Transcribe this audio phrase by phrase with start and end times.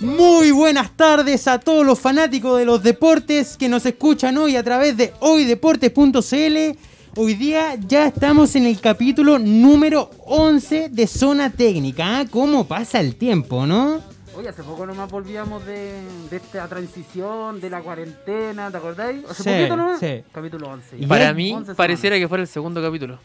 [0.00, 4.62] Muy buenas tardes a todos los fanáticos de los deportes que nos escuchan hoy a
[4.62, 6.78] través de hoydeportes.cl.
[7.16, 12.20] Hoy día ya estamos en el capítulo número 11 de Zona Técnica.
[12.20, 12.24] ¿ah?
[12.30, 14.00] ¿Cómo pasa el tiempo, no?
[14.36, 19.24] Oye, hace poco nomás volvíamos de, de esta transición, de la cuarentena, ¿te acordáis?
[19.28, 20.00] Hace Sí, poquito nomás.
[20.00, 20.22] sí.
[20.32, 20.96] Capítulo 11.
[20.98, 23.18] Y Para ya- mí 11 pareciera que fuera el segundo capítulo.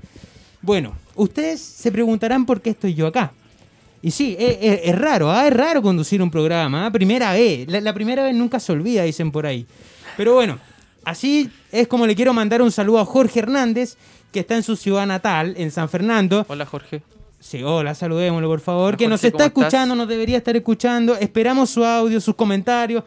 [0.62, 3.32] Bueno, ustedes se preguntarán por qué estoy yo acá.
[4.02, 5.48] Y sí, es, raro, ¿ah?
[5.48, 6.92] es raro conducir un programa, ¿ah?
[6.92, 7.68] primera vez.
[7.68, 9.66] La, la primera vez nunca se olvida, dicen por ahí.
[10.16, 10.60] Pero bueno,
[11.04, 13.98] así es como le quiero mandar un saludo a Jorge Hernández,
[14.36, 16.46] que está en su ciudad natal, en San Fernando.
[16.50, 17.02] Hola Jorge.
[17.40, 21.16] Sí, hola, saludémoslo por favor, Hola, que nos está escuchando, nos debería estar escuchando.
[21.16, 23.06] Esperamos su audio, sus comentarios,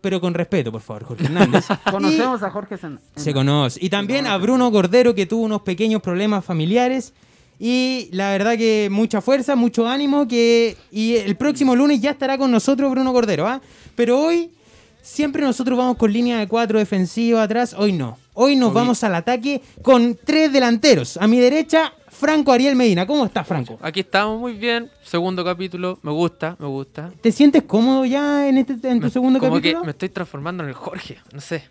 [0.00, 1.66] pero con respeto, por favor, Jorge Hernández.
[1.70, 2.76] Y- Conocemos a Jorge
[3.14, 3.78] se conoce.
[3.80, 7.12] Y también a Bruno Cordero, que tuvo unos pequeños problemas familiares.
[7.60, 10.26] Y la verdad que mucha fuerza, mucho ánimo.
[10.26, 13.46] que Y el próximo lunes ya estará con nosotros Bruno Cordero.
[13.46, 13.60] ¿ah?
[13.94, 14.50] Pero hoy
[15.02, 17.74] siempre nosotros vamos con línea de cuatro defensiva atrás.
[17.76, 18.18] Hoy no.
[18.34, 21.16] Hoy nos Hoy- vamos al ataque con tres delanteros.
[21.18, 23.06] A mi derecha, Franco Ariel Medina.
[23.06, 23.78] ¿Cómo estás, Franco?
[23.82, 24.90] Aquí estamos muy bien.
[25.04, 25.98] Segundo capítulo.
[26.02, 27.10] Me gusta, me gusta.
[27.20, 29.80] ¿Te sientes cómodo ya en, este, en tu Me- segundo como capítulo?
[29.82, 31.18] que me estoy transformando en el Jorge.
[31.32, 31.64] No sé.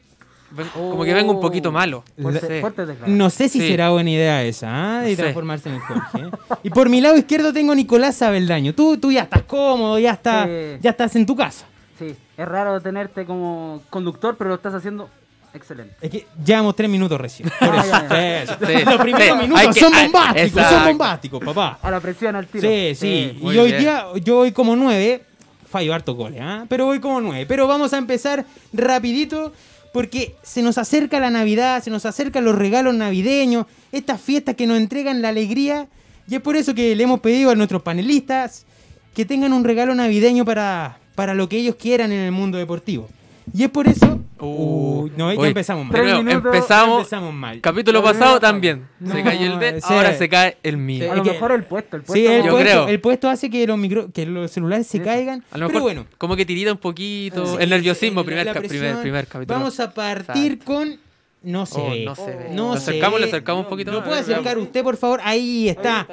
[0.53, 2.03] Ven- Como que vengo un poquito malo.
[2.21, 3.07] Fuerte, No sé.
[3.07, 3.59] No si Sí.
[3.69, 5.01] será buena idea esa, ¿ah?
[5.01, 5.21] de No sé.
[5.21, 6.17] transformarse en el Jorge.
[6.19, 6.57] ¿eh?
[6.63, 8.75] Y por mi lado izquierdo tengo a Nicolás Abeldaño.
[8.75, 10.77] Tú, tú ya estás cómodo, ya, está, Sí.
[10.81, 11.65] ya estás en tu casa.
[12.01, 15.09] Sí, es raro tenerte como conductor, pero lo estás haciendo
[15.53, 15.93] excelente.
[16.01, 17.49] Es que llevamos tres minutos recién.
[17.59, 17.91] Por Ah, eso.
[18.09, 18.57] ya, ya.
[18.67, 19.43] Sí, Sí, Los primeros sí.
[19.47, 21.79] minutos que- son bombásticos, son bombásticos, papá.
[21.81, 22.67] A la presión al tiro.
[22.67, 23.37] Sí, sí.
[23.41, 23.79] y hoy bien.
[23.81, 25.23] día, yo voy como nueve.
[25.69, 26.65] Fallo harto goles, ¿ah?
[26.67, 27.45] Pero voy como nueve.
[27.45, 29.53] Pero vamos a empezar rapidito
[29.93, 34.67] porque se nos acerca la Navidad, se nos acercan los regalos navideños, estas fiestas que
[34.67, 35.87] nos entregan la alegría.
[36.27, 38.65] Y es por eso que le hemos pedido a nuestros panelistas
[39.13, 43.09] que tengan un regalo navideño para, para lo que ellos quieran en el mundo deportivo.
[43.53, 44.19] Y es por eso...
[44.39, 46.03] Uh, Uy, no, ya empezamos mal.
[46.23, 46.97] Minutos, empezamos.
[46.99, 47.59] empezamos mal.
[47.61, 48.87] Capítulo pasado también.
[48.99, 49.87] No, se cayó el sí.
[49.93, 51.05] ahora se cae el mío.
[51.05, 52.13] A Es lo que- mejor el puesto, el puesto.
[52.13, 52.87] Sí, el Yo puesto, creo.
[52.87, 55.03] el puesto hace que los, micro, que los celulares se Sí.
[55.03, 55.43] caigan.
[55.51, 57.45] A lo pero mejor bueno, como que tirita un poquito.
[57.45, 58.69] Sí, el nerviosismo, primer, presión.
[58.69, 59.59] primer, primer capítulo.
[59.59, 60.65] Vamos a partir Exacto.
[60.73, 60.99] con.
[61.43, 62.05] No se Oh, ve.
[62.05, 62.49] no se ve.
[62.51, 63.25] No ¿Lo acercamos, ve.
[63.25, 64.07] le acercamos un poquito ¿Lo más?
[64.07, 65.21] puede acercar usted, por favor?
[65.23, 66.07] Ahí está.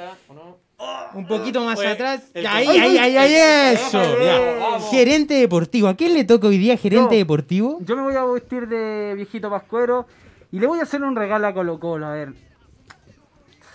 [1.13, 2.31] Un poquito más Oye, atrás.
[2.35, 4.01] Ahí, ahí, ahí, ahí, eso.
[4.19, 4.79] Ya.
[4.89, 5.87] Gerente deportivo.
[5.87, 7.19] ¿A quién le toca hoy día gerente Yo.
[7.19, 7.79] deportivo?
[7.81, 10.07] Yo me voy a vestir de viejito pascuero
[10.51, 12.05] y le voy a hacer un regalo a Colo Colo.
[12.05, 12.33] A ver,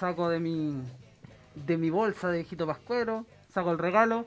[0.00, 0.76] saco de mi,
[1.54, 4.24] de mi bolsa de viejito pascuero, saco el regalo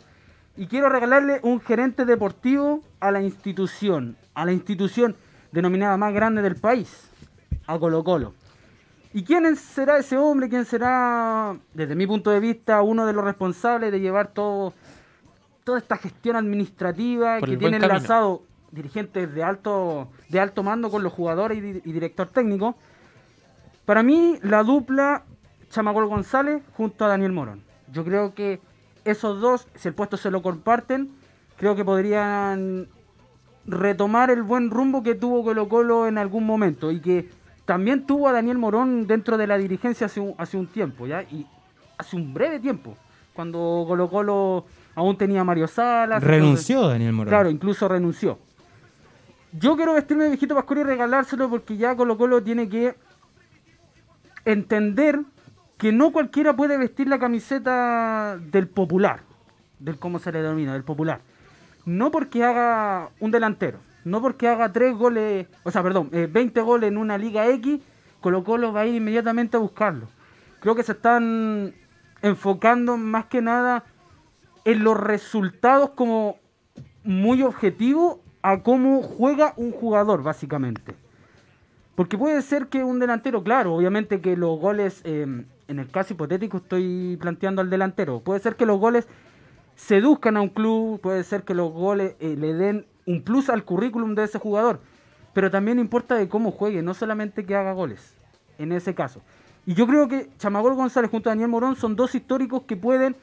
[0.55, 5.15] y quiero regalarle un gerente deportivo a la institución, a la institución
[5.51, 7.09] denominada más grande del país,
[7.65, 8.33] a Colo Colo.
[9.13, 10.49] ¿Y quién será ese hombre?
[10.49, 14.73] ¿Quién será, desde mi punto de vista, uno de los responsables de llevar todo,
[15.63, 21.03] toda esta gestión administrativa Por que tiene enlazado dirigentes de alto, de alto mando con
[21.03, 22.75] los jugadores y, di- y director técnico?
[23.85, 25.23] Para mí, la dupla
[25.69, 27.63] Chamacol González junto a Daniel Morón.
[27.91, 28.59] Yo creo que
[29.05, 31.09] esos dos, si el puesto se lo comparten,
[31.55, 32.89] creo que podrían
[33.65, 37.29] retomar el buen rumbo que tuvo Colo Colo en algún momento y que
[37.67, 41.21] también tuvo a Daniel Morón dentro de la dirigencia hace un, hace un tiempo, ¿ya?
[41.23, 41.45] Y
[41.99, 42.95] hace un breve tiempo,
[43.33, 46.23] cuando Colo Colo aún tenía a Mario Salas.
[46.23, 47.29] entonces- Renunció Daniel Morón.
[47.29, 48.39] Claro, incluso renunció.
[49.51, 52.95] Yo quiero vestirme de viejito pascuero y regalárselo porque ya Colo Colo tiene que
[54.45, 55.19] entender
[55.77, 59.19] que no cualquiera puede vestir la camiseta del popular,
[59.79, 61.19] del cómo se le denomina, del popular.
[61.85, 66.61] No porque haga un delantero, no porque haga tres goles, o sea, perdón, eh, 20
[66.61, 67.79] goles en una Liga X,
[68.21, 70.07] Colo Colo va a ir inmediatamente a buscarlo.
[70.59, 71.73] Creo que se están
[72.21, 73.83] enfocando más que nada
[74.65, 76.37] en los resultados como
[77.03, 80.95] muy objetivo a cómo juega un jugador, básicamente.
[81.95, 86.13] Porque puede ser que un delantero, claro, obviamente que los goles, eh, en el caso
[86.13, 89.07] hipotético estoy planteando al delantero, puede ser que los goles
[89.75, 93.63] seduzcan a un club, puede ser que los goles eh, le den un plus al
[93.63, 94.79] currículum de ese jugador.
[95.33, 98.15] pero también importa de cómo juegue, no solamente que haga goles,
[98.57, 99.21] en ese caso.
[99.67, 103.15] Y yo creo que Chamagol González junto a Daniel Morón son dos históricos que pueden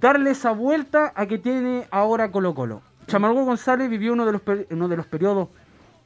[0.00, 2.80] darle esa vuelta a que tiene ahora Colo Colo.
[3.08, 5.48] Chamagol González vivió uno de los, uno de los periodos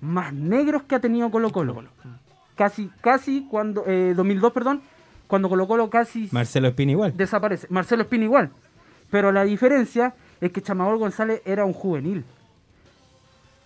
[0.00, 1.84] más negros que ha tenido Colo Colo.
[2.56, 4.80] Casi, casi cuando, 2002, eh, perdón,
[5.26, 6.28] cuando Colo Colo casi...
[6.32, 7.16] Marcelo Espina igual.
[7.16, 7.66] Desaparece.
[7.70, 8.50] Marcelo Espina igual.
[9.10, 12.24] Pero la diferencia es que Chamagol González era un juvenil.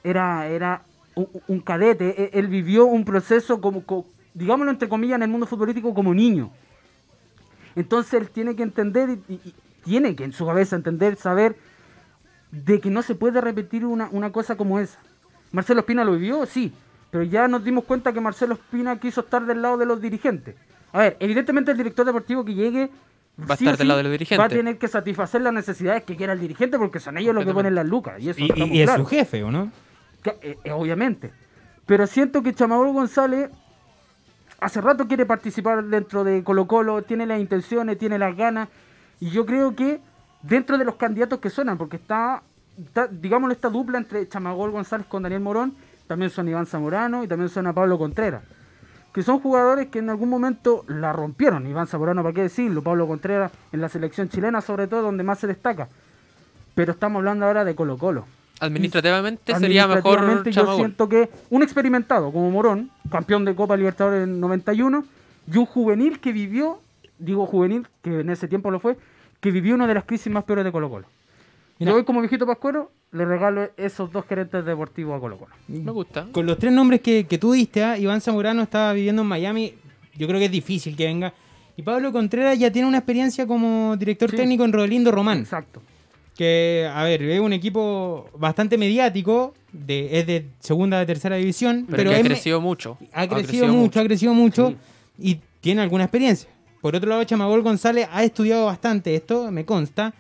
[0.03, 0.83] Era, era
[1.15, 2.23] un, cadete.
[2.23, 3.85] E, él, vivió un proceso como,
[4.35, 6.51] digámoslo entre comillas, en el mundo futbolístico como niño.
[7.77, 9.55] Entonces él tiene que entender y,
[9.85, 11.57] tiene que en su cabeza entender, saber
[12.51, 14.99] de que no se puede repetir una, una cosa como esa.
[15.53, 16.73] Marcelo Espina lo vivió, sí,
[17.11, 20.55] pero ya nos dimos cuenta que Marcelo Espina quiso estar del lado de los dirigentes.
[20.93, 22.91] A ver, evidentemente el director deportivo que llegue
[23.39, 24.41] va a estar del lado de los dirigentes.
[24.41, 27.45] Va a tener que satisfacer las necesidades que quiera el dirigente porque son ellos los
[27.45, 28.21] que ponen las lucas.
[28.21, 29.71] Y, eso y, es su jefe, ¿o no?
[30.25, 31.33] Eh, eh, obviamente.
[31.87, 33.51] Pero siento que Chamagol González
[34.61, 38.69] hace rato quiere participar dentro de Colo Colo, tiene las intenciones, tiene las ganas.
[39.19, 40.01] Y yo creo que
[40.43, 42.43] dentro de los candidatos que suenan, porque está,
[42.79, 43.09] está
[43.51, 45.75] esta dupla entre Chamagol González con Daniel Morón,
[46.07, 48.43] también son Iván Zamorano y también son a Pablo Contreras
[49.13, 51.67] que son jugadores que en algún momento la rompieron.
[51.67, 52.83] Iván Zamorano, ¿para qué decirlo?
[52.83, 55.89] Pablo Contreras en la selección chilena, sobre todo, donde más se destaca.
[56.75, 58.27] Pero estamos hablando ahora de Colo Colo.
[58.61, 60.49] Administrativamente, sería mejor.
[60.51, 65.05] Yo siento que un experimentado como Morón, campeón de Copa Libertadores en 91,
[65.53, 66.81] y un juvenil que vivió,
[67.19, 68.97] digo juvenil, que en ese tiempo lo fue,
[69.41, 71.07] que vivió una de las crisis más peores de Colo Colo.
[71.79, 75.55] Yo hoy como viejito pascuero le regalo esos dos gerentes deportivos a Colo Colo.
[75.67, 76.27] Me gusta.
[76.31, 77.99] Con los tres nombres que, tú diste, ¿ah?
[77.99, 79.75] Iván Zamorano estaba viviendo en Miami,
[80.15, 81.33] yo creo que es difícil que venga.
[81.77, 85.39] Y Pablo Contreras ya tiene una experiencia como director técnico en Rodelindo Román.
[85.39, 85.81] Exacto.
[86.41, 91.87] Que, a ver, es un equipo bastante mediático, de, es de segunda de tercera división.
[91.91, 92.97] Pero, ha crecido mucho.
[93.13, 94.73] Ha, crecido, mucho, ha crecido mucho
[95.19, 96.49] y tiene alguna experiencia.
[96.81, 100.15] Por otro lado, Chamagol González ha estudiado bastante esto, me consta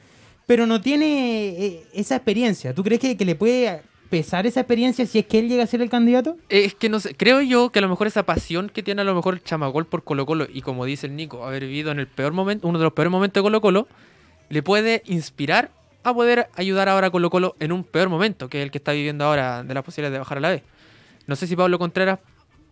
[0.51, 2.75] pero no tiene eh, esa experiencia.
[2.75, 5.81] ¿Tú crees que, le puede pesar esa experiencia si es que él llega a ser
[5.81, 6.37] el candidato?
[6.49, 9.05] Es que no sé, creo yo que a lo mejor esa pasión que tiene a
[9.05, 12.09] lo mejor Chamagol por Colo Colo y como dice el Nico, haber vivido en el
[12.09, 13.87] peor momento, uno de los peores momentos de Colo Colo,
[14.49, 15.71] le puede inspirar
[16.03, 18.93] a poder ayudar ahora a Colo Colo en un peor momento, que el que está
[18.93, 20.63] viviendo ahora de las posibilidades de bajar a la vez.
[21.27, 22.19] No sé si Pablo Contreras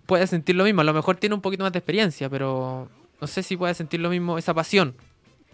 [0.06, 2.88] puede sentir lo mismo, a lo mejor tiene un poquito más de experiencia, pero
[3.20, 4.94] no sé si puede sentir lo mismo, esa pasión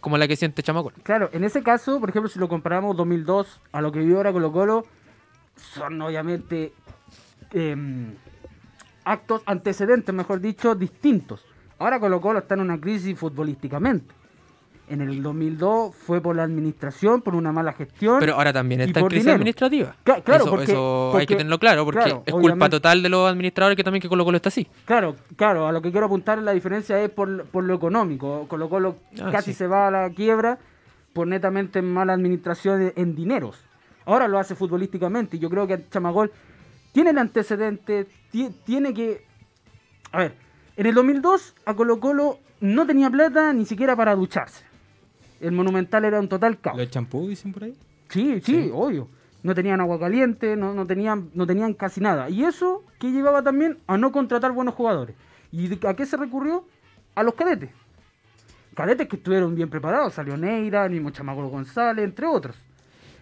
[0.05, 0.93] como la que siente Chamacol.
[1.03, 4.33] Claro, en ese caso, por ejemplo, si lo comparamos 2002 a lo que vive ahora
[4.33, 4.85] Colo Colo,
[5.57, 6.75] son obviamente
[7.53, 8.15] em,
[9.05, 11.43] actos antecedentes, mejor dicho, distintos.
[11.79, 14.15] Ahora Colo Colo está en una crisis futbolísticamente.
[14.87, 18.19] En el 2002 fue por la administración, por una mala gestión.
[18.21, 19.97] Pero ahora también está en crisis administrativa.
[20.05, 23.85] claro, eso, eso hay que tenerlo claro, porque es culpa total de los administradores que
[23.85, 24.69] también que Colo Colo está así.
[24.85, 28.47] Claro, claro, a lo que quiero apuntar la diferencia es por, lo económico.
[28.47, 30.59] Colo Colo ah, casi se va a la quiebra
[31.15, 33.65] por netamente mala administración en dineros.
[34.05, 36.31] Ahora lo hace futbolísticamente y yo creo que Chamagol
[36.93, 38.07] tiene el antecedente,
[38.65, 39.25] tiene que...
[40.13, 40.35] A ver,
[40.77, 44.65] en el 2002 a Colo Colo no tenía plata ni siquiera para ducharse.
[45.41, 46.79] El Monumental era un total caos.
[46.79, 47.75] ¿Los champú dicen por ahí?
[48.09, 49.09] Sí, sí, obvio.
[49.43, 52.31] No tenían agua caliente, no, no, tenían, no tenían casi nada.
[52.31, 55.17] Y eso que llevaba también a no contratar buenos jugadores.
[55.53, 56.65] ¿Y a qué se recurrió?
[57.15, 57.71] A los cadetes.
[58.75, 60.15] Cadetes que estuvieron bien preparados.
[60.15, 62.57] Salió Neira, mismo Chamagolo González, entre otros.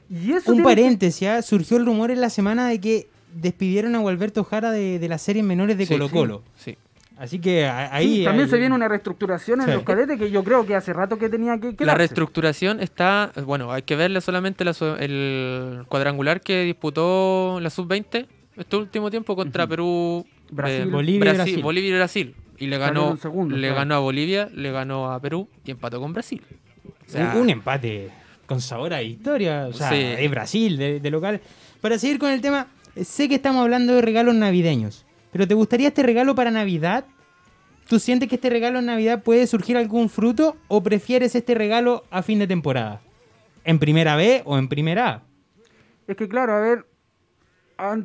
[0.09, 1.43] Y eso un paréntesis, ¿ah?
[1.43, 5.23] surgió el rumor en la semana de que despidieron a Gualberto Jara de, de las
[5.23, 6.43] series menores de Colo Colo.
[6.57, 6.77] sí.
[7.17, 8.25] Así que ahí.
[8.25, 11.29] también se viene una reestructuración en los cadetes que yo creo que hace rato que
[11.29, 11.75] tenía que.
[11.85, 13.33] la reestructuración está.
[13.45, 14.65] Bueno, hay que verle solamente
[15.01, 18.27] el cuadrangular que disputó la sub-20
[18.57, 22.35] este último tiempo contra Perú, Brasil, Bolivia, Brasil, Bolivia y Brasil.
[22.59, 26.43] Y le ganó, le ganó a Bolivia, le ganó a Perú y empató con Brasil.
[27.35, 28.11] un, empate
[28.47, 29.67] con sabor a historia.
[29.69, 31.41] O sea, es Brasil de, de local.
[31.81, 32.69] Para seguir con el tema,
[33.03, 35.05] sé que estamos hablando de regalos navideños.
[35.33, 37.07] Pero ¿te gustaría este regalo para Navidad?
[37.89, 42.05] ¿Tú sientes que este regalo en Navidad puede surgir algún fruto o prefieres este regalo
[42.11, 43.01] a fin de temporada?
[43.65, 45.23] ¿En primera B o en primera A?
[46.07, 46.87] Es que claro, a ver,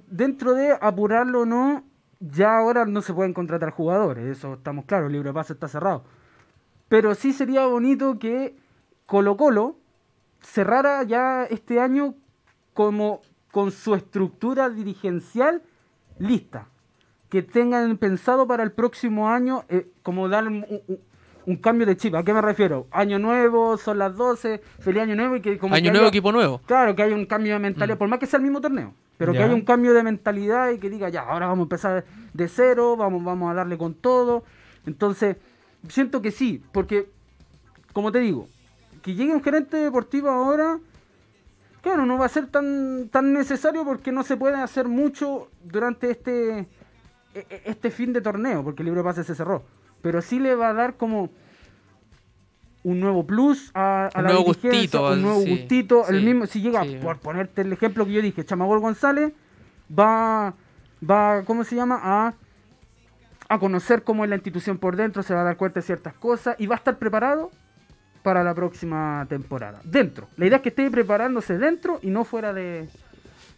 [0.08, 1.84] dentro de apurarlo o no,
[2.22, 5.68] ya ahora no se pueden contratar jugadores, eso estamos claros, el libro de pase está
[5.68, 6.06] cerrado.
[6.88, 8.56] Pero sí sería bonito que
[9.06, 9.78] Colo Colo
[10.40, 12.16] cerrara ya este año
[12.74, 15.62] como con su estructura dirigencial
[16.20, 16.70] lista
[17.30, 22.16] que tengan pensado para el próximo año, eh, como dar un cambio de chip.
[22.16, 22.88] ¿A qué me refiero?
[22.92, 26.10] Año nuevo, son las 12, feliz año nuevo y que como Año que nuevo, haya-
[26.10, 26.62] equipo nuevo.
[26.66, 28.00] Claro, que haya un cambio de mentalidad, Mm.
[28.00, 29.46] por más que sea el mismo torneo, pero que Ya.
[29.46, 32.96] haya un cambio de mentalidad y que diga, ya, ahora vamos a empezar de cero,
[32.98, 34.44] vamos, vamos a darle con todo.
[34.86, 35.38] Entonces,
[35.90, 37.10] siento que sí, porque,
[37.94, 38.48] como te digo,
[39.02, 40.80] que llegue un gerente deportivo ahora,
[41.82, 46.12] claro, no va a ser tan, tan necesario porque no se puede hacer mucho durante
[46.12, 46.68] este,
[47.66, 49.64] este fin de torneo, porque el libro de pases se cerró.
[50.02, 51.30] Pero sí le va a dar como
[52.84, 56.46] un nuevo plus a, a Un la nuevo gustito, un nuevo sí, gustito, el mismo,
[56.46, 56.98] si llega, sí.
[57.02, 59.34] por ponerte el ejemplo que yo dije, Chamagol González
[59.92, 60.54] va,
[61.08, 62.00] va, ¿cómo se llama?
[62.02, 62.34] A,
[63.50, 66.14] a conocer cómo es la institución por dentro, se va a dar cuenta de ciertas
[66.14, 67.52] cosas y va a estar preparado
[68.24, 69.80] para la próxima temporada.
[69.84, 70.28] Dentro.
[70.38, 72.90] La idea es que esté preparándose dentro y no fuera de...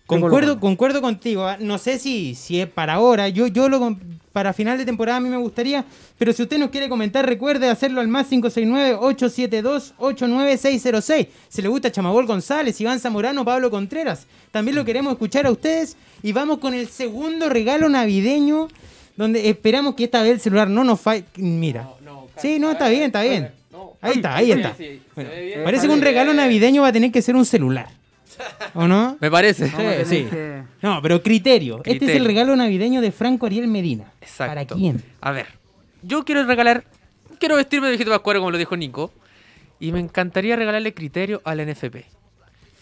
[0.09, 1.45] Concuerdo, concuerdo contigo.
[1.45, 1.57] ¿ah?
[1.59, 3.29] No sé si, si es para ahora.
[3.29, 3.95] Yo, yo lo
[4.33, 5.85] para final de temporada a mí me gustaría.
[6.17, 11.27] Pero si usted nos quiere comentar, recuerde hacerlo al más 569-872-89606.
[11.47, 14.25] Si le gusta Chamagol González, Iván Zamorano, Pablo Contreras.
[14.51, 15.95] También lo queremos escuchar a ustedes.
[16.23, 18.67] Y vamos con el segundo regalo navideño.
[19.15, 21.25] Donde esperamos que esta vez el celular no nos falle.
[21.35, 21.87] Mira.
[22.37, 23.51] Sí, no, está bien, está bien.
[24.01, 24.75] Ahí está, ahí está.
[25.13, 25.29] Bueno,
[25.63, 27.98] parece que un regalo navideño va a tener que ser un celular.
[28.73, 29.17] ¿O no?
[29.19, 29.67] Me parece.
[30.05, 30.27] Sí.
[30.29, 31.77] que- No, pero criterio.
[31.79, 32.27] Este es el Criterio.
[32.27, 34.11] regalo navideño de Franco Ariel Medina.
[34.21, 34.51] Exacto.
[34.51, 35.03] ¿Para quién?
[35.21, 35.47] A ver,
[36.01, 36.83] yo quiero regalar,
[37.39, 39.11] quiero vestirme de viejito pascuero como lo dijo Nico,
[39.79, 42.05] y me encantaría regalarle criterio al NFP.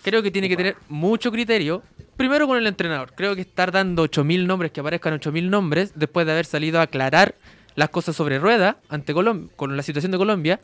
[0.04, 1.84] Creo que tiene que tener mucho criterio,
[2.16, 3.14] primero con el entrenador.
[3.14, 6.84] Creo que estar dando 8.000 nombres, que aparezcan 8.000 nombres, después de haber salido a
[6.84, 7.36] aclarar
[7.76, 10.60] las cosas sobre rueda ante Colom con la situación de Colombia,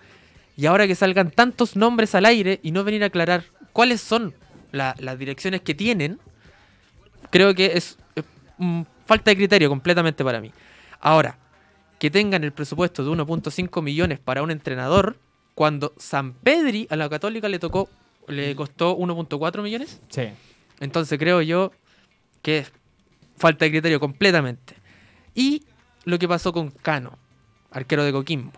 [0.56, 4.34] y ahora que salgan tantos nombres al aire y no venir a aclarar cuáles son
[4.74, 6.20] la- las direcciones que tienen,
[7.30, 8.26] creo que es, es,
[8.58, 10.52] mm, falta de criterio completamente para mí.
[11.00, 11.38] Ahora,
[12.00, 15.18] que tengan el presupuesto de 1.5 millones para un entrenador,
[15.56, 17.90] cuando San Pedri a la Católica le tocó,
[18.28, 20.24] le costó 1.4 millones, Sí.
[20.80, 21.72] entonces creo yo
[22.42, 22.72] que es
[23.38, 24.76] falta de criterio completamente.
[25.36, 25.64] Y
[26.06, 27.18] lo que pasó con Cano,
[27.72, 28.52] arquero de Coquimbo.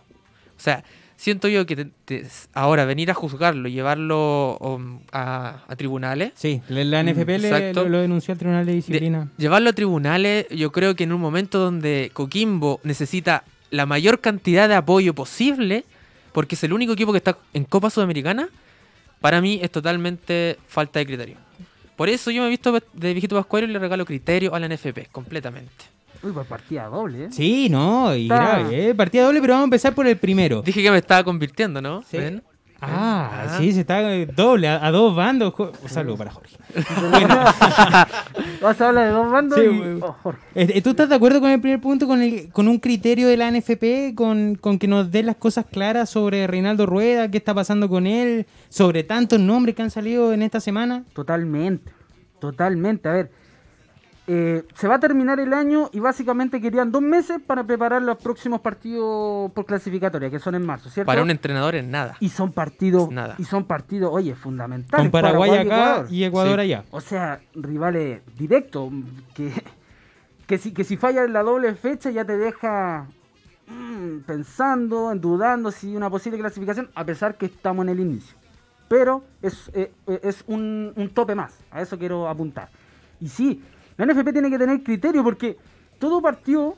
[0.58, 0.84] O sea,
[1.18, 6.62] siento yo que te- te- ahora venir a juzgarlo, llevarlo um, a, a tribunales, Sí,
[6.68, 9.30] la NFP lo, lo denunció al Tribunal de de- Disciplina.
[9.38, 14.68] llevarlo a tribunales, yo creo que en un momento donde Coquimbo necesita la mayor cantidad
[14.70, 15.86] de apoyo posible,
[16.34, 18.50] porque es el único equipo que está en Copa Sudamericana,
[19.22, 21.38] para mí es totalmente falta de criterio.
[21.96, 24.68] Por eso yo me he visto de viejito pascuero y le regalo criterio a la
[24.68, 25.72] NFP, completamente.
[26.26, 27.28] Uy, pues partida doble, ¿eh?
[27.32, 28.96] Sí, no, y Está- grave, ¿eh?
[28.96, 30.62] Partida doble, pero vamos a empezar por el primero.
[30.64, 32.02] Dije que me estaba convirtiendo, ¿no?
[32.04, 32.18] Sí.
[32.18, 32.44] ¿Ven?
[32.82, 33.58] Ah, Ah.
[33.58, 35.54] sí, se está eh, doble, a, a dos bandos.
[35.54, 36.58] Jo- Un saludo para Jorge.
[38.62, 39.78] Vas a hablar de dos bandos Sí, y...
[39.78, 39.98] güey.
[40.02, 40.42] oh, Jorge.
[40.56, 43.38] Eh, ¿Tú estás de acuerdo con el primer punto, con, el, con un criterio de
[43.38, 47.54] la NFP, con, con que nos dé las cosas claras sobre Reinaldo Rueda, qué está
[47.54, 51.04] pasando con él, sobre tantos nombres que han salido en esta semana?
[51.14, 51.92] Totalmente,
[52.40, 53.08] totalmente.
[53.10, 53.32] A ver,
[54.28, 58.18] eh, se va a terminar el año y básicamente querían dos meses para preparar los
[58.18, 61.06] próximos partidos por clasificatoria, que son en marzo, ¿cierto?
[61.08, 62.18] Para un entrenador es nada.
[62.20, 63.36] Y son partidos, Nada.
[63.38, 65.04] y son partidos, oye, fundamentales.
[65.04, 66.08] Con Paraguay, y acá Ecuador.
[66.12, 66.62] y Ecuador Sí.
[66.62, 66.84] allá.
[66.92, 68.92] O sea, rivales directos,
[69.36, 69.52] que,
[70.48, 73.06] que, si, que si falla en la doble fecha ya te deja
[73.68, 78.36] mm, pensando, en dudando si una posible clasificación, a pesar que estamos en el inicio.
[78.88, 82.70] Pero es, eh, eh, es un, un tope más, a eso quiero apuntar.
[83.20, 83.64] Y sí,
[83.98, 85.58] la NFP tiene que tener criterio porque
[86.00, 86.76] todo partió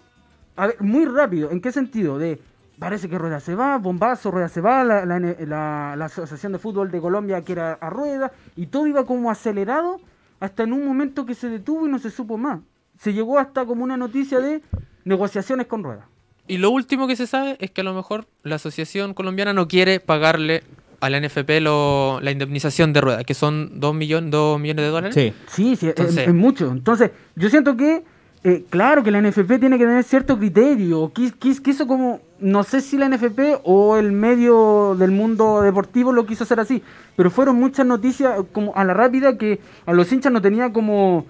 [0.79, 1.51] muy rápido.
[1.51, 2.17] ¿En qué sentido?
[2.17, 2.39] De
[2.79, 6.99] parece que Rueda se va, bombazo, Rueda se va, la, la- Asociación de Fútbol de
[7.01, 9.99] Colombia quiere a, a Rueda, y todo iba como acelerado
[10.39, 12.59] hasta en un momento que se detuvo y no se supo más.
[12.99, 14.61] Se llegó hasta como una noticia de
[15.05, 16.07] negociaciones con Rueda.
[16.47, 19.67] Y lo último que se sabe es que a lo mejor la Asociación Colombiana no
[19.67, 20.63] quiere pagarle
[20.99, 25.15] a la NFP lo- la indemnización de rueda, que son 2 millones, millones de dólares.
[25.15, 25.33] Sí.
[25.47, 26.71] Sí, sí, es- Entonces- es, mucho.
[26.71, 28.03] Entonces, yo siento que,
[28.43, 31.11] eh, claro, que la NFP tiene que tener cierto criterio.
[31.13, 36.43] Quiso como, no sé si la NFP o el medio del mundo deportivo lo quiso
[36.45, 36.81] hacer así,
[37.15, 41.25] pero fueron muchas noticias como a la rápida que a los hinchas no tenía como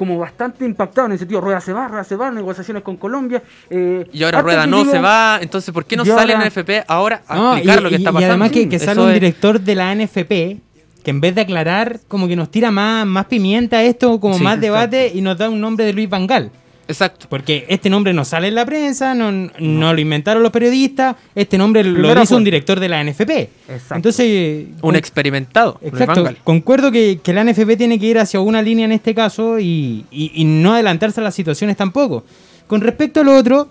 [0.00, 3.42] como bastante impactado en el sentido, Rueda se va, Rueda se va, negociaciones con Colombia.
[3.68, 6.38] eh, Y ahora Rueda no digo- se va, entonces ¿por qué no y sale ahora-
[6.38, 8.28] la NFP ahora a No, explicar y, lo que y- está y pasando?
[8.32, 10.56] además que, sale un es- director de la NFP
[11.04, 14.38] que en vez de aclarar, como que nos tira más, más pimienta a esto, como
[14.38, 14.72] Sí, más exacto.
[14.72, 16.50] debate y nos da un nombre de Luis Vangal.
[16.90, 17.26] Exacto.
[17.28, 21.56] Porque este nombre no sale en la prensa, no, no lo inventaron los periodistas, este
[21.58, 23.30] nombre lo hizo un director de la NFP.
[23.30, 23.94] Exacto.
[23.96, 25.78] Entonces, Un con- experimentado.
[25.82, 29.58] Exacto, concuerdo que, que la NFP tiene que ir hacia una línea en este caso
[29.58, 32.24] y, y- y no adelantarse a las situaciones tampoco.
[32.66, 33.68] Con respecto a lo otro,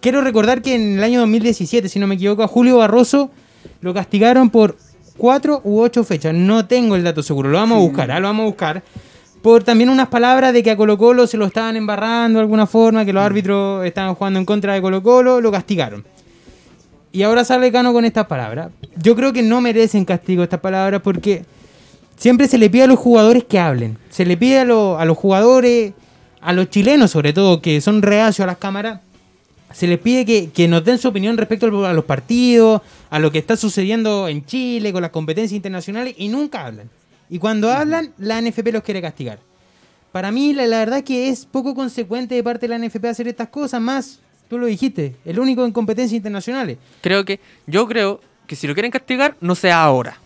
[0.00, 3.30] quiero recordar que en el año 2017, si no me equivoco, a Julio Barroso
[3.80, 4.76] lo castigaron por
[5.16, 6.34] cuatro u ocho fechas.
[6.34, 8.20] No tengo el dato seguro, lo vamos a buscar, ¿ah?
[8.20, 8.82] lo vamos a buscar.
[9.42, 12.66] Por también unas palabras de que a Colo Colo se lo estaban embarrando de alguna
[12.66, 16.04] forma, que los árbitros estaban jugando en contra de Colo Colo, lo castigaron.
[17.10, 18.70] Y ahora sale Cano con estas palabras.
[18.96, 21.44] Yo creo que no merecen castigo estas palabras porque
[22.16, 23.98] siempre se le pide a los jugadores que hablen.
[24.10, 25.92] Se le pide a, lo- a los jugadores,
[26.40, 29.00] a los chilenos sobre todo, que son reacios a las cámaras,
[29.72, 32.80] se les pide que, que nos den su opinión respecto a los partidos,
[33.10, 36.88] a lo que está sucediendo en Chile, con las competencias internacionales, y nunca hablan.
[37.32, 39.38] Y cuando hablan, la NFP los quiere castigar.
[40.12, 43.26] Para mí, la, la verdad que es poco consecuente de parte de la NFP hacer
[43.26, 44.20] estas cosas, más,
[44.50, 46.76] tú lo dijiste, el único en competencias internacionales.
[47.00, 50.18] Creo que, yo creo que si lo quieren castigar, no sea ahora.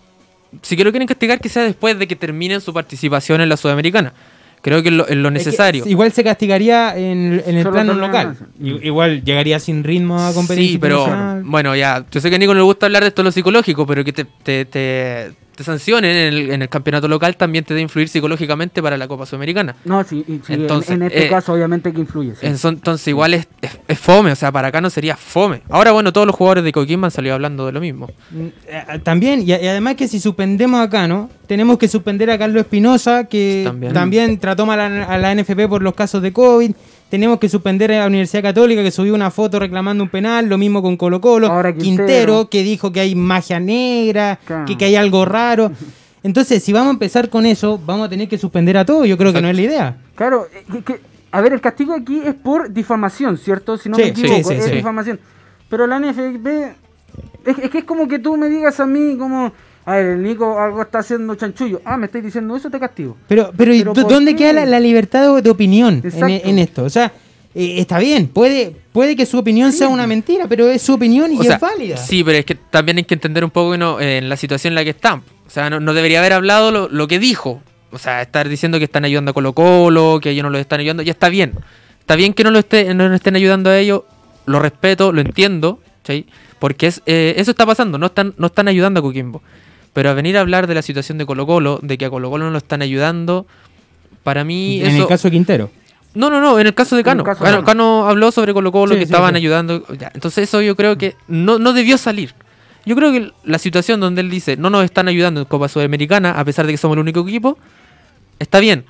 [0.62, 3.56] Si que lo quieren castigar, que sea después de que terminen su participación en la
[3.56, 4.12] Sudamericana.
[4.60, 5.86] Creo que es lo, es lo Es que necesario.
[5.86, 8.36] igual se castigaría en, en el Solo plano local.
[8.60, 11.06] Igual llegaría sin ritmo a competencia Sí, pero
[11.44, 13.86] bueno, ya, yo sé que a Nico no le gusta hablar de esto lo psicológico,
[13.86, 17.75] pero que te, te, te, te sancionen en el, en el campeonato local también te
[17.75, 19.75] debe influir psicológicamente para la Copa Sudamericana.
[19.84, 22.34] No, sí, y sí, en- Entonces, en, este eh, caso obviamente que influye.
[22.36, 22.46] sí.
[22.46, 25.62] En son- entonces igual es, es- es fome, o sea, para acá no sería fome.
[25.68, 28.08] Ahora, bueno, todos los jugadores de Coquimbo han salido hablando de lo mismo.
[28.30, 31.30] Mm, eh, También, y, además que si suspendemos acá, ¿no?
[31.46, 33.92] Tenemos que suspender a Carlos Espinosa, que También.
[33.92, 36.72] también, trató mal a, a la NFP por los casos de COVID.
[37.08, 40.48] Tenemos que suspender a la Universidad Católica, que subió una foto reclamando un penal.
[40.48, 41.46] Lo mismo con Colo Colo.
[41.46, 42.06] Ahora Quintero.
[42.06, 42.48] Quintero.
[42.50, 44.64] que dijo que hay magia negra, Claro.
[44.66, 45.70] que, que hay algo raro.
[46.25, 49.06] Entonces, si vamos a empezar con eso, vamos a tener que suspender a todos.
[49.06, 49.96] Yo creo que no es la idea.
[50.16, 53.76] Claro, que- que- a ver, el castigo aquí es por difamación, ¿cierto?
[53.78, 54.70] Si no Sí, me sí, equivoco, sí, es sí.
[54.72, 55.20] difamación.
[55.68, 56.75] Pero la NFP,
[57.44, 59.52] es, es que es como que tú me digas a mí, como,
[59.86, 61.80] a ver, el Nico algo está haciendo chanchullo.
[61.84, 63.16] Ah, me estáis diciendo eso, te castigo.
[63.28, 64.38] Pero, pero, ¿y Pero dó- ¿por ¿dónde qué?
[64.38, 66.26] queda la, la libertad de, de opinión en, Exacto.
[66.48, 66.84] en esto?
[66.84, 67.12] O sea,
[67.54, 71.32] eh, está bien, puede, puede que su opinión sea una mentira, pero es su opinión
[71.32, 71.96] y O sea, es válida.
[71.96, 73.98] Sí, pero es que también hay que entender un poco ¿no?
[74.00, 75.22] en la situación en la que están.
[75.46, 77.62] O sea, no, no debería haber hablado lo, lo que dijo.
[77.92, 80.80] O sea, estar diciendo que están ayudando a Colo Colo, que ellos no los están
[80.80, 81.52] ayudando, ya está bien.
[82.00, 84.02] Está bien que no lo esté, no estén ayudando a ellos,
[84.44, 86.26] lo respeto, lo entiendo, ¿sí?
[86.58, 89.42] Porque es, eh, eso está pasando, no están, no están ayudando a Coquimbo.
[89.97, 92.28] Pero a venir a hablar de la situación de Colo Colo, de que a Colo
[92.28, 93.47] Colo no lo están ayudando,
[94.23, 95.02] para mí en eso...
[95.04, 95.71] el caso de Quintero.
[96.13, 97.25] No, no, no, en el caso de Cano.
[97.25, 97.67] caso Cano, Cano.
[97.67, 99.39] Cano habló sobre Colo Colo Sí, que sí, estaban sí.
[99.39, 99.87] ayudando.
[99.99, 102.35] ya, Entonces eso yo creo que no, no debió salir.
[102.85, 106.32] Yo creo que la situación donde él dice no nos están ayudando en Copa Sudamericana,
[106.32, 107.56] a pesar de que somos el único equipo,
[108.39, 108.85] está bien.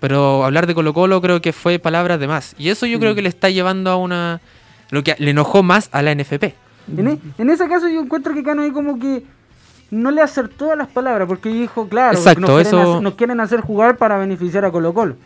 [0.00, 2.54] Pero hablar de Colo Colo creo que fue palabras de más.
[2.58, 4.40] Y eso yo creo que le está llevando a una...
[4.88, 6.44] Lo que le enojó más a la NFP.
[6.96, 9.22] En, e- en ese caso yo encuentro que Cano ahí como que
[9.90, 13.14] no le acertó a las palabras, porque dijo, claro, Exacto, nos, quieren eso- hacer, nos
[13.14, 15.16] quieren hacer jugar para beneficiar a Colo Colo.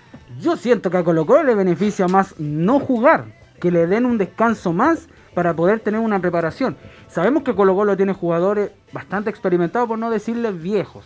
[0.40, 3.27] Yo siento que a Colo Colo le beneficia más no jugar,
[3.61, 6.77] que le den un descanso más para poder tener una preparación.
[7.09, 11.05] Sabemos que Colo Colo tiene jugadores bastante experimentados, por no decirles viejos,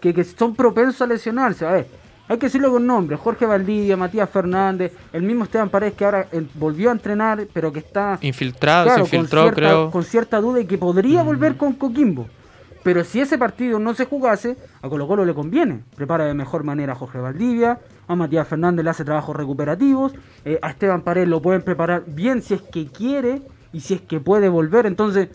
[0.00, 1.66] que, que son propensos a lesionarse.
[1.66, 1.86] A ver,
[2.28, 6.26] hay que decirlo con nombre, Jorge Valdivia, Matías Fernández, el mismo Esteban Paredes que ahora
[6.30, 9.90] eh, volvió a entrenar, pero que está Infiltrado, Claro, se infiltró, con cierta, creo.
[9.90, 12.26] Con cierta duda y que podría volver con Coquimbo.
[12.82, 15.80] Pero si ese partido no se jugase, a Colo Colo le conviene.
[15.96, 20.12] Prepara de mejor manera a Jorge Valdivia, a Matías Fernández le hace trabajos recuperativos,
[20.44, 24.00] eh, a Esteban Paredes lo pueden preparar bien si es que quiere y si es
[24.00, 24.86] que puede volver.
[24.86, 25.28] Entonces,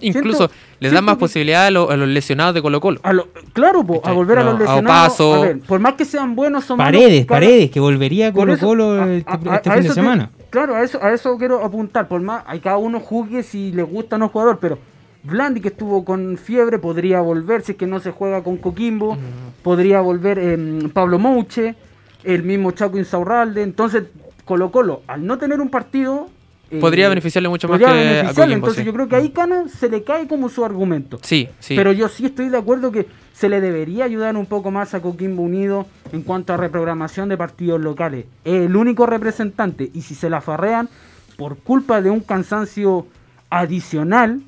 [0.00, 3.00] Incluso siento- le dan más que- posibilidad a, lo- a los lesionados de Colo Colo.
[3.02, 4.14] a lo- claro, po, a ¿Cachai?
[4.16, 5.06] volver a los a lesionados.
[5.20, 5.34] Opaso.
[5.34, 8.66] a ver, por más que sean buenos malos, Paredes, Paredes, que volvería a Colo eso,
[8.66, 10.30] Colo a- este, a- este a fin de semana.
[10.50, 12.08] claro, a eso, a eso quiero apuntar.
[12.08, 14.78] Por más, hay cada uno juzgue si le gusta o no jugador, pero
[15.24, 19.16] Blandi que estuvo con fiebre podría volver si es que no se juega con Coquimbo,
[19.62, 21.74] podría volver em, Pablo Mouche,
[22.22, 23.62] el mismo Chaco Insaurralde.
[23.62, 24.04] Entonces,
[24.44, 26.28] Colo Colo, al no tener un partido.
[26.70, 28.34] eh, Podría beneficiarle mucho más que a beneficiarle.
[28.34, 28.86] Coquimbo, Entonces, sí.
[28.86, 31.18] yo creo que ahí Cano se le cae como su argumento.
[31.22, 31.74] Sí, sí.
[31.76, 35.00] Pero yo sí estoy de acuerdo que se le debería ayudar un poco más a
[35.00, 38.26] Coquimbo Unido en cuanto a reprogramación de partidos locales.
[38.44, 40.88] Es el único representante y si se la farrean
[41.36, 43.06] por culpa de un cansancio
[43.50, 44.40] adicional,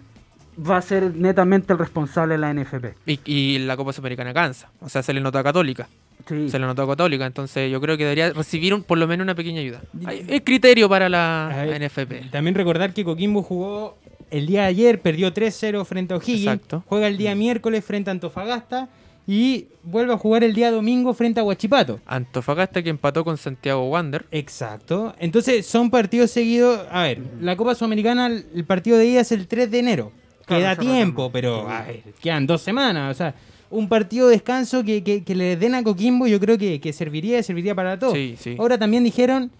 [0.59, 2.95] va a ser netamente el responsable la NFP.
[3.07, 4.71] Y, y la Copa Sudamericana cansa.
[4.81, 5.88] O sea, se le notó a Católica.
[6.29, 6.49] Sí.
[6.49, 7.27] Se le notó a Católica.
[7.27, 9.83] Entonces yo creo que debería recibir un- por lo menos una pequeña ayuda.
[10.07, 12.31] Hay criterio para la ver, NFP.
[12.31, 13.97] También recordar que Coquimbo jugó
[14.31, 16.40] el día de ayer, perdió 3-0 frente a O'Higgins.
[16.47, 16.83] Exacto.
[16.88, 18.88] Juega el día miércoles frente a Antofagasta
[19.29, 22.01] y vuelve a jugar el día domingo frente a Huachipato.
[22.07, 24.25] Antofagasta que empató con Santiago Wander.
[24.31, 25.14] Exacto.
[25.19, 26.87] Entonces son partidos seguidos.
[26.90, 30.12] A ver, la Copa Sudamericana, el partido de ida es el 3 de enero.
[30.46, 33.14] Claro, Queda tiempo, pero a ver, quedan dos semanas.
[33.14, 33.35] O sea,
[33.68, 36.92] un partido de descanso que, que- que le den a Coquimbo yo creo que, que
[36.92, 38.12] serviría, serviría para todo.
[38.14, 38.56] Sí, sí.
[38.59, 39.50] Ahora también dijeron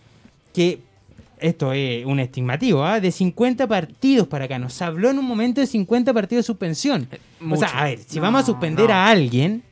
[0.55, 0.79] que
[1.39, 3.01] esto es un estigmativo, ¿ah?
[3.01, 4.59] de 50 partidos para acá.
[4.61, 7.09] Nos habló en un momento de 50 partidos de suspensión.
[7.41, 7.61] o mucho.
[7.69, 8.95] sea, a ver, si No, vamos a suspender no.
[8.95, 9.63] a alguien,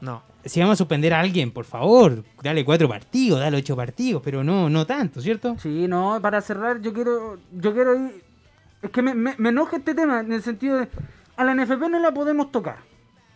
[0.00, 0.22] No.
[0.44, 4.42] si vamos a suspender a alguien, por favor, dale cuatro partidos, dale ocho partidos, pero
[4.42, 5.54] no, no tanto, ¿cierto?
[5.62, 8.31] Sí, no, para cerrar, yo quiero, yo quiero ir.
[8.82, 10.88] Es que me, me, me enoja este tema en el sentido de.
[11.36, 12.76] A la NFP no la podemos tocar.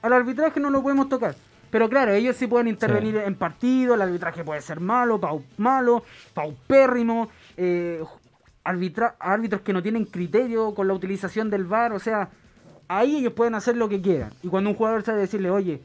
[0.02, 1.34] Al arbitraje no lo podemos tocar.
[1.70, 3.94] Pero claro, ellos sí pueden intervenir en partido.
[3.94, 6.04] El arbitraje puede ser malo, pau, malo,
[6.34, 7.28] paupérrimo.
[7.56, 8.02] eh,
[8.64, 11.92] arbitra- árbitros que no tienen criterio con la utilización del VAR.
[11.92, 12.28] O sea,
[12.88, 14.30] ahí ellos pueden hacer lo que quieran.
[14.42, 15.80] Y cuando un jugador sabe decirle, oye,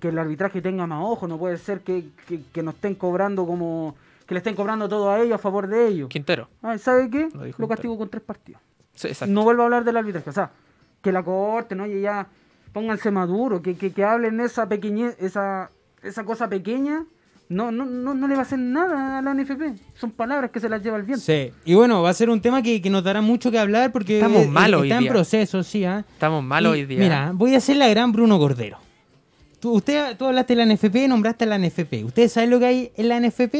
[0.00, 3.46] que el arbitraje tenga más ojo, no puede ser que, que, que nos estén cobrando
[3.46, 3.94] como.
[4.26, 6.08] que le estén cobrando todo a ellos a favor de ellos.
[6.08, 6.48] Quintero.
[6.62, 7.28] Ay, ¿Sabe qué?
[7.58, 8.60] Lo castigo con tres partidos.
[8.94, 9.32] Sí, exacto.
[9.32, 10.30] No vuelvo a hablar del arbitraje.
[10.30, 10.50] O sea,
[11.02, 11.86] que la corte, ¿no?
[11.86, 12.26] Y ya
[12.72, 15.70] pónganse maduro, que, que, que hablen esa pequeñez, esa,
[16.02, 17.04] esa cosa pequeña.
[17.48, 19.62] No, no, no, no le va a hacer nada a la NFP.
[19.94, 21.22] Son palabras que se las lleva el viento.
[21.24, 21.52] Sí.
[21.66, 24.16] Y bueno, va a ser un tema que, que nos dará mucho que hablar porque
[24.16, 25.10] Estamos eh, mal hoy está en día.
[25.12, 26.04] proceso, sí, ¿ah?
[26.14, 26.98] Estamos mal Y, hoy día.
[26.98, 28.78] Mira, voy a hacer la gran Bruno Cordero.
[29.60, 32.04] Tú, usted, tú hablaste de la NFP, nombraste a la NFP.
[32.04, 33.54] ¿Ustedes saben lo que hay en la NFP?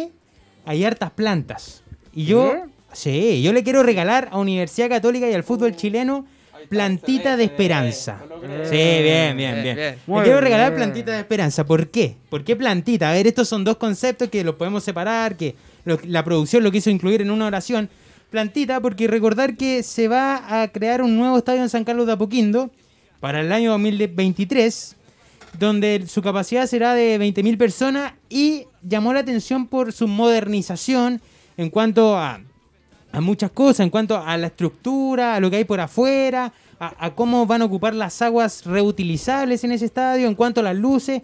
[0.65, 1.83] Hay hartas plantas.
[2.15, 2.63] Y yo, ¿Qué?
[2.95, 6.27] Sí, yo le quiero regalar a Universidad Católica y al fútbol chileno
[6.69, 8.19] plantita de esperanza.
[8.65, 9.77] Sí, bien, bien, Bien.
[9.77, 11.65] Le quiero regalar plantita de esperanza.
[11.67, 12.17] ¿Por qué?
[12.31, 13.11] ¿Por qué plantita?
[13.11, 15.55] A ver, estos son dos conceptos que los podemos separar, que
[15.85, 17.91] lo- la producción lo quiso incluir en una oración.
[18.31, 22.15] Plantita, porque recordar que se va a crear un nuevo estadio en San Carlos de
[22.15, 22.71] Apoquindo
[23.21, 24.97] para el año 2023,
[25.59, 31.21] donde su capacidad será de 20.000 personas y llamó la atención por su modernización
[31.57, 32.41] en cuanto a,
[33.17, 37.07] a muchas cosas, en cuanto a la estructura, a lo que hay por afuera, a,
[37.07, 40.77] a cómo van a ocupar las aguas reutilizables en ese estadio, en cuanto a las
[40.77, 41.23] luces.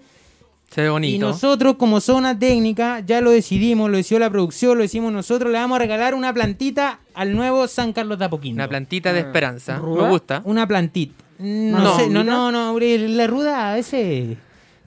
[0.70, 1.26] Se ve Y bonito.
[1.26, 5.58] nosotros como zona técnica ya lo decidimos, lo decidió la producción, lo decimos nosotros, le
[5.58, 8.62] vamos a regalar una plantita al nuevo San Carlos de Apoquindo.
[8.62, 9.78] Una plantita de Eh, esperanza.
[9.78, 10.04] ¿ruda?
[10.04, 10.42] Me gusta.
[10.44, 11.14] Una plantita.
[11.40, 11.96] No, No.
[11.96, 14.36] sé, no, no, no, la rueda a veces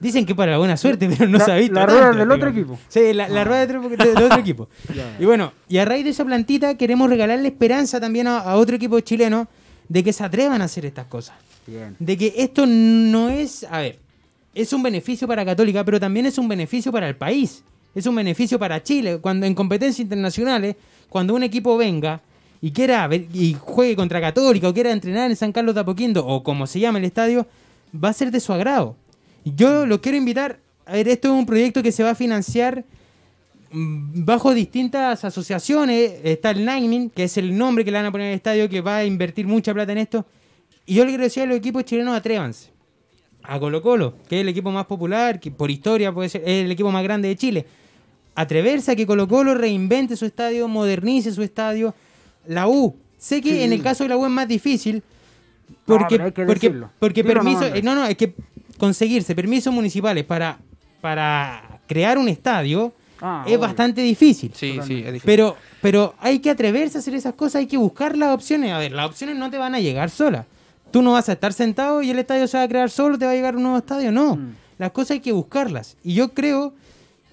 [0.00, 2.18] dicen que para la buena suerte, pero no La- se ha visto la rueda tanto,
[2.18, 2.78] del otro equipo.
[2.88, 4.68] Sí, la, la rueda de otro, de- de otro equipo.
[5.20, 8.76] Y bueno, y a raíz de esa plantita queremos regalarle esperanza también a, a otro
[8.76, 9.48] equipo chileno
[9.88, 11.36] de que se atrevan a hacer estas cosas.
[11.66, 11.96] Bien.
[11.98, 13.98] De que esto no es, a ver,
[14.54, 17.62] es un beneficio para Católica, pero también es un beneficio para el país.
[17.94, 19.18] Es un beneficio para Chile.
[19.20, 20.76] Cuando en competencias internacionales,
[21.08, 22.20] cuando un equipo venga
[22.60, 26.26] y quiera ver- y juegue contra Católica o quiera entrenar en San Carlos de Apoquindo
[26.26, 27.46] o como se llama el estadio,
[27.94, 28.96] va a ser de su agrado.
[29.44, 32.84] Yo los quiero invitar, a ver, esto es un proyecto que se va a financiar
[33.70, 36.20] mm, bajo distintas asociaciones.
[36.24, 38.80] Está el Naming, que es el nombre que le van a poner al estadio, que
[38.80, 40.26] va a invertir mucha plata en esto.
[40.86, 42.70] Y yo le quiero decir a los equipos chilenos, atrévanse.
[43.42, 46.64] A Colo Colo, que es el equipo más popular, que por historia puede ser es
[46.64, 47.66] el equipo más grande de Chile.
[48.34, 51.94] Atreverse a que Colo Colo reinvente su estadio, modernice su estadio.
[52.46, 53.62] La U, sé que Sí.
[53.62, 55.02] en el caso de la U es más difícil,
[55.84, 58.34] porque, porque, porque permiso, eh, no, no, es que
[58.84, 60.58] conseguirse permisos municipales para,
[61.00, 63.60] para crear un estadio Ah, es obvio.
[63.60, 64.50] bastante difícil.
[64.54, 65.22] Sí, sí, es difícil.
[65.24, 68.70] Pero, pero hay que atreverse a hacer esas cosas, hay que buscar las opciones.
[68.72, 70.44] A ver, las opciones no te van a llegar solas.
[70.90, 73.24] Tú no vas a estar sentado y el estadio se va a crear solo, te
[73.24, 74.12] va a llegar un nuevo estadio.
[74.12, 74.54] No, Mm.
[74.78, 75.96] las cosas hay que buscarlas.
[76.04, 76.74] Y yo creo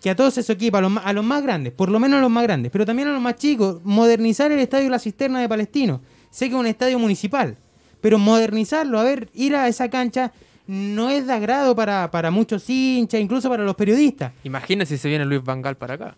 [0.01, 2.21] que a todos esos equipos, a los, a los más grandes, por lo menos a
[2.21, 5.49] los más grandes, pero también a los más chicos, modernizar el estadio La Cisterna de
[5.49, 5.99] Palestino.
[6.29, 7.57] Sé que es un estadio municipal,
[7.99, 10.31] pero modernizarlo, a ver, ir a esa cancha
[10.67, 14.32] no es de agrado para, para muchos hinchas, incluso para los periodistas.
[14.43, 16.15] Imagínate si se viene Luis Vangal para acá.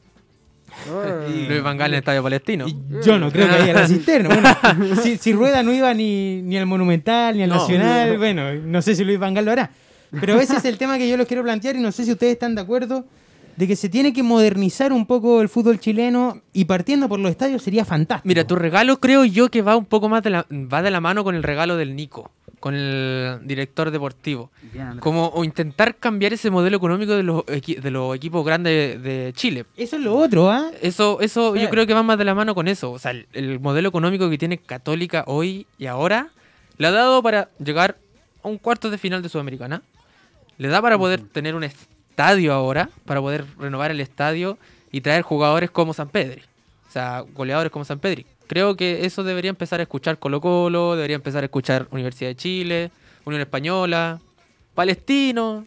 [0.88, 1.46] Ay.
[1.48, 2.68] Luis Vangal en el Estadio Palestino.
[2.68, 2.76] Y
[3.06, 4.30] Yo no creo que haya la cisterna.
[4.30, 7.56] Bueno, si, si Rueda no iba ni, ni al Monumental, ni al No.
[7.56, 9.72] Nacional, bueno, no sé si Luis Vangal lo hará.
[10.20, 12.34] Pero ese es el tema que yo los quiero plantear y no sé si ustedes
[12.34, 13.06] están de acuerdo
[13.56, 17.32] de que se tiene que modernizar un poco el fútbol chileno y partiendo por los
[17.32, 18.28] estadios sería fantástico.
[18.28, 21.02] Mira, tu regalo creo yo que va un poco más de la, va de la
[21.02, 22.32] mano con el regalo del Nico,
[22.64, 24.50] con el director deportivo.
[24.72, 24.98] Bien.
[25.02, 29.34] Como o intentar cambiar ese modelo económico de los, de los equipos grandes de, de
[29.34, 29.66] Chile.
[29.76, 30.72] Eso es lo otro, ¿ah?
[30.82, 32.94] Eso, eso yo creo que va más de la mano con eso.
[32.94, 36.30] O sea, el, el modelo económico que tiene Católica hoy y ahora
[36.78, 37.98] le ha dado para llegar
[38.42, 39.82] a un cuarto de final de Sudamericana.
[40.58, 44.58] Le da para poder tener un estadio ahora, para poder renovar el estadio
[44.90, 46.44] y traer jugadores como San Pedri.
[46.88, 48.26] O sea, goleadores como San Pedri.
[48.54, 52.36] Creo que eso debería empezar a escuchar Colo Colo, debería empezar a escuchar Universidad de
[52.36, 52.92] Chile,
[53.26, 54.20] Unión Española,
[54.76, 55.66] Palestino.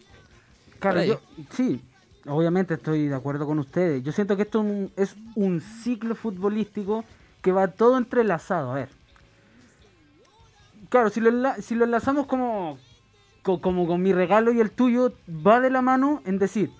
[0.79, 1.19] Claro, yo,
[1.51, 1.81] sí,
[2.25, 4.01] obviamente estoy de acuerdo con ustedes.
[4.03, 7.03] Yo siento que esto es un, ciclo futbolístico
[7.41, 8.71] que va todo entrelazado.
[8.71, 8.89] A ver.
[10.87, 11.29] Claro, si lo,
[11.61, 12.77] si lo enlazamos como,
[13.43, 15.11] co- como con mi regalo y el tuyo,
[15.45, 16.71] va de la mano en decir,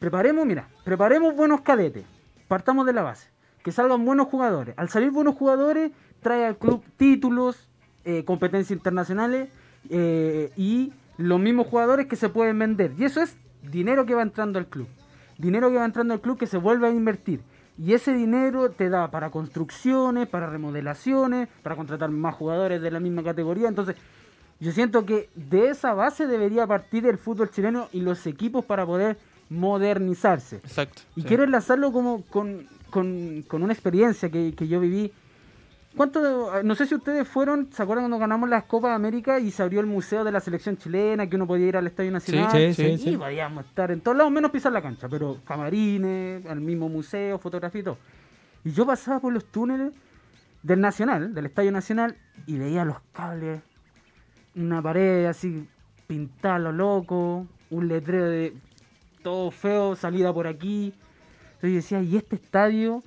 [0.00, 2.04] preparemos, mira, preparemos buenos cadetes.
[2.48, 3.28] Partamos de la base.
[3.62, 4.74] Que salgan buenos jugadores.
[4.76, 7.68] Al salir buenos jugadores, trae al club títulos,
[8.04, 9.48] eh, competencias internacionales
[9.90, 12.92] eh, y los mismos jugadores que se pueden vender.
[12.98, 13.36] Y eso es
[13.70, 14.88] dinero que va entrando al club.
[15.36, 17.40] Dinero que va entrando al club que se vuelve a invertir.
[17.78, 22.98] Y ese dinero te da para construcciones, para remodelaciones, para contratar más jugadores de la
[22.98, 23.68] misma categoría.
[23.68, 23.94] Entonces,
[24.58, 28.84] yo siento que de esa base debería partir el fútbol chileno y los equipos para
[28.84, 29.16] poder
[29.48, 30.56] modernizarse.
[30.56, 31.02] Exacto.
[31.14, 31.28] Y sí.
[31.28, 35.12] quiero enlazarlo como con, con- con una experiencia que, que yo viví.
[35.96, 39.50] ¿Cuánto, no sé si ustedes fueron, ¿se acuerdan cuando ganamos las Copas de América y
[39.50, 42.50] se abrió el museo de la selección chilena, que uno podía ir al Estadio Nacional?
[42.52, 43.16] sí, sí, y sí.
[43.16, 47.80] podíamos estar en todos lados, menos pisar la cancha, pero camarines, al mismo museo, fotografía
[47.80, 47.98] y todo.
[48.64, 49.92] Y yo pasaba por los túneles
[50.62, 53.60] del Nacional, del Estadio Nacional, y veía los cables,
[54.54, 55.66] una pared así
[56.06, 58.52] pintada a lo loco, un letrero de
[59.22, 60.92] todo feo, salida por aquí.
[61.60, 63.02] Entonces yo decía, ¿y este estadio?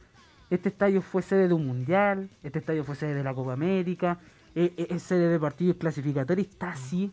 [0.49, 4.19] Este estadio fue sede de un mundial, este estadio fue sede de la Copa América,
[4.53, 7.09] eh, eh, es sede de partidos clasificatorios, está así.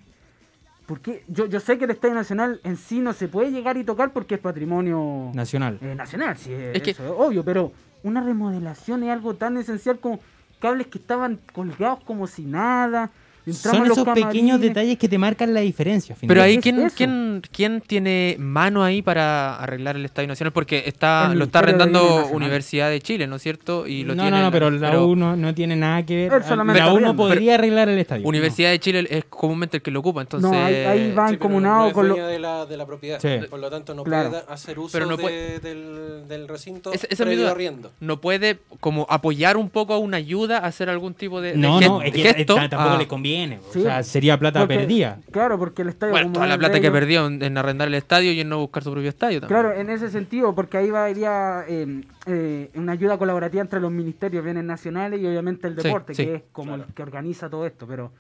[0.86, 3.84] Porque yo, yo sé que el Estadio Nacional en sí no se puede llegar y
[3.84, 5.78] tocar porque es patrimonio Nacional.
[5.82, 7.72] eh, nacional, sí, Es que- eso es obvio, pero
[8.02, 10.18] una remodelación es algo tan esencial como
[10.60, 13.10] cables que estaban colgados como si nada.
[13.50, 16.16] Entramos Son esos pequeños detalles que te marcan la diferencia.
[16.26, 20.52] Pero ahí, ¿quién, quién, quién tiene mano ahí para arreglar el Estadio Nacional?
[20.52, 22.26] Porque está El lo está arrendando.
[22.28, 23.86] Universidad de Chile, ¿no es cierto?
[23.86, 26.28] Y lo no, tiene no, no, la- pero la U no, no tiene nada que
[26.28, 26.42] ver.
[26.74, 28.26] La U no podría arreglar el estadio.
[28.26, 30.50] Universidad de Chile es comúnmente el que lo ocupa, entonces...
[30.50, 32.14] No, ahí, ahí va Sí, es con lo...
[32.26, 33.18] de, la, de la propiedad.
[33.20, 33.46] Sí.
[33.48, 34.30] Por lo tanto, no Claro.
[34.30, 37.42] puede hacer uso Pero no de- puede- del, del recinto Esa- esa es mi previo
[37.44, 37.50] duda.
[37.52, 37.90] arriendo.
[38.00, 41.80] no puede como apoyar un poco a una ayuda, hacer algún tipo de, de No,
[41.80, 43.37] no, es que ta- tampoco le conviene.
[43.46, 43.82] O Sí.
[43.82, 45.20] sea, sería plata porque- perdida.
[45.30, 46.12] Claro, porque el estadio...
[46.12, 48.82] Bueno, toda la plata que perdió en, en arrendar el estadio y en no buscar
[48.82, 49.60] su propio estadio también.
[49.60, 53.90] Claro, en ese sentido, porque ahí va iría eh, eh, una ayuda colaborativa entre los
[53.90, 56.24] ministerios bienes nacionales y obviamente el deporte, sí.
[56.26, 57.86] que es como el que organiza todo esto.
[57.86, 58.12] Pero,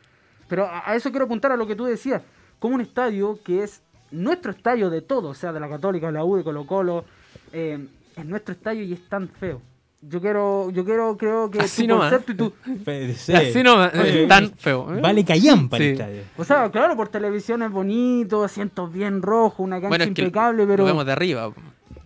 [0.48, 2.22] pero a, a eso quiero apuntar a lo que tú decías,
[2.58, 6.12] como un estadio que es nuestro estadio de todo, o sea, de la Católica, de
[6.12, 7.04] la U, de Colo Colo,
[7.52, 9.60] eh, es nuestro estadio y es tan feo.
[10.00, 12.12] Yo quiero, yo quiero, creo que Así tu nomás.
[12.12, 12.52] concepto y tu...
[12.84, 13.32] Fe- sí.
[13.32, 14.94] Así no, Oye, es tan feo.
[14.96, 15.00] ¿eh?
[15.00, 15.88] Vale callampa el Sí.
[15.90, 16.22] estadio.
[16.36, 20.22] O sea, claro, por televisión es bonito, asientos bien rojos, una cancha Bueno, es que
[20.22, 20.78] impecable, pero...
[20.78, 21.52] lo vemos de arriba.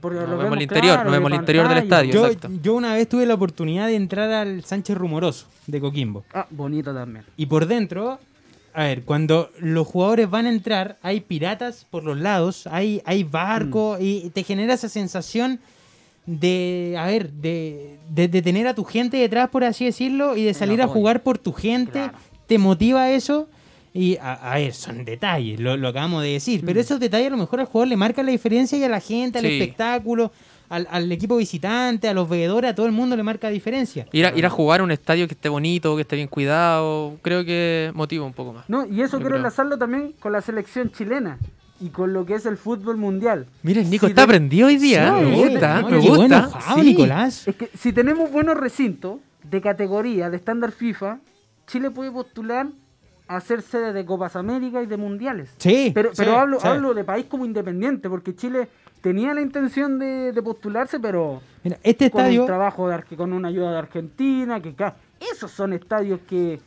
[0.00, 2.02] porque lo vemos el interior, claro, de vemos el interior del pantalla.
[2.08, 2.12] estadio.
[2.22, 2.58] Yo, exacto.
[2.62, 6.24] yo una vez tuve la oportunidad de entrar al Sánchez Rumoroso de Coquimbo.
[6.32, 7.24] Ah, bonito también.
[7.36, 8.18] Y por dentro,
[8.74, 13.22] a ver, cuando los jugadores van a entrar, hay piratas por los lados, hay, hay
[13.22, 14.02] barcos, Mm.
[14.02, 15.60] y te genera esa sensación
[16.26, 20.44] de, a ver, de, de, de tener a tu gente detrás, por así decirlo, y
[20.44, 21.92] de salir a jugar por tu gente.
[21.92, 22.18] Claro.
[22.46, 23.48] Te motiva eso.
[23.94, 26.62] Y a, a ver, son detalles, lo, lo acabamos de decir.
[26.62, 26.66] Mm.
[26.66, 29.00] Pero esos detalles a lo mejor al jugador le marcan la diferencia y a la
[29.00, 29.52] gente, al Sí.
[29.60, 30.32] espectáculo,
[30.70, 34.06] al, al equipo visitante, a los veedores, a todo el mundo le marca diferencia.
[34.12, 37.18] Ir a, ir a jugar a un estadio que esté bonito, que esté bien cuidado,
[37.20, 38.64] creo que motiva un poco más.
[38.70, 39.36] No, y eso quiero creo.
[39.36, 41.38] enlazarlo también con la selección chilena
[41.82, 43.46] y con lo que es el fútbol mundial.
[43.62, 45.16] Miren, Nico Si está te- aprendido hoy día.
[45.18, 45.26] Sí, ¿eh?
[45.26, 46.48] me sí, gusta, no, me gusta.
[46.74, 46.80] Sí.
[46.82, 47.48] Nicolás.
[47.48, 51.18] Es que si tenemos buenos recintos de categoría, de estándar FIFA,
[51.66, 52.68] Chile puede postular
[53.26, 55.54] a ser sede de Copas América y de Mundiales.
[55.58, 56.66] Sí, Pero, sí, pero hablo, sí.
[56.68, 58.68] hablo de país como independiente, porque Chile
[59.00, 63.16] tenía la intención de, de postularse, pero Mira, este con estadio, un trabajo de, Arge-
[63.16, 64.96] con una ayuda de Argentina, que ca-
[65.32, 66.60] esos son estadios que,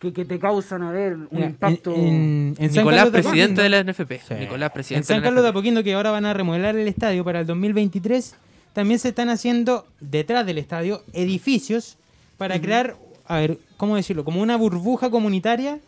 [0.00, 1.94] que, que te causan a ver un mira, impacto.
[1.94, 4.12] en, en- en San Nicolás, de presidente de la NFP.
[4.26, 4.34] Sí.
[4.34, 5.50] Nicolás, En presidente San de la Carlos de.
[5.50, 8.34] Apoquindo, que ahora van a remodelar el estadio para el 2023,
[8.72, 11.96] también se están haciendo detrás del estadio edificios
[12.38, 14.24] para crear, a ver, ¿cómo decirlo?
[14.24, 15.78] Como una burbuja comunitaria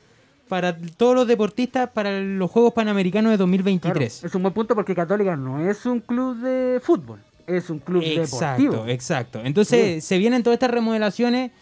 [0.48, 4.24] para todos los deportistas para los Juegos Panamericanos de Claro, 2023.
[4.24, 8.02] es un buen punto porque Católica no es un club de fútbol, es un club
[8.04, 8.86] Exacto, deportivo.
[8.92, 9.40] exacto.
[9.42, 11.52] Entonces se vienen todas estas remodelaciones,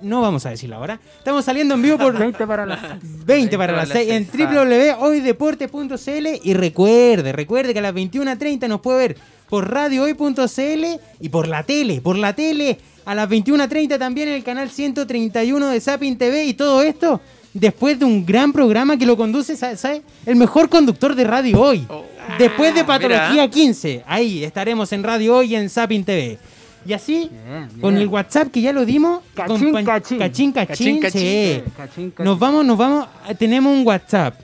[0.00, 1.00] No vamos a decir la hora.
[1.18, 6.54] Estamos saliendo en vivo por 20 para las 20 para las 6 en www.hoydeporte.cl y
[6.54, 9.16] recuerde, recuerde que a las 21.30 nos puede ver
[9.48, 10.84] por radiohoy.cl
[11.20, 15.68] y por la tele, por la tele a las 21.30 también en el canal 131
[15.68, 17.20] de Sapin TV y todo esto
[17.54, 19.76] después de un gran programa que lo conduce, ¿sabe?
[19.76, 20.02] sabe?
[20.26, 21.86] El mejor conductor de Radio Hoy.
[21.88, 22.04] Oh.
[22.38, 23.48] Después de Ah, Patología mira.
[23.48, 26.38] 15, ahí estaremos en Radio Hoy y en Sapin TV.
[26.84, 27.80] Y así, Bien, bien.
[27.80, 30.18] con el WhatsApp que ya lo dimos, Cachín, con cachín.
[30.18, 31.20] cachín, cachín, Cachín, cachín.
[31.20, 31.62] sí.
[31.76, 32.24] Cachín, cachín.
[32.24, 33.08] Nos vamos, nos vamos.
[33.28, 34.34] eh, Tenemos un WhatsApp.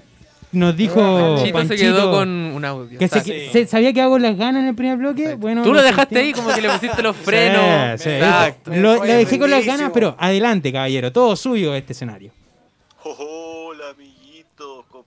[0.51, 2.99] Nos dijo Panchito se Panchito quedó con un audio.
[2.99, 3.33] que se, Sí.
[3.53, 5.35] se- sabía que hago las ganas en el primer bloque.
[5.37, 6.39] Bueno, Tú lo dejaste sentimos.
[6.41, 8.01] ahí como que le pusiste los frenos.
[8.01, 8.17] Sí, sí.
[8.17, 8.71] Exacto.
[8.75, 11.11] Lo, lo dejé con las ganas, pero adelante, caballero.
[11.13, 12.33] Todo suyo este escenario.
[13.05, 13.52] Hola amiguitos,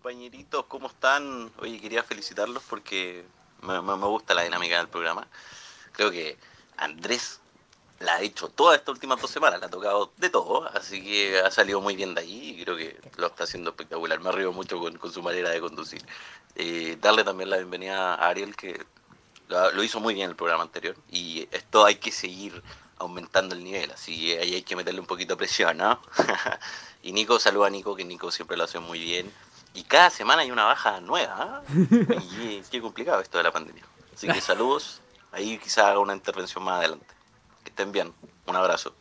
[0.05, 1.51] compañeritos, ¿cómo están?
[1.57, 3.25] Oye, quería felicitarlos porque
[3.63, 5.27] me, me- me gusta la dinámica del programa.
[5.93, 6.37] Creo que
[6.77, 7.39] Andrés
[7.99, 11.39] la ha hecho todas estas últimas dos semanas, la ha tocado de todo, así que
[11.39, 14.19] ha salido muy bien de ahí y creo que lo está haciendo espectacular.
[14.19, 16.05] Me río mucho con, con su manera de conducir.
[16.55, 18.79] Eh, darle también la bienvenida a Ariel que
[19.47, 22.61] lo, lo hizo muy bien el programa anterior y esto hay que seguir
[22.99, 25.99] aumentando el nivel, así que ahí hay que meterle un poquito de presión, ¿no?
[27.01, 29.33] y Nico, saluda a Nico, que Nico siempre lo hace muy bien.
[29.75, 31.61] Y cada semana hay una baja nueva, ¿ah?
[32.41, 33.83] Y qué complicado esto de la pandemia.
[34.15, 37.05] Así que saludos, ahí quizá haga una intervención más adelante.
[37.63, 38.11] Que estén bien,
[38.47, 38.95] un abrazo.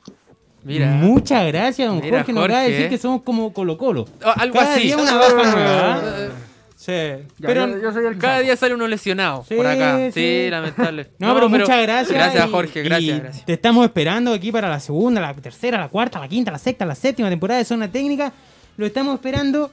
[0.65, 0.87] Mira.
[0.89, 2.33] Muchas gracias, don Mira, Jorge.
[2.33, 2.77] Nos acaba de Jorge.
[2.77, 4.07] decir que somos como Colo Colo.
[4.25, 4.83] Oh, algo Cada así.
[4.85, 5.95] día una baja nueva.
[5.95, 6.01] ¿ah?
[6.05, 6.31] Eh,
[6.77, 6.93] Sí.
[6.93, 9.97] Ya, Pero, yo, yo soy el Cada día sale uno lesionado Sí, por acá.
[9.97, 10.51] Sí, sí.
[10.51, 11.09] lamentable.
[11.19, 12.11] no, pero muchas gracias.
[12.13, 12.81] Gracias, y- Jorge.
[12.81, 13.47] y Gracias, gracias.
[13.47, 16.85] Te estamos esperando aquí para la segunda, la tercera, la cuarta, la quinta, la sexta,
[16.85, 18.35] la séptima temporada de Zona Técnica.
[18.77, 19.71] Lo estamos esperando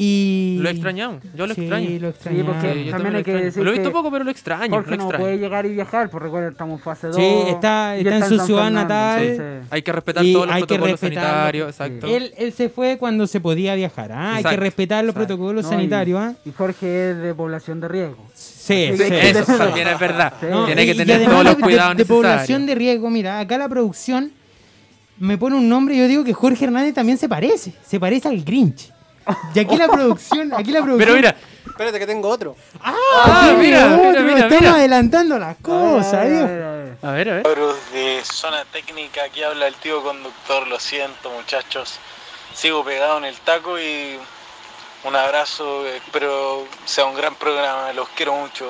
[0.00, 0.58] y...
[0.60, 1.22] Lo extrañamos.
[1.34, 1.90] Yo lo Sí, extraño.
[1.90, 2.54] lo Sí, extrañamos.
[2.54, 3.44] porque Sí, yo también lo hay que extraño.
[3.46, 4.70] decir Lo he visto que poco, pero lo extraño.
[4.74, 5.24] Jorge lo no extraño.
[5.24, 7.16] puede llegar y viajar, por recuerda, estamos en fase 2.
[7.16, 9.22] Sí, está- está en su ciudad natal.
[9.22, 11.28] entonces- Hay que respetar Y todos los protocolos respetarlo.
[11.30, 11.68] sanitarios.
[11.70, 12.06] Exacto.
[12.06, 14.12] Él, él se fue cuando se podía viajar.
[14.12, 14.36] ¿ah?
[14.36, 15.26] Hay que respetar los exacto.
[15.36, 16.20] protocolos No, sanitarios.
[16.20, 16.34] ¿ah?
[16.44, 18.24] y, Jorge es de población de riesgo.
[18.34, 20.32] Sí, Sí, Eso también es verdad.
[20.40, 20.46] Sí.
[20.50, 22.66] No, Tiene que tener todos los cuidados de, de población necesarios.
[22.68, 24.30] de riesgo, mira, acá la producción
[25.18, 27.72] me pone un nombre y yo digo que Jorge Hernández también se parece.
[27.84, 28.92] Se parece al Grinch.
[29.54, 30.98] Y aquí la producción, aquí la producción.
[30.98, 31.36] Pero mira,
[31.66, 32.56] Espérate que tengo otro.
[32.82, 32.94] ¡Ah!
[33.24, 34.74] Ah, mira, mira, otro, mira, Estamos mira.
[34.74, 36.42] adelantando las cosas, A ver, Dios.
[36.42, 36.96] a ver, a ver.
[37.02, 37.42] a ver, a ver.
[37.44, 41.98] Cabros de zona técnica, aquí habla el tío conductor, lo siento muchachos,
[42.54, 44.18] sigo pegado en el taco y
[45.04, 48.68] un abrazo, espero sea un gran programa, los quiero mucho.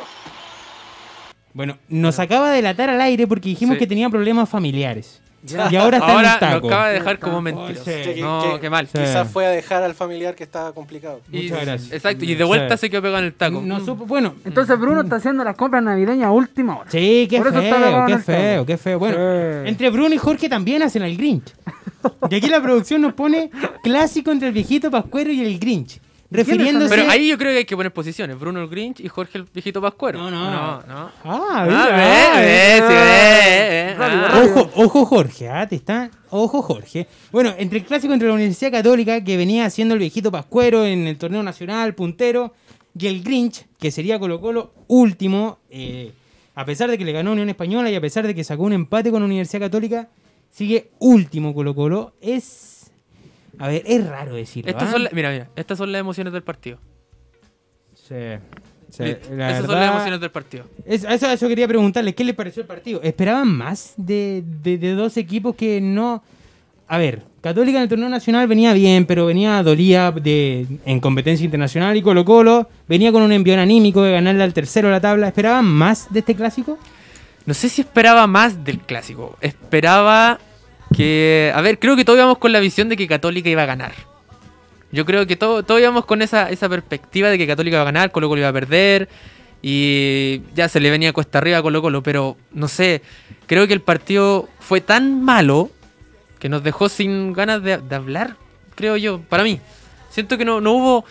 [1.54, 3.78] Bueno, nos acaba de delatar al aire porque dijimos Sí.
[3.80, 5.20] que tenía problemas familiares.
[5.48, 5.68] Ya.
[5.70, 6.66] Y ahora está en Ahora el nos taco.
[6.68, 7.84] acaba de dejar como Oh, mentiroso.
[7.84, 7.90] sí.
[8.04, 8.86] Que- No, que- qué mal.
[8.86, 8.98] Sí.
[8.98, 11.20] Quizás fue a dejar al familiar que estaba complicado.
[11.32, 11.92] Y- Muchas gracias.
[11.92, 12.82] Exacto, y de vuelta Sí.
[12.82, 13.60] se quedó pegado en el taco.
[13.64, 16.90] No supo- bueno, Entonces Bruno está haciendo las compras navideñas a última hora.
[16.90, 18.98] Sí, qué Por feo, en qué feo, qué feo.
[18.98, 19.68] Bueno, Sí.
[19.68, 21.54] entre Bruno y Jorge también hacen el Grinch.
[22.30, 23.50] Y aquí la producción nos pone
[23.82, 26.00] clásico entre el viejito Pascuero y el Grinch.
[26.30, 26.94] Refiriéndose.
[26.94, 28.38] Pero ahí yo creo que hay que poner posiciones.
[28.38, 30.18] Bruno el Grinch y Jorge el viejito Pascuero.
[30.18, 30.50] No, no.
[30.50, 30.82] no.
[30.86, 31.10] no.
[31.24, 33.08] Ah, mira.
[34.42, 36.10] Ojo, ojo Jorge, ah, te está.
[36.30, 37.06] Ojo Jorge.
[37.32, 41.06] Bueno, entre el clásico entre la Universidad Católica, que venía haciendo el viejito Pascuero en
[41.06, 42.52] el torneo nacional, puntero,
[42.98, 46.12] y el Grinch, que sería Colo Colo último, eh,
[46.54, 48.72] a pesar de que le ganó Unión Española y a pesar de que sacó un
[48.72, 50.08] empate con Universidad Católica,
[50.50, 52.12] sigue último Colo Colo.
[52.20, 52.77] Es.
[53.58, 54.70] A ver, es raro decirlo.
[54.70, 54.92] Estas ¿ah?
[54.92, 56.78] son la- mira, mira, estas son las emociones del partido.
[57.94, 58.14] Sí,
[58.90, 60.64] sí, Esas son verdad- las emociones del partido.
[60.86, 63.00] Eso, eso quería preguntarle, ¿qué les pareció el partido?
[63.02, 66.22] ¿Esperaban más de, de- de dos equipos que no...
[66.90, 71.44] A ver, Católica en el torneo nacional venía bien, pero venía dolía de, en competencia
[71.44, 75.00] internacional y Colo Colo venía con un envión anímico de ganarle al tercero de la
[75.00, 75.28] tabla.
[75.28, 76.78] ¿Esperaban más de este clásico?
[77.44, 79.36] No sé si esperaba más del clásico.
[79.42, 80.38] Esperaba
[80.96, 81.52] que.
[81.54, 83.92] A ver, creo que todos íbamos con la visión de que Católica iba a ganar.
[84.90, 87.86] Yo creo que todo- todos íbamos con esa, esa perspectiva de que Católica iba a
[87.86, 89.08] ganar, Colo Colo iba a perder.
[89.60, 92.02] Y ya se le venía cuesta arriba a Colo Colo.
[92.02, 93.02] Pero no sé,
[93.46, 95.70] creo que el partido fue tan malo
[96.38, 98.36] que nos dejó sin ganas de, de hablar,
[98.76, 99.60] creo yo, para mí.
[100.10, 101.04] Siento que no, no hubo.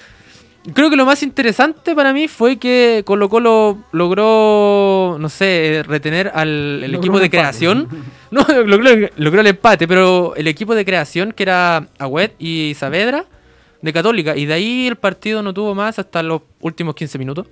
[0.73, 6.31] Creo que lo más interesante para mí fue que Colo Colo logró, no sé, retener
[6.33, 7.87] al el equipo de creación.
[8.29, 13.23] No, logró, logró el empate, pero el equipo de creación que era Agüet y Saavedra
[13.81, 14.35] de Católica.
[14.35, 17.47] Y de ahí el partido no tuvo más hasta los últimos 15 minutos.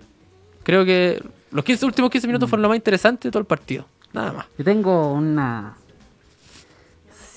[0.64, 2.30] Creo que los 15, últimos 15 Mm.
[2.30, 3.86] minutos fueron lo más interesante de todo el partido.
[4.12, 4.46] Nada más.
[4.58, 5.76] Yo tengo una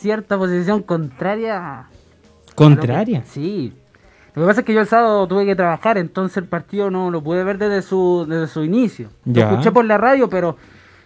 [0.01, 1.85] cierta posición contraria.
[2.57, 3.23] ¿Contraria?
[3.23, 3.73] que- sí.
[4.35, 7.11] Lo que pasa es que yo el sábado tuve que trabajar, entonces el partido no
[7.11, 9.09] lo pude ver desde su, desde su inicio.
[9.25, 9.47] Ya.
[9.47, 10.57] Lo escuché por la radio, pero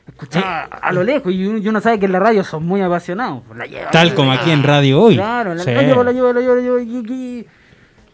[0.06, 2.80] escuchaba a lo lejos y uno, y uno sabe que en la radio son muy
[2.82, 3.42] apasionados.
[3.46, 5.14] Pues la llevan, Tal como aquí en Radio Hoy.
[5.14, 5.70] Claro, la, Sí.
[5.72, 7.46] la llevo, la llevo, la llevo, la llevo, y, y-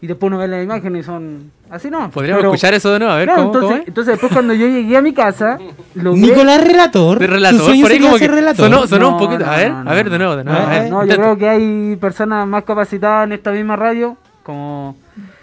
[0.01, 2.09] y después uno ve las imágenes y son así, ¿no?
[2.11, 3.89] Podríamos Pero- escuchar eso de nuevo, a ver Claro, cómo, entonces, cómo es.
[3.89, 5.59] entonces después cuando yo llegué a mi casa,
[5.97, 7.19] logré- Nicolás Relator.
[7.19, 8.71] Relator, sueño por ahí como que relator.
[8.71, 9.45] sonó, sonó un poquito.
[9.45, 10.59] no, a ver, no, a ver de nuevo, de nuevo.
[10.61, 13.75] A a ver, ver, No, yo creo que hay personas más capacitadas en esta misma
[13.75, 14.17] radio,
[14.49, 14.96] como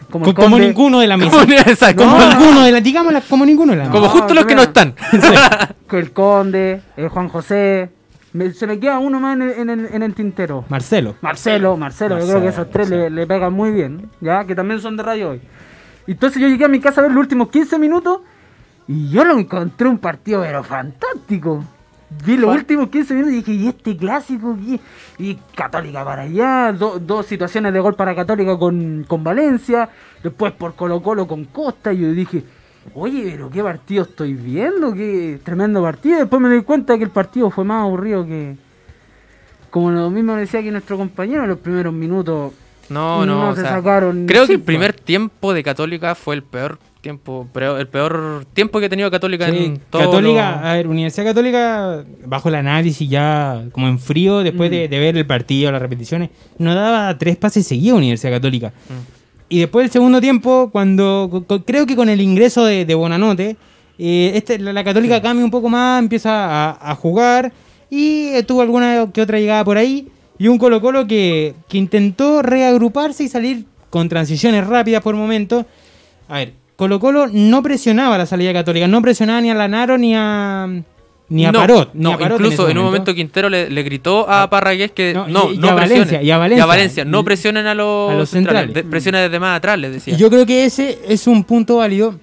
[0.10, 1.32] como, como ninguno de la mesa.
[1.38, 1.46] Como-
[1.96, 4.14] Como como- ninguno de la, digámosla, como ninguno de la Como mesa.
[4.14, 4.96] justo los que no están.
[5.92, 7.90] el Conde, el Juan José.
[8.34, 10.66] Me- se me queda uno más en el, en el- en el tintero.
[10.70, 11.16] Marcelo.
[11.22, 14.82] Marcelo, Marcelo, yo creo que esos tres le, le pegan muy bien, ya, que también
[14.82, 15.42] son de radio hoy.
[16.08, 18.22] Entonces yo llegué a mi casa a ver los últimos 15 minutos
[18.88, 21.64] y yo lo encontré un partido pero fantástico.
[22.26, 24.56] Vi los últimos 15 minutos y dije, ¿y este clásico?
[24.64, 24.80] qué?".
[25.18, 29.90] Y Católica para allá, do- dos situaciones de gol para Católica con, con Valencia,
[30.24, 32.44] después por Colo Colo con Costa, y yo dije,
[32.94, 36.20] oye, pero qué partido estoy viendo, qué tremendo partido.
[36.20, 38.56] Después me di cuenta que el partido fue más aburrido que,
[39.72, 42.54] como lo mismo decía aquí nuestro compañero, en los primeros minutos
[42.90, 43.36] No, no.
[43.46, 46.78] No o se sea, sacaron creo que el primer tiempo de Católica fue el peor
[47.06, 50.02] tiempo, pero el peor tiempo que ha tenido Católica Sí, en todo.
[50.02, 54.74] Católica, lo- a ver, Universidad Católica, bajo el análisis ya como en frío, después Mm.
[54.74, 58.70] de, de ver el partido, las repeticiones, no daba tres pases seguidos Universidad Católica.
[58.90, 59.14] Mm.
[59.50, 63.56] Y después del segundo tiempo, cuando creo que con el ingreso de, de Bonanote,
[64.00, 66.32] eh, este, la, la Católica cambia un poco más, empieza
[66.72, 67.54] a, a jugar
[67.90, 70.08] y eh, tuvo alguna que otra llegada por ahí.
[70.40, 75.66] Y un Colo Colo que, que intentó reagruparse y salir con transiciones rápidas por momentos.
[76.28, 80.14] A ver, Colo Colo no presionaba la salida católica, no presionaba ni a Lanaro ni
[80.16, 80.68] a,
[81.30, 81.92] ni a no, Parot.
[81.94, 85.14] ni no, a Parot incluso en un momento Quintero le, le gritó a Parragués que
[85.14, 85.74] No, no, y- no, y a.
[85.74, 87.06] Valencia, y a Valencia.
[87.06, 89.30] no presionen a los, A los centrales, centrales.
[89.30, 90.18] desde más atrás, les decía.
[90.18, 92.20] Yo creo que ese es un punto válido.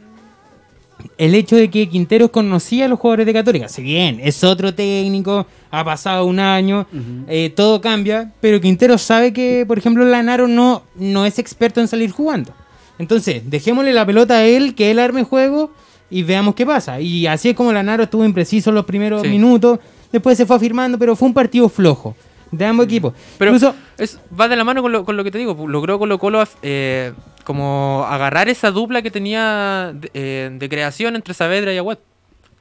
[1.19, 3.69] El hecho de que Quinteros conocía a los jugadores de Católica.
[3.69, 6.87] Si bien es otro técnico, ha pasado un año,
[7.27, 11.89] eh, todo cambia, pero Quinteros sabe que, por ejemplo, Lanaro no, no es experto en
[11.89, 12.53] salir jugando.
[12.99, 15.73] Entonces, dejémosle la pelota a él, que él arme juego
[16.11, 17.01] y veamos qué pasa.
[17.01, 19.29] Y así es como Lanaro estuvo impreciso en los primeros Sí.
[19.29, 19.79] minutos,
[20.13, 22.15] después se fue afirmando, pero fue un partido flojo
[22.51, 23.15] de ambos equipos.
[23.39, 25.57] Pero Incluso, es, va de la mano con lo, con lo que te digo.
[25.67, 27.13] Logró Colo Colo eh,
[27.45, 31.99] como agarrar esa dupla que tenía de, eh, de creación entre Saavedra y Aguad.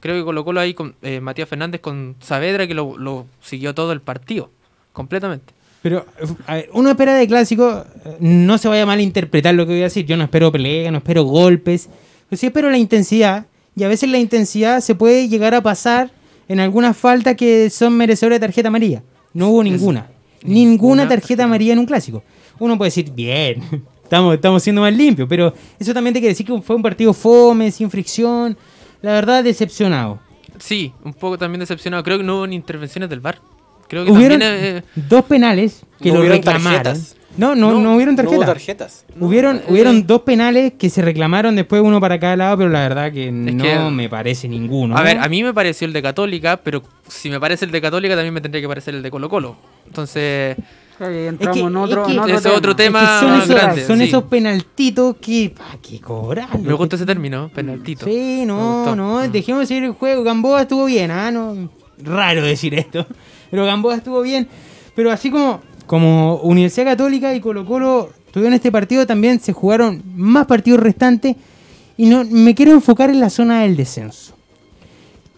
[0.00, 3.74] Creo que Colo Colo ahí con eh, Matías Fernández con Saavedra que lo, lo siguió
[3.74, 4.50] todo el partido.
[4.94, 5.52] Completamente.
[5.82, 6.06] Pero,
[6.46, 9.80] a ver, uno espera de clásico, eh, no se vaya a malinterpretar lo que voy
[9.80, 10.06] a decir.
[10.06, 11.88] Yo no espero pelea, no espero golpes.
[12.28, 13.46] Pero sí espero la intensidad.
[13.74, 16.10] Y a veces la intensidad se puede llegar a pasar
[16.48, 19.02] en algunas faltas que son merecedoras de tarjeta amarilla.
[19.34, 20.06] No hubo ninguna.
[20.42, 22.22] Ninguna ninguna tarjeta tarjeta amarilla en un clásico.
[22.58, 23.62] Uno puede decir, bien,
[24.04, 25.28] estamos, estamos siendo más limpios.
[25.28, 28.56] Pero eso también te quiere decir que fue un partido fome, sin fricción.
[29.00, 30.20] La verdad, decepcionado.
[30.58, 32.04] Sí, un poco también decepcionado.
[32.04, 33.40] Creo que no hubo ni intervenciones del VAR.
[33.92, 34.76] Creo que Hubieron también...
[34.78, 36.82] eh, dos penales que No lo hubieron reclamaron.
[36.82, 37.16] tarjetas.
[37.36, 38.46] No, no, no, No, hubieron No hubo tarjetas.
[38.46, 39.04] tarjetas.
[39.20, 42.80] Hubieron, eh, hubieron dos penales que se reclamaron después uno para cada lado, pero la
[42.80, 44.96] verdad que no que- me parece ninguno.
[44.96, 47.80] A ver, a mí me pareció el de Católica, pero si me parece el de
[47.82, 49.56] Católica también me tendría que parecer el de Colo Colo.
[49.86, 50.56] Entonces,
[50.98, 53.34] entramos Es que- en otro, es que- en otro Ese otro Es que tema son
[53.36, 54.04] esos, grande, son sí.
[54.04, 56.58] esos penaltitos que pa' que cobrar.
[56.58, 58.06] me gusta ese término, penaltito.
[58.06, 60.22] Sí, no, no, dejemos de seguir el juego.
[60.22, 61.70] Gamboa estuvo bien, ah, no.
[62.02, 63.06] Raro decir esto.
[63.52, 64.48] Pero Gamboa estuvo bien.
[64.96, 70.02] Pero así como, como Universidad Católica y Colo Colo tuvieron este partido, también se jugaron
[70.16, 71.36] más partidos restantes.
[71.98, 74.34] Y no me quiero enfocar en la zona del descenso.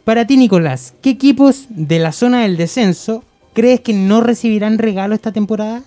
[0.05, 5.17] Para ti, Nicolás, ¿qué equipos de la zona del descenso crees que no recibirán regalo
[5.17, 5.83] esta temporada?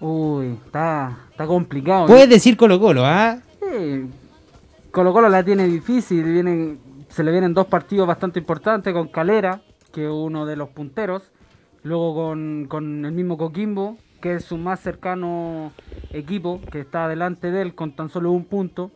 [0.00, 2.06] Uy, está, está complicado.
[2.06, 3.38] Puedes decir Colo Colo, ¿ah?
[3.60, 4.06] Sí,
[4.90, 9.62] Colo Colo la tiene difícil, vienen, se le vienen dos partidos bastante importantes con Calera,
[9.92, 11.32] que uno de los punteros,
[11.82, 15.72] luego con, con el mismo Coquimbo, que es su más cercano
[16.12, 18.90] equipo, que está delante de él con tan solo un punto,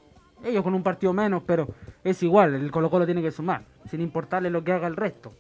[0.45, 1.69] ellos con un partido menos, pero
[2.03, 5.33] es igual, el Colo Colo tiene que sumar, sin importarle lo que haga el resto.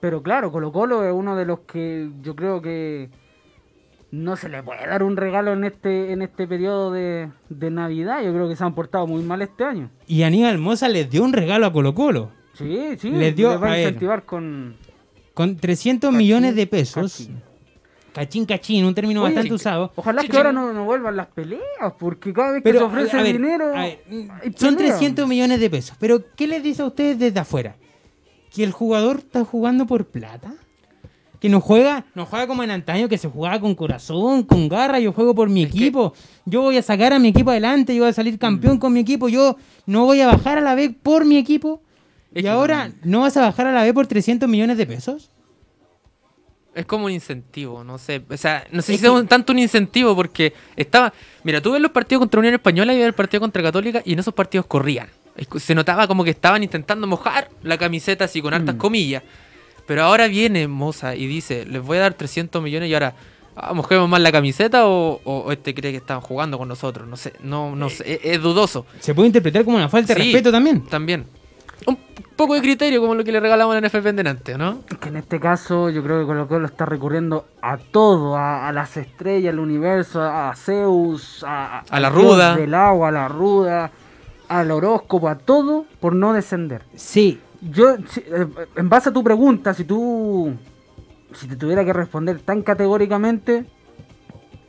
[0.00, 3.10] Pero claro, Colo Colo es uno de los que yo creo que
[4.10, 8.22] no se le puede dar un regalo en este en este periodo de, de Navidad.
[8.24, 9.90] Yo creo que se han portado muy mal este año.
[10.06, 12.30] Y Aníbal Moza les dio un regalo a Colo Colo.
[12.64, 13.80] Sí, sí, Les dio- va a a ver.
[13.86, 14.76] incentivar con...
[15.34, 17.12] Con 300 Cachín, millones de pesos.
[17.18, 17.42] cachín.
[18.12, 19.92] Cachín, cachín, un término Oye, bastante usado.
[19.94, 21.60] Ojalá que ahora no, no vuelvan las peleas,
[21.98, 23.66] porque cada vez que Pero, se ofrece a ver, dinero...
[23.74, 24.92] a ver, hay son pelea.
[24.96, 25.96] 300 millones de pesos.
[26.00, 27.76] Pero, ¿qué les dice a ustedes desde afuera?
[28.52, 30.52] ¿Que el jugador está jugando por plata?
[31.38, 34.98] Que no juega, no juega como en antaño, que se jugaba con corazón, con garra,
[34.98, 36.12] yo juego por mi equipo,
[36.44, 38.80] yo voy a sacar a mi equipo adelante, yo voy a salir campeón Mm.
[38.80, 39.56] con mi equipo, yo
[39.86, 41.80] no voy a bajar a la B por mi equipo.
[42.34, 45.30] Es y ahora, ¿no vas a bajar a la B por 300 millones de pesos?
[46.74, 48.22] Es como un incentivo, no sé.
[48.30, 51.12] O sea, no sé Es si es que- tanto un incentivo porque estaba.
[51.42, 54.12] Mira, tú ves los partidos contra Unión Española y ves el partido contra Católica y
[54.12, 55.08] en esos partidos corrían.
[55.58, 58.78] Se notaba como que estaban intentando mojar la camiseta así con hartas Mm.
[58.78, 59.22] comillas.
[59.86, 63.14] Pero ahora viene Moza y dice: Les voy a dar 300 millones y ahora.
[63.56, 67.08] ah, ¿Mojemos más la camiseta o, o- o este cree que están jugando con nosotros?
[67.08, 68.86] No sé, no, no sé, es, es dudoso.
[69.00, 70.86] Se puede interpretar como una falta de Sí, respeto también.
[70.86, 71.26] También.
[71.86, 71.98] Un
[72.36, 74.80] poco de criterio como lo que le regalamos a la NFP en delante, ¿no?
[75.00, 78.72] Que en este caso yo creo que Colo Colo está recurriendo a todo, a, a
[78.72, 82.56] las estrellas, al universo, a, Zeus, a, A la ruda.
[82.56, 83.90] del agua, a la ruda,
[84.48, 86.82] al horóscopo, a todo por no descender.
[86.94, 90.54] Sí, Yo, si- eh, en base a tu pregunta, si tú,
[91.34, 93.66] si te tuviera que responder tan categóricamente,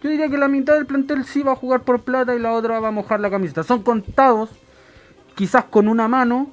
[0.04, 2.52] yo diría que la mitad del plantel sí va a jugar por plata y la
[2.54, 3.64] otra va a mojar la camiseta.
[3.64, 4.50] Son contados,
[5.36, 6.50] quizás con una mano,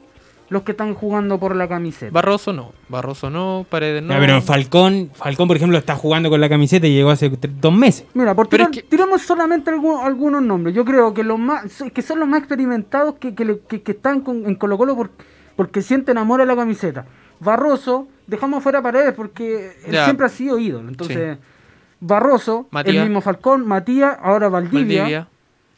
[0.50, 2.10] los que están jugando por la camiseta.
[2.12, 4.14] Barroso no, Barroso no, Paredes no.
[4.14, 7.28] Ya, pero Falcón, Falcón, por ejemplo, está jugando con la camiseta y llegó hace
[7.60, 8.06] dos meses.
[8.14, 10.74] Mira, por tirar- es que- tiramos solamente algu- algunos nombres.
[10.74, 13.92] Yo creo que los más que son los más experimentados que, que, le- que- que
[13.92, 15.10] están con- en Colo Colo por-
[15.56, 17.04] porque sienten amor a la camiseta.
[17.40, 20.04] Barroso, dejamos fuera Paredes porque él Ya.
[20.04, 20.88] siempre ha sido ídolo.
[20.88, 21.38] Entonces,
[22.00, 22.96] Barroso, Matías.
[22.96, 25.02] el mismo Falcón, Matías, ahora Valdivia.
[25.02, 25.28] Valdivia.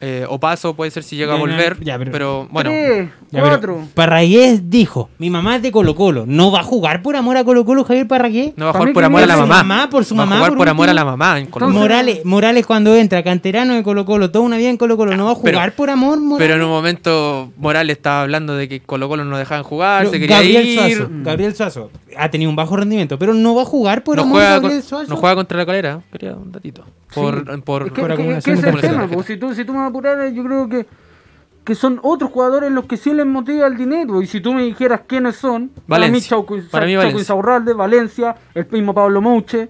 [0.03, 1.77] Eh, Opaso puede ser si llega a no, volver.
[1.81, 3.87] ya, pero- pero, bueno, Tres, Ya, pero cuatro.
[3.93, 6.25] Parragués dijo, mi mamá es de Colo Colo.
[6.25, 8.53] ¿No va a jugar por amor a Colo Colo Javier Parragués?
[8.55, 9.57] no va a jugar por amor a la mamá.
[9.63, 12.25] mamá, por su va mamá, a jugar por por amor a la mamá en Morales,
[12.25, 15.31] Morales cuando entra, canterano de Colo Colo, toda una vida en Colo Colo, ¿no va
[15.33, 16.47] a Pero- jugar por amor, Morales?
[16.47, 20.11] Pero en un momento Morales estaba hablando de que Colo Colo no dejaban jugar, Pero
[20.13, 20.79] se quería Gabriel ir.
[20.97, 24.23] Suazo, Gabriel Suazo ha tenido un bajo rendimiento, pero no va a jugar por No
[24.23, 25.09] amor juega, Gabriel con- Suazo.
[25.09, 26.83] no juega contra la calera, quería un datito.
[27.13, 27.61] Por, Sí.
[27.65, 29.05] por, Es que, por es que- acumulación es que ese de es el tarjetas.
[29.05, 30.85] tema, pues, si, tú, si tú me vas a apurar, yo creo que,
[31.63, 34.21] que son otros jugadores los que sí les motiva el dinero.
[34.21, 36.29] Y si tú me dijeras quiénes son, para mí Valencia.
[36.29, 37.19] Chauco, Para mí Chauco Valencia.
[37.19, 39.69] Insaurralde, Valencia, el mismo Pablo Mouche,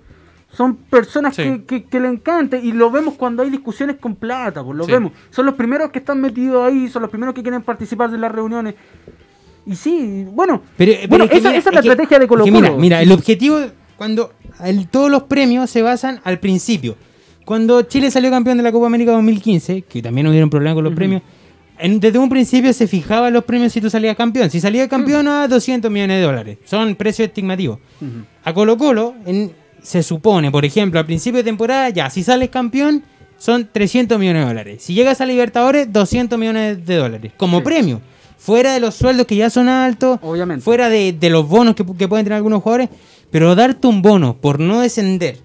[0.53, 1.43] son personas Sí.
[1.43, 4.83] que, que, que le encanta y lo vemos cuando hay discusiones con plata, pues lo
[4.85, 4.91] Sí.
[4.91, 5.11] vemos.
[5.29, 8.31] Son los primeros que están metidos ahí, son los primeros que quieren participar de las
[8.31, 8.75] reuniones.
[9.65, 12.19] Y sí, bueno, Pero, pero bueno es que esa, mira, esa es la que- estrategia
[12.19, 13.59] de Colo mira, mira, el objetivo,
[13.95, 14.33] cuando
[14.63, 16.95] el- todos los premios se basan al principio.
[17.45, 20.93] Cuando Chile salió campeón de la Copa América 2015, que también hubieron problemas con los
[20.93, 21.21] premios,
[21.79, 24.49] en- desde un principio se fijaban los premios si tú salías campeón.
[24.49, 26.57] Si salías campeón, a 200 millones de dólares.
[26.65, 27.79] Son precios estimativos.
[27.99, 28.11] Ujú.
[28.43, 32.49] A Colo Colo en- se supone, por ejemplo, al principio de temporada, ya, si sales
[32.51, 33.03] campeón,
[33.39, 34.83] son 300 millones de dólares.
[34.83, 37.31] Si llegas a Libertadores, 200 millones de dólares.
[37.35, 37.63] Como Sí.
[37.63, 38.01] premio.
[38.37, 40.63] Fuera de los sueldos que ya son altos, Obviamente.
[40.63, 42.89] fuera de, de los bonos que, que pueden tener algunos jugadores,
[43.31, 45.37] pero darte un bono por no descender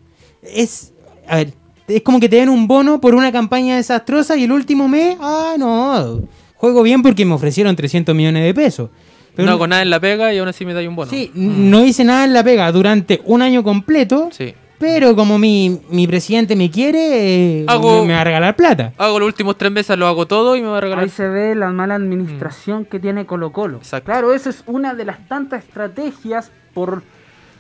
[0.42, 0.92] es.
[1.28, 1.52] A ver,
[1.88, 5.16] es como que te den un bono por una campaña desastrosa y el último mes,
[5.20, 6.22] ah, no,
[6.56, 8.90] juego bien porque me ofrecieron 300 millones de pesos.
[9.34, 11.10] Pero no hago nada en la pega y aún así me da un bono.
[11.10, 14.54] Sí, no hice nada en la pega durante un año completo, Sí.
[14.78, 18.94] pero como mi, mi presidente me quiere, eh, Hago- me, va a regalar plata.
[18.96, 21.04] Hago los últimos tres meses, lo hago todo y me va a regalar.
[21.04, 23.76] Ahí se ve la mala administración que tiene Colo Colo.
[23.76, 24.06] Exacto.
[24.10, 27.02] Claro, esa es una de las tantas estrategias por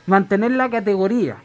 [0.06, 1.36] mantener la categoría.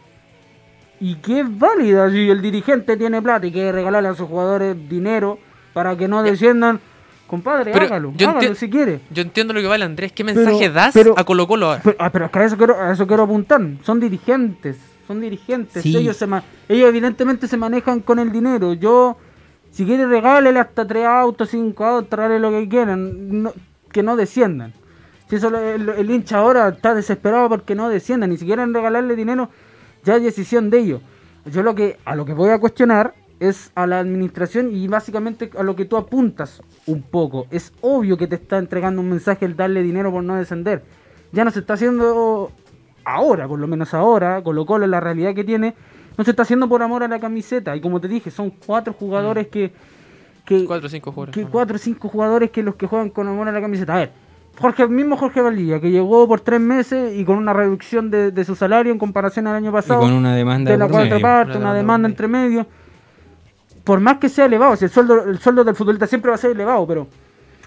[1.01, 4.77] Y que es válida si el dirigente tiene plata y quiere regalarle a sus jugadores
[4.87, 5.39] dinero
[5.73, 6.79] para que no desciendan.
[7.27, 8.99] Compadre, Pero hágalo, yo hágalo si quiere.
[9.09, 10.11] Yo entiendo lo que vale Andrés.
[10.11, 11.81] ¿Qué Pero- mensaje das pero- a Colo Colo ahora?
[11.83, 13.61] Pero, ah, pero es que a eso quiero, a eso quiero apuntar.
[13.83, 14.77] Son dirigentes,
[15.07, 15.81] son dirigentes.
[15.81, 15.95] Sí.
[15.95, 16.25] Ellos, se
[16.69, 18.73] ellos evidentemente se manejan con el dinero.
[18.73, 19.17] Yo,
[19.71, 23.41] si quiere, regálele hasta tres autos, cinco autos, tráele lo que quieran.
[23.43, 23.53] no-
[23.91, 24.73] que no desciendan.
[25.29, 28.29] Si eso el, el hincha ahora está desesperado porque no desciendan.
[28.29, 29.49] Ni siquiera en regalarle dinero,
[30.03, 31.01] ya es decisión de ellos.
[31.45, 35.49] Yo lo que a lo que voy a cuestionar es a la administración y básicamente
[35.57, 37.47] a lo que tú apuntas un poco.
[37.49, 40.83] Es obvio que te está entregando un mensaje el darle dinero por no descender.
[41.31, 42.51] Ya no se está haciendo
[43.03, 45.73] ahora, por lo menos ahora, Colo Colo la realidad que tiene,
[46.17, 47.75] no se está haciendo por amor a la camiseta.
[47.75, 49.71] Y como te dije, son cuatro jugadores que,
[50.45, 51.33] que Cuatro o cinco jugadores.
[51.33, 53.95] que cuatro o cinco jugadores que los que juegan con amor a la camiseta.
[53.95, 54.11] A ver,
[54.59, 58.45] Jorge, mismo Jorge Valdivia, que llegó por tres meses y con una reducción de, de
[58.45, 61.21] su salario en comparación al año Y pasado con una demanda de la cuarta medio.
[61.21, 62.67] parte, Una demanda entre medio.
[63.83, 66.37] por más que sea elevado, si el sueldo, el sueldo del futbolista siempre va a
[66.37, 67.07] ser elevado, pero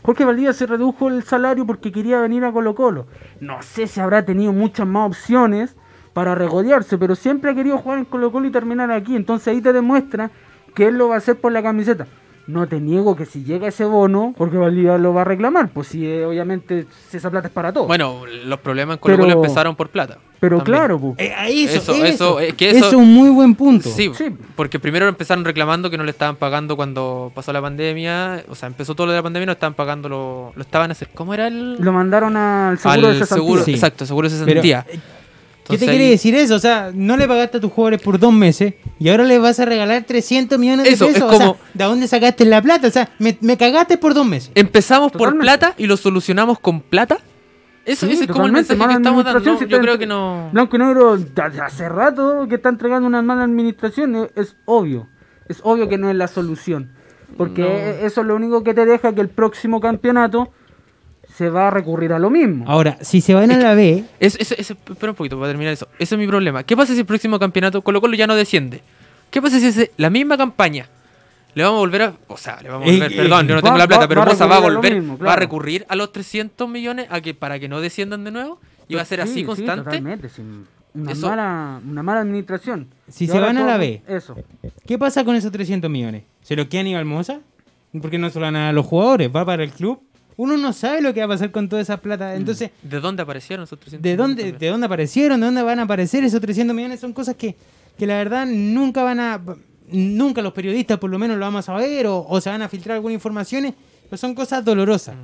[0.03, 3.07] Jorge Valdivia se redujo el salario porque quería venir a Colo Colo.
[3.41, 5.75] No sé si habrá tenido muchas más opciones
[6.13, 9.17] para regodearse, pero siempre ha querido jugar en Colo Colo y terminar aquí.
[9.17, 10.31] Entonces ahí te demuestra
[10.75, 12.07] que él lo va a hacer por la camiseta.
[12.47, 15.71] No te niego que si llega ese bono, Jorge Valdivia lo va a reclamar.
[15.71, 17.87] Pues si eh, obviamente si esa plata es para todos.
[17.87, 20.19] Bueno, los problemas en Colo Colo empezaron por plata.
[20.41, 20.77] pero también.
[20.77, 21.15] claro, pues.
[21.19, 21.33] Eh,
[21.65, 23.89] eso, Eso, eso, eso, es que Eso eso- es un muy buen punto.
[23.89, 24.27] Sí, Sí.
[24.57, 28.67] porque primero empezaron reclamando que no le estaban pagando cuando pasó la pandemia, o sea,
[28.67, 31.47] empezó todo lo de la pandemia, no estaban pagando lo, lo estaban haciendo, ¿cómo era
[31.47, 31.77] el?
[31.81, 33.43] Lo mandaron al seguro al de cesantía.
[33.43, 33.71] seguro, Sí.
[33.73, 34.61] exacto, seguro de Pero,
[35.73, 36.55] ¿Qué te quiere ahí- decir eso?
[36.55, 39.59] O sea, no le pagaste a tus jugadores por dos meses y ahora les vas
[39.61, 41.31] a regalar 300 millones de Eso, es pesos.
[41.33, 42.87] como- O sea, ¿de dónde sacaste la plata?
[42.89, 44.51] O sea, me, me cagaste por dos meses.
[44.55, 45.45] Empezamos por Totalmente.
[45.45, 47.19] plata y lo solucionamos con plata.
[47.87, 49.39] Eso, Sí, ese es como el totalmente, mensaje mala que estamos dando.
[49.39, 49.59] administración, ¿no?
[49.59, 50.51] si Yo está creo que no.
[50.53, 51.19] Blanco y negro,
[51.65, 55.09] hace rato que está entregando una mala administración, es, es obvio.
[55.49, 56.91] Es obvio que no es la solución.
[57.37, 57.69] Porque No.
[57.69, 60.51] e- eso es lo único que te deja que el próximo campeonato
[61.35, 62.65] se va a recurrir a lo mismo.
[62.69, 65.73] Ahora, si se van a la B, Es, es- es- espera un poquito para terminar
[65.73, 65.89] eso.
[65.99, 66.63] Ese es mi problema.
[66.63, 68.83] ¿Qué pasa si el próximo campeonato Colo Colo ya no desciende?
[69.31, 70.89] ¿Qué pasa si es la misma campaña?
[71.55, 72.15] Le vamos a volver a.
[72.29, 73.13] O sea, le vamos a volver.
[73.13, 74.61] eh, perdón, yo no va- tengo la plata, va- pero a Moza va a a
[74.61, 74.95] volver.
[74.95, 78.31] mismo, Va a recurrir a los 300 millones a que, para que no desciendan de
[78.33, 78.61] nuevo.
[78.89, 79.85] Y va a ser Sí, así sí, constante.
[79.85, 82.89] totalmente, sin- una, Eso- mala, una mala administración.
[83.09, 84.03] Si se van a la B.
[84.07, 84.37] Eso.
[84.87, 86.23] ¿qué pasa con esos 300 millones?
[86.43, 87.39] ¿Se los queda Aníbal Moza?
[88.01, 90.01] Porque no se lo dan a los jugadores, va para el club.
[90.37, 92.35] Uno no sabe lo que va a pasar con toda esa plata.
[92.35, 95.41] Entonces, ¿De dónde aparecieron esos 300 ¿de dónde, millones ¿de dónde aparecieron?
[95.41, 97.01] ¿De dónde van a aparecer esos 300 millones?
[97.01, 97.55] Son cosas que,
[97.99, 99.41] que la verdad nunca van a...
[99.87, 102.69] Nunca los periodistas por lo menos lo vamos a ver o, o se van a
[102.71, 103.75] filtrar algunas informaciones,
[104.05, 105.15] pero son cosas dolorosas.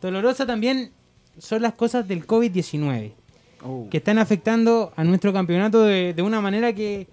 [0.00, 0.92] Dolorosas también
[1.38, 3.12] son las cosas del COVID-19,
[3.66, 3.88] Oh.
[3.90, 7.06] que están afectando a nuestro campeonato de, de una manera que,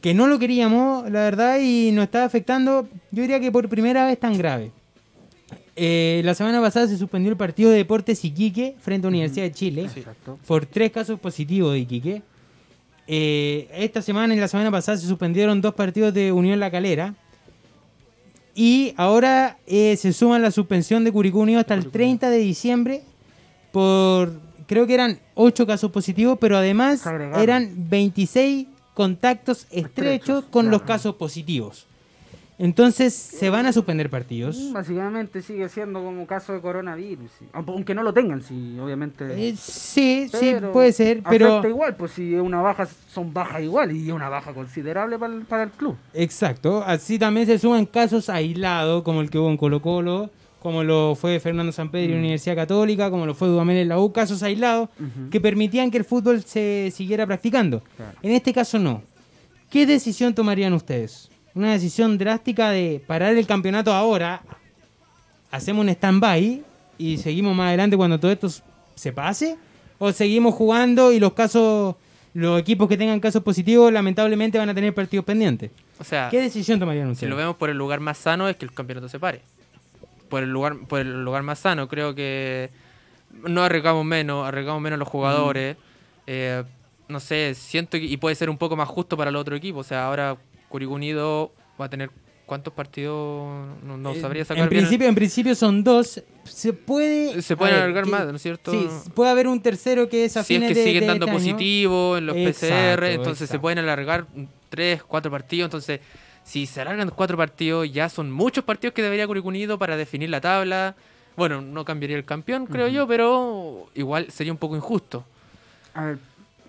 [0.00, 4.06] que no lo queríamos, la verdad, y nos está afectando, yo diría que por primera
[4.06, 4.70] vez tan grave.
[5.74, 9.52] Eh, la semana pasada se suspendió el partido de Deportes Iquique frente a Universidad de
[9.52, 9.88] Chile
[10.46, 12.22] por tres casos positivos de Iquique.
[13.06, 17.14] Eh, esta semana y la semana pasada se suspendieron dos partidos de Unión La Calera.
[18.54, 23.02] Y ahora eh, se suman la suspensión de Curicó Unido hasta el 30 de diciembre
[23.72, 27.02] por, creo que eran ocho casos positivos, pero además
[27.38, 31.86] eran 26 contactos estrechos con los casos positivos.
[32.62, 34.56] Entonces se van a suspender partidos.
[34.56, 37.28] Mm, Básicamente sigue siendo como caso de coronavirus.
[37.36, 37.46] sí.
[37.52, 39.24] Aunque no lo tengan, sí, obviamente.
[39.48, 41.66] Eh, sí, sí, puede ser, pero...
[41.66, 45.34] Igual, pues si es una baja, son bajas igual y es una baja considerable para
[45.34, 45.96] el, para el club.
[46.14, 50.84] Exacto, así también se suman casos aislados, como el que hubo en Colo Colo, como
[50.84, 54.12] lo fue Fernando Sampedri en la Universidad Católica, como lo fue Dudamel en la U,
[54.12, 54.88] casos aislados
[55.32, 57.82] que permitían que el fútbol se siguiera practicando.
[57.96, 58.16] Claro.
[58.22, 59.02] En este caso no.
[59.68, 61.31] ¿Qué decisión tomarían ustedes?
[61.54, 64.42] ¿Una decisión drástica de parar el campeonato ahora?
[65.50, 66.62] ¿Hacemos un stand-by
[66.98, 68.48] y seguimos más adelante cuando todo esto
[68.94, 69.56] se pase?
[69.98, 71.96] ¿O seguimos jugando y los casos,
[72.34, 75.70] los equipos que tengan casos positivos lamentablemente van a tener partidos pendientes?
[75.98, 77.30] O sea, ¿Qué decisión tomarían si ustedes?
[77.30, 79.42] lo vemos por el lugar más sano es que el campeonato se pare.
[80.30, 82.70] Por el lugar, por el lugar más sano, creo que
[83.46, 85.76] no arriesgamos menos, arriesgamos menos los jugadores.
[86.26, 86.64] eh,
[87.08, 89.80] no sé, siento que, y puede ser un poco más justo para el otro equipo.
[89.80, 90.36] O sea, ahora
[90.72, 92.10] Curicó Unido va a tener
[92.46, 93.14] cuántos partidos,
[93.84, 96.22] no, no Eh, sabría sacar en bien el- principio, en principio son dos.
[96.44, 97.40] Se puede.
[97.42, 98.72] Se pueden alargar que- más, ¿no es cierto?
[98.72, 101.06] Sí, puede haber un tercero que es a si es fines que de- siguen de
[101.06, 101.38] dando este año.
[101.54, 104.26] positivo en los Exacto, PCR, entonces se pueden alargar
[104.70, 105.66] tres, cuatro partidos.
[105.68, 106.00] Entonces,
[106.44, 110.28] si se alargan cuatro partidos, ya son muchos partidos que debería Curicó Unido para definir
[110.30, 110.96] la tabla.
[111.36, 115.24] Bueno, no cambiaría el campeón, creo yo, pero igual sería un poco injusto.
[115.94, 116.18] A ver,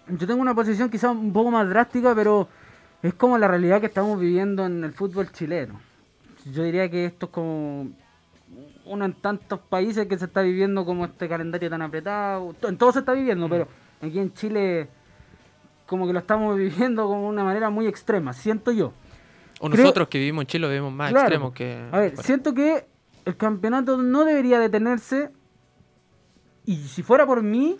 [0.07, 2.47] yo tengo una posición quizá un poco más drástica, pero
[3.03, 5.79] es como la realidad que estamos viviendo en el fútbol chileno.
[6.51, 7.89] Yo diría que esto es como
[8.85, 12.55] uno en tantos países que se está viviendo como este calendario tan apretado.
[12.63, 13.67] En todo se está viviendo, pero
[14.01, 14.89] aquí en Chile
[15.85, 18.93] como que lo estamos viviendo como una manera muy extrema, siento yo.
[19.59, 21.25] O Creo- nosotros que vivimos en Chile lo vemos más Claro.
[21.27, 21.87] extremos que...
[21.91, 22.85] A ver, siento que
[23.25, 25.29] el campeonato no debería detenerse.
[26.65, 27.77] Y si fuera por mí,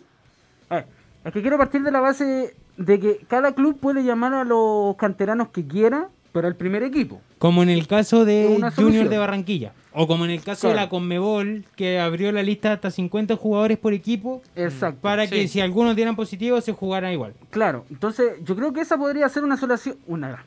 [0.69, 0.87] a ver,
[1.25, 4.95] es que quiero partir de la base de que cada club puede llamar a los
[4.97, 7.21] canteranos que quiera, pero al primer equipo.
[7.37, 9.73] Como en el caso de Junior de Barranquilla.
[9.91, 13.77] O como en el caso de la Conmebol, que abrió la lista hasta 50 jugadores
[13.77, 14.41] por equipo.
[14.55, 14.99] Exacto.
[15.01, 15.47] Para que Sí.
[15.49, 17.33] si algunos dieran positivo se jugara igual.
[17.51, 19.97] Claro, entonces yo creo que esa podría ser una solución.
[20.07, 20.43] Una.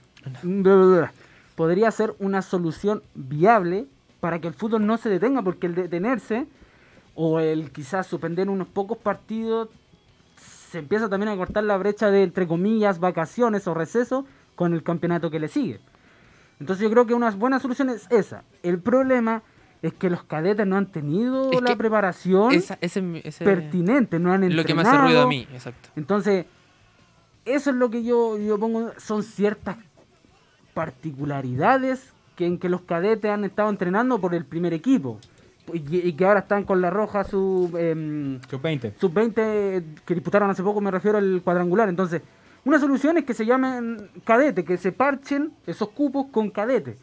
[1.55, 3.87] Podría ser una solución viable
[4.21, 6.47] para que el fútbol no se detenga, porque el detenerse
[7.15, 9.69] o el quizás suspender unos pocos partidos
[10.77, 14.83] se empieza también a cortar la brecha de, entre comillas, vacaciones o receso con el
[14.83, 15.81] campeonato que le sigue.
[16.61, 18.43] Entonces yo creo que una buena solución es esa.
[18.63, 19.43] El problema
[19.81, 24.35] es que los cadetes no han tenido Es la preparación Esa- ese, ese- pertinente, no
[24.35, 24.63] han entrenado.
[24.63, 25.89] lo que me hace ruido a mí, exacto.
[25.97, 26.45] Entonces,
[27.47, 29.79] eso es lo que yo, yo pongo, son ciertas
[30.75, 35.19] particularidades que en que los cadetes han estado entrenando por el primer equipo
[35.73, 38.95] y, que- y que ahora están con la roja sub em, Sub 20.
[39.01, 41.89] sub 20 que disputaron hace poco, me refiero al cuadrangular.
[41.89, 42.23] Entonces,
[42.65, 46.97] una solución es que se llamen cadete, que se parchen esos cupos con cadete.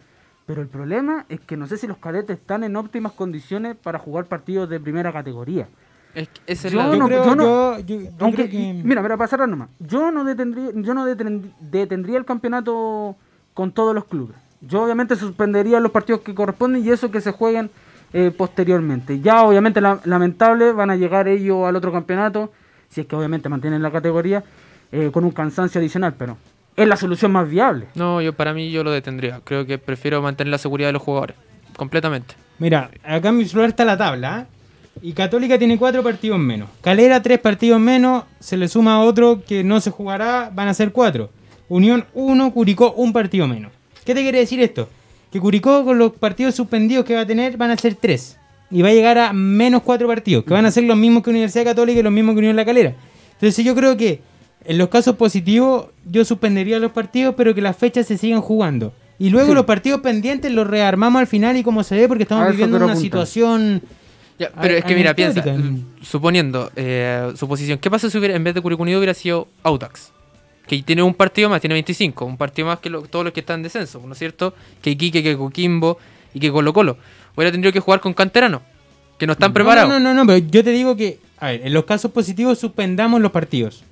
[0.46, 3.98] Pero el problema es que no sé si los cadetes están en óptimas condiciones para
[4.00, 5.68] jugar partidos de primera categoría.
[6.14, 6.28] Es
[6.62, 8.82] que Yo no- creo, yo no- yo, yo- yo Aunque, creo que...
[8.84, 13.16] mira, mira, para cerrar nomás, yo no detendría, yo no detendría, detendría el campeonato
[13.54, 14.36] con todos los clubes.
[14.62, 17.72] Yo obviamente suspendería los partidos que corresponden y eso que se jueguen
[18.14, 19.20] eh, posteriormente.
[19.20, 22.52] Ya obviamente la- lamentable van a llegar ellos al otro campeonato,
[22.90, 24.44] si es que obviamente mantienen la categoría,
[24.92, 26.38] eh, con un cansancio adicional, pero
[26.76, 27.88] es la solución más viable.
[27.96, 29.42] No, yo para mí yo lo detendría.
[29.44, 31.36] Creo que prefiero mantener la seguridad de los jugadores.
[31.76, 32.36] Completamente.
[32.60, 34.46] Mira, acá en mi celular está la tabla, ¿ah?
[35.02, 36.70] Y Católica tiene cuatro partidos menos.
[36.82, 38.26] Calera, tres partidos menos.
[38.40, 41.32] Se le suma otro que no se jugará, van a ser cuatro.
[41.68, 42.52] Unión, uno.
[42.54, 43.72] Curicó, un partido menos.
[44.06, 44.88] ¿Qué te quiere decir esto?
[45.34, 48.38] Que Curicó, con los partidos suspendidos que va a tener, van a ser tres.
[48.72, 51.32] Y va a llegar a menos cuatro partidos, que van a ser los mismos que
[51.32, 52.94] Universidad Católica y los mismos que Unión La Calera.
[53.34, 54.22] Entonces yo creo que
[54.66, 58.94] en los casos positivos yo suspendería los partidos, pero que las fechas se sigan jugando.
[59.20, 59.56] Y luego Sí.
[59.56, 62.96] los partidos pendientes los rearmamos al final y como se ve, porque estamos viviendo una
[62.96, 63.82] situación...
[64.40, 65.44] Ya, pero a- es que mira, piensa,
[66.02, 69.48] suponiendo eh, su posición, ¿qué pasa si hubiera, en vez de Curicó Unido hubiera sido
[69.64, 70.12] Audax?
[70.68, 73.42] Que tiene un partido más, tiene 25, un partido más que lo- todos los que
[73.42, 74.54] están en descenso, ¿no es cierto?
[74.82, 75.98] Que Iquique, que Coquimbo
[76.34, 76.98] y que Colo Colo.
[77.36, 78.62] Hubiera tenido que jugar con canteranos,
[79.18, 79.90] que no están No, preparados.
[79.92, 83.20] No, no, no, pero yo te digo que, a ver, en los casos positivos suspendamos
[83.22, 83.84] los partidos.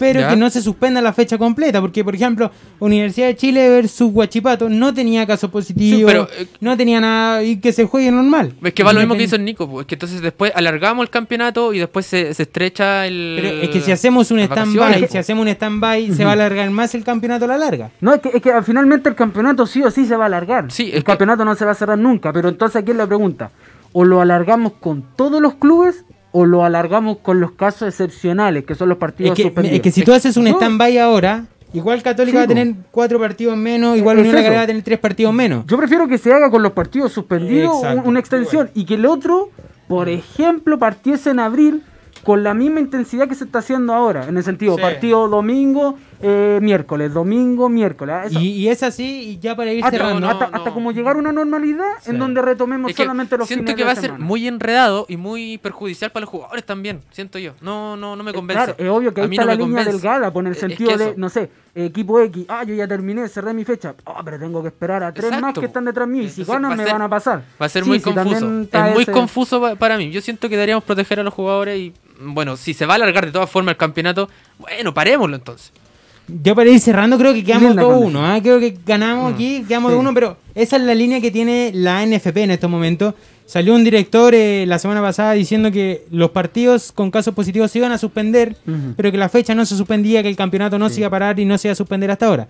[0.00, 0.30] Pero Ya.
[0.30, 4.70] que no se suspenda la fecha completa, porque por ejemplo, Universidad de Chile versus Huachipato
[4.70, 8.54] no tenía caso positivo, Sí, pero, eh, no tenía nada y que se juegue normal.
[8.62, 11.10] Es que va lo mismo que hizo el Nico, pues, que entonces después alargamos el
[11.10, 13.34] campeonato y después se, se estrecha el...
[13.42, 16.70] Pero es que si hacemos un stand-by, si hacemos un stand-by, se va a alargar
[16.70, 17.90] más el campeonato a la larga.
[18.00, 20.72] No, es que, es que finalmente el campeonato sí o sí se va a alargar.
[20.72, 23.06] Sí, el que- campeonato no se va a cerrar nunca, pero entonces aquí es la
[23.06, 23.50] pregunta.
[23.92, 28.74] ¿O lo alargamos con todos los clubes o lo alargamos con los casos excepcionales, que
[28.74, 29.76] son los partidos Es que, suspendidos?
[29.76, 33.18] es que si tú haces un stand-by ahora, igual Católica Sí, va a tener cuatro
[33.18, 34.36] partidos menos, igual Es Unión.
[34.36, 35.64] Calera va a tener tres partidos menos.
[35.66, 38.02] Yo prefiero que se haga con los partidos suspendidos Exacto.
[38.02, 39.50] un- una extensión y que el otro,
[39.88, 41.82] por ejemplo, partiese en abril
[42.24, 44.26] con la misma intensidad que se está haciendo ahora.
[44.28, 44.82] En el sentido, Sí.
[44.82, 48.14] partido domingo, eh, miércoles, domingo, miércoles.
[48.18, 48.24] ¿ah?
[48.26, 48.40] Eso.
[48.40, 50.20] Y, y es así, y ya para ir hasta, cerrando.
[50.20, 50.56] no, hasta- no.
[50.56, 52.10] hasta como llegar a una normalidad Sí.
[52.10, 54.24] en donde retomemos Es que solamente los siento fines que de va a ser semana.
[54.24, 57.52] muy enredado y muy perjudicial para los jugadores también, siento yo.
[57.60, 58.64] No, no, no me convence.
[58.64, 59.92] Claro, es obvio que A ahí mí está no la me línea convence.
[60.06, 62.86] delgada, por el Es- es sentido que de, no sé, equipo X, ah, yo ya
[62.86, 66.06] terminé, cerré mi fecha, ah, pero tengo que esperar a tres más que están detrás
[66.08, 67.42] mío, y si ganan me ser- van a pasar.
[67.60, 68.36] Va a ser Sí, muy confuso.
[68.72, 70.10] Es muy ese- confuso pa- para mí.
[70.10, 73.24] Yo siento que deberíamos proteger a los jugadores y, bueno, si se va a alargar
[73.24, 75.72] de todas formas el campeonato, bueno, parémoslo entonces.
[76.28, 78.38] Yo para ir cerrando creo que quedamos Linda 2-1, ¿ah?
[78.40, 79.98] creo que ganamos aquí, quedamos Sí.
[79.98, 83.14] 2-1, pero esa es la línea que tiene la NFP en estos momentos.
[83.46, 87.78] Salió un director eh, la semana pasada diciendo que los partidos con casos positivos se
[87.78, 88.56] iban a suspender,
[88.96, 91.40] pero que la fecha no se suspendía, que el campeonato no se iba a parar
[91.40, 92.46] y no se iba a suspender hasta ahora.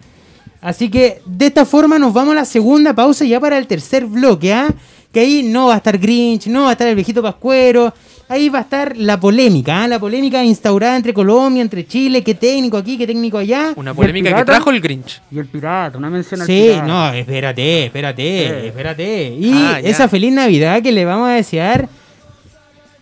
[0.60, 4.04] Así que de esta forma nos vamos a la segunda pausa ya para el tercer
[4.04, 4.68] bloque, ¿ah?
[5.10, 7.94] Que ahí no va a estar Grinch, no va a estar el viejito Pascuero,
[8.31, 9.89] ahí va a estar la polémica, ¿ah?
[9.89, 13.72] La polémica instaurada entre Colombia, entre Chile, qué técnico aquí, qué técnico allá.
[13.76, 14.53] Una polémica que pirata?
[14.53, 15.20] trajo el Grinch.
[15.31, 16.87] Y el pirata, una mención al Sí, pirata.
[16.87, 18.66] no, espérate, espérate, Eh.
[18.68, 19.28] espérate.
[19.39, 21.89] Y Ah, esa feliz Navidad que le vamos a desear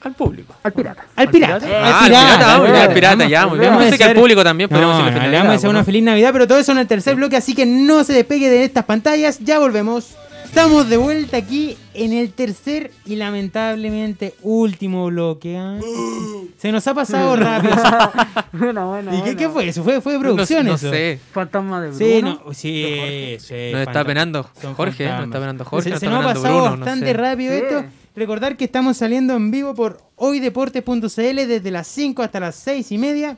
[0.01, 0.55] Al público.
[0.62, 1.05] Al pirata.
[1.16, 1.59] al pirata.
[1.59, 1.81] pirata?
[1.85, 2.55] Ah, al pirata,
[2.85, 3.70] al pirata, Vamos- ya, muy bien.
[3.70, 5.85] vamos Yo a pensé que al público también podemos No, le vamos a desear una
[5.85, 8.64] feliz Navidad, pero todo eso en el tercer bloque, así que no se despegue de
[8.64, 9.39] estas pantallas.
[9.41, 10.14] Ya volvemos.
[10.49, 15.57] Estamos de vuelta aquí en el tercer y lamentablemente último bloque.
[15.57, 15.78] ¿ah?
[16.59, 17.74] Se nos ha pasado rápido.
[18.53, 19.36] Buena, buena, ¿Y qué, buena.
[19.38, 19.84] qué fue eso?
[19.84, 20.90] ¿Fue, fue de No, producción no eso?
[20.90, 21.20] sé.
[21.32, 21.99] Fantasma de Bruno.
[21.99, 23.70] Sí, no, sí, sí.
[23.72, 25.24] Nos está penando Jorge, nos fantasmas.
[25.26, 27.12] está penando Jorge, Se, nos se nos ha pasado Bruno, no bastante sé.
[27.12, 27.62] rápido Sí.
[27.64, 27.84] esto.
[28.16, 31.07] Recordar que estamos saliendo en vivo por hoydeportes.cl
[31.46, 33.36] desde las 5 hasta las 6 y media.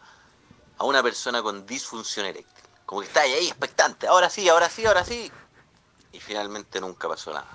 [0.82, 2.64] a una persona con disfunción eréctil.
[2.88, 5.32] Como que está ahí, ahí expectante, ahora sí, ahora sí, ahora sí.
[6.12, 7.48] Y finalmente nunca pasó nada.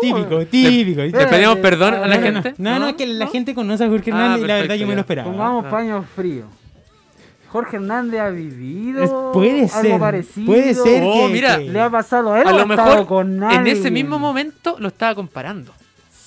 [0.00, 1.02] Típico, típico.
[1.02, 2.54] ¿Le pedimos eh, perdón a la gente?
[2.58, 4.86] No, no, es que la gente conoce a Jorge Ah, Hernández y la verdad yo
[4.86, 5.28] me lo esperaba.
[5.30, 5.70] Pongamos Ah.
[5.70, 6.46] paños fríos.
[7.50, 10.46] Jorge Hernández ha vivido Es- puede algo ser, parecido.
[10.46, 11.58] puede ser Oh, que- mira.
[11.58, 14.88] que- Le ha pasado a él A lo mejor con en ese mismo momento lo
[14.88, 15.74] estaba comparando.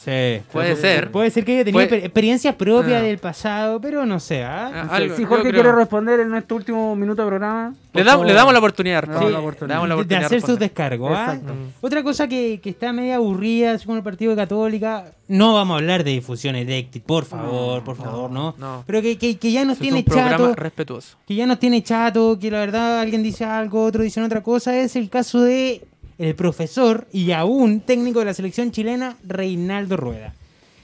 [0.04, 0.42] Sí.
[0.52, 1.12] Puede ser.
[1.12, 3.06] Puede ser que haya tenido Puede- exper- experiencias propias Ah.
[3.06, 4.44] del pasado, pero no sé.
[4.44, 4.70] ¿ah?
[4.90, 7.74] Ah, algo, si Jorge creo- quiere responder en nuestro último minuto de programa.
[7.94, 8.28] Le, damos- favor.
[8.28, 9.76] le damos la oportunidad de Le damos la Le oportunidad.
[9.76, 11.12] damos la de, hacer sus descargos.
[11.16, 11.38] ¿ah?
[11.82, 15.76] Otra cosa que, que está media aburrida, así como el partido de Católica, no vamos
[15.76, 18.56] a hablar de difusión eréctil, por favor, por favor, no.
[18.58, 18.84] no.
[18.86, 21.18] Pero que, que, que ya nos Eso es tiene un chato, respetuoso.
[21.26, 24.76] que ya nos tiene chato, que la verdad alguien dice algo, otro dice otra cosa,
[24.78, 25.82] es el caso de
[26.18, 30.34] el profesor y aún técnico de la selección chilena, Reinaldo Rueda.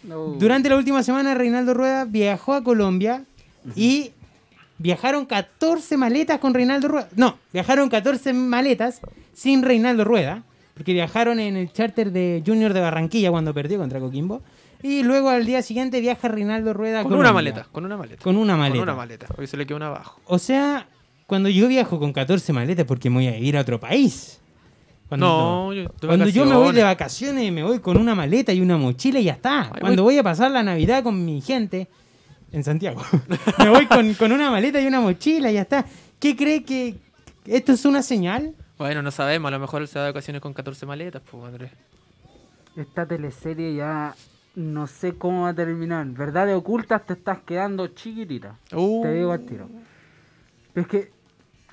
[0.04, 0.28] No.
[0.40, 3.24] Durante la última semana, Reinaldo Rueda viajó a Colombia
[3.76, 4.12] y
[4.78, 7.10] viajaron 14 maletas con Reinaldo Rueda.
[7.16, 9.02] No, viajaron 14 maletas
[9.34, 14.00] sin Reinaldo Rueda, porque viajaron en el charter de Junior de Barranquilla cuando perdió contra
[14.00, 14.42] Coquimbo.
[14.82, 18.24] Y luego al día siguiente viaja Reinaldo Rueda Con una maleta, con una maleta.
[18.24, 18.84] Con una Con maleta.
[18.84, 19.28] una maleta.
[19.38, 20.22] Hoy se le quedó una abajo.
[20.26, 20.88] O sea,
[21.28, 24.39] cuando yo viajo con 14 maletas porque me voy a vivir a otro país.
[25.10, 27.52] Cuando, No, yo- cuando yo me voy de vacaciones.
[27.52, 29.64] me voy con una maleta y una mochila y ya está.
[29.74, 31.88] Ay, cuando voy- voy a pasar la Navidad con mi gente
[32.52, 33.02] en Santiago,
[33.60, 35.86] me voy con, con una maleta y una mochila y ya está.
[36.20, 36.96] ¿Qué cree que
[37.46, 38.54] esto es una señal?
[38.78, 39.50] Bueno, no sabemos.
[39.50, 41.72] A lo mejor él se da de vacaciones con 14 maletas, pues, Andrés.
[42.76, 44.16] Esta teleserie ya
[44.56, 46.06] no sé cómo va a terminar.
[46.08, 48.56] Verdades ocultas te estás quedando chiquitita.
[48.74, 49.02] Uh.
[49.04, 49.68] Te digo al tiro.
[50.76, 51.12] Es que,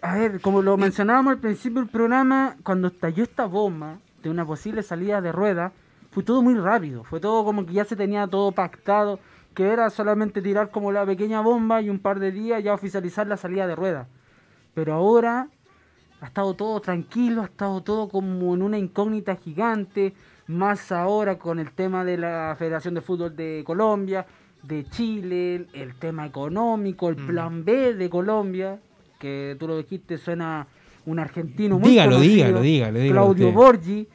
[0.03, 4.45] a ver, como lo mencionábamos al principio del programa, cuando estalló esta bomba de una
[4.45, 5.73] posible salida de rueda,
[6.11, 7.05] fue todo muy rápido.
[7.05, 9.19] Fue todo como que ya se tenía todo pactado,
[9.55, 13.27] que era solamente tirar como la pequeña bomba y un par de días ya oficializar
[13.27, 14.09] la salida de rueda.
[14.75, 15.49] Pero ahora
[16.21, 20.15] ha estado todo tranquilo, ha estado todo como en una incógnita gigante,
[20.47, 24.27] más ahora con el tema de la Federación de Fútbol de Colombia,
[24.63, 28.79] de Chile, el tema económico, el plan B de Colombia,
[29.19, 30.67] que tú lo dijiste, suena
[31.07, 33.57] un argentino muy Dígalo, conocido, dígalo, dígalo, dígalo Claudio usted.
[33.57, 34.09] Borgi.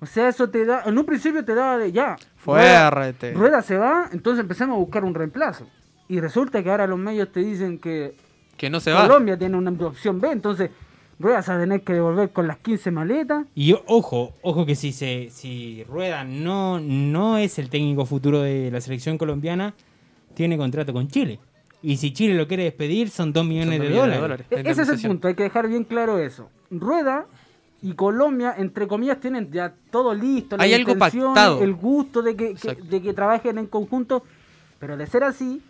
[0.00, 2.16] O sea, eso te da, en un principio te daba de ya.
[2.36, 3.32] Fuerte.
[3.32, 5.66] Rueda, Rueda se va, entonces empezamos a buscar un reemplazo.
[6.08, 8.14] Y resulta que ahora los medios te dicen que
[8.56, 9.06] Que no se va.
[9.06, 10.70] Colombia tiene una opción B, entonces
[11.18, 13.46] Rueda se va a tener que devolver con las 15 maletas.
[13.54, 18.70] Y ojo, ojo que si se si Rueda no, no es el técnico futuro de
[18.70, 19.74] la selección colombiana,
[20.34, 21.38] tiene contrato con Chile.
[21.86, 24.46] Y si Chile lo quiere despedir, son 2 millones, Son de, dólares.
[24.50, 26.48] E- Ese es el punto, hay que dejar bien claro eso.
[26.70, 27.26] Rueda
[27.82, 31.62] y Colombia, entre comillas, tienen ya todo listo, la Hay algo pactado.
[31.62, 32.54] el gusto de que,
[32.88, 34.22] de que trabajen en conjunto,
[34.78, 35.60] pero de ser así,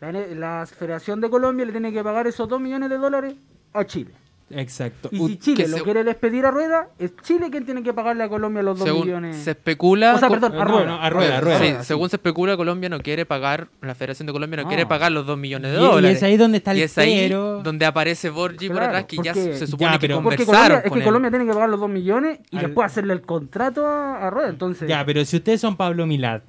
[0.00, 3.34] la, la Federación de Colombia le tiene que pagar esos 2 millones de dólares
[3.72, 4.10] a Chile.
[4.54, 5.08] Exacto.
[5.12, 8.24] Y si Chile lo se- quiere despedir a Rueda, es Chile quien tiene que pagarle
[8.24, 9.36] a Colombia los 2 Según millones.
[9.36, 10.14] se especula.
[10.14, 10.84] O sea, perdón, a Rueda.
[10.86, 11.58] no, a Rueda, a Rueda.
[11.58, 11.74] Sí, sí.
[11.84, 15.26] según se especula, Colombia no quiere pagar, la Federación de Colombia no, quiere pagar los
[15.26, 16.16] 2 millones de Y- y dólares.
[16.18, 17.62] es ahí donde está el Y es ahí pero.
[17.62, 20.76] donde aparece Borgi por Claro, atrás, que ya porque- se supone Ya, que conversaron Colombia,
[20.76, 21.04] es con que él.
[21.04, 24.30] Colombia tiene que pagar los 2 millones y Al- después hacerle el contrato a, a
[24.30, 24.48] Rueda.
[24.50, 26.42] Entonces, Ya, pero si ustedes son Pablo Milad,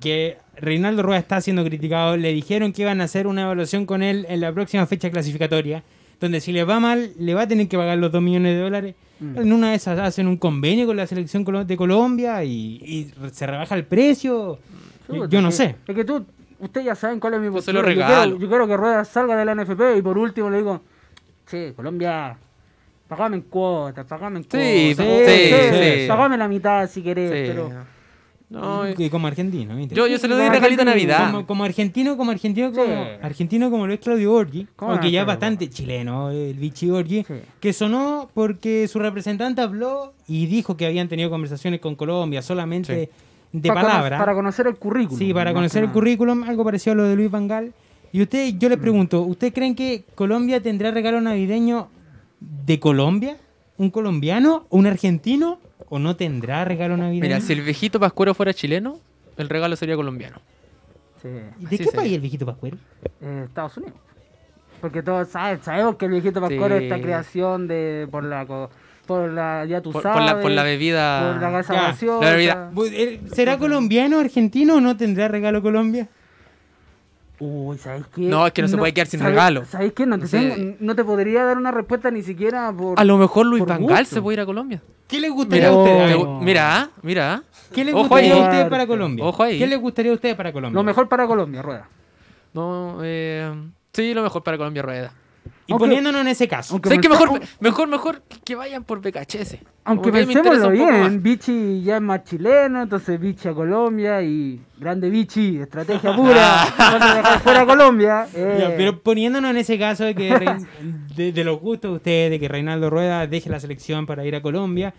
[0.00, 4.02] que Reinaldo Rueda está siendo criticado, le dijeron que iban a hacer una evaluación con
[4.02, 5.82] él en la próxima fecha clasificatoria,
[6.20, 8.60] donde si le va mal, le va a tener que pagar los 2 millones de
[8.62, 8.94] dólares.
[9.20, 9.38] Mm.
[9.38, 12.50] En una de esas hacen un convenio con la selección de Colombia y,
[12.84, 14.58] y se rebaja el precio.
[15.08, 15.76] Yo, Chuta, yo no sé.
[15.86, 16.24] Es que tú,
[16.58, 17.82] ustedes ya saben cuál es mi Yo se lo postura.
[17.82, 18.22] Yo regalo.
[18.22, 20.80] quiero, yo quiero que Rueda salga de la NFP y por último le digo,
[21.50, 22.36] che, Colombia,
[23.08, 25.34] pagame en cuotas, pagame en Sí, cuotas.
[25.34, 26.06] sí, sí.
[26.08, 27.52] Pagame la mitad si querés, Sí.
[27.54, 27.70] pero...
[28.50, 29.94] No, Que como argentino, ¿viste?
[29.94, 31.30] yo, yo se lo doy regalito de Navidad.
[31.30, 33.10] Como, como argentino, como argentino, como, Sí.
[33.22, 37.22] argentino como lo es Claudio Borghi, ¿Cómo aunque ya es bastante chileno, el Vichy Borghi,
[37.22, 37.34] Sí.
[37.60, 43.08] que sonó porque su representante habló y dijo que habían tenido conversaciones con Colombia solamente
[43.52, 44.18] de para cono- palabra.
[44.18, 45.18] Para conocer el currículum.
[45.18, 47.72] sí, para conocer el currículum, algo parecido a lo de Luis Vangal.
[48.12, 48.82] Y usted, yo les Mm.
[48.82, 51.86] pregunto, ¿usted creen que Colombia tendrá regalo navideño
[52.40, 53.36] de Colombia?
[53.78, 54.66] ¿Un colombiano?
[54.70, 55.60] ¿Un argentino?
[55.90, 57.20] ¿O no tendrá regalo navideño?
[57.22, 58.98] Mira, si el viejito Pascuero fuera chileno,
[59.36, 60.38] el regalo sería colombiano.
[61.20, 61.28] Sí.
[61.28, 61.92] ¿De así qué sería.
[62.00, 62.78] país el viejito Pascuero?
[63.20, 63.94] Eh, Estados Unidos.
[64.80, 66.84] Porque todos saben, sabemos que el viejito Pascuero Sí.
[66.84, 68.46] esta creación de por la
[69.06, 70.24] por la, ya tú Por, por sabes.
[70.32, 71.32] la, por la bebida.
[71.32, 72.70] por la casa Ya, la bebida.
[72.92, 76.08] Eh, ¿Será colombiano argentino o no tendrá regalo Colombia?
[77.40, 78.20] Uy, ¿sabes qué?
[78.20, 79.64] No, es que no se puede quedar sin ¿sabes- regalo.
[79.64, 80.04] ¿Sabes qué?
[80.04, 80.38] No te, No sé.
[80.50, 83.00] tengo- no te podría dar una respuesta ni siquiera por.
[83.00, 84.14] A lo mejor Luis por Van Gaal gusto.
[84.16, 84.82] se puede ir a Colombia.
[85.08, 86.40] ¿Qué les gustaría Mira, a Oh.
[86.40, 87.42] mira, mira.
[87.72, 89.24] ¿Qué Ojo gustaría a ustedes para Colombia?
[89.24, 89.58] Ojo ahí.
[89.58, 90.74] ¿Qué les gustaría a ustedes para Colombia?
[90.74, 91.88] Lo mejor para Colombia, Rueda.
[92.52, 93.50] No, eh,
[93.92, 95.12] sí, lo mejor para Colombia Rueda.
[95.70, 96.74] Y Aunque- poniéndonos en ese caso.
[96.74, 97.08] aunque ¿Sabes qué?
[97.08, 99.58] pensamos- Mejor, mejor, mejor que vayan por BKHS.
[99.84, 101.22] Aunque que pensémoslo bien.
[101.22, 107.02] Vichy ya es más chileno, entonces Vichy a Colombia y grande Vichy, estrategia pura, vamos
[107.02, 108.26] a dejar fuera a Colombia.
[108.34, 110.66] eh, Ya, pero poniéndonos en ese caso de que Rein-
[111.14, 114.34] de, de los gustos de ustedes, de que Reinaldo Rueda deje la selección para ir
[114.34, 114.92] a Colombia,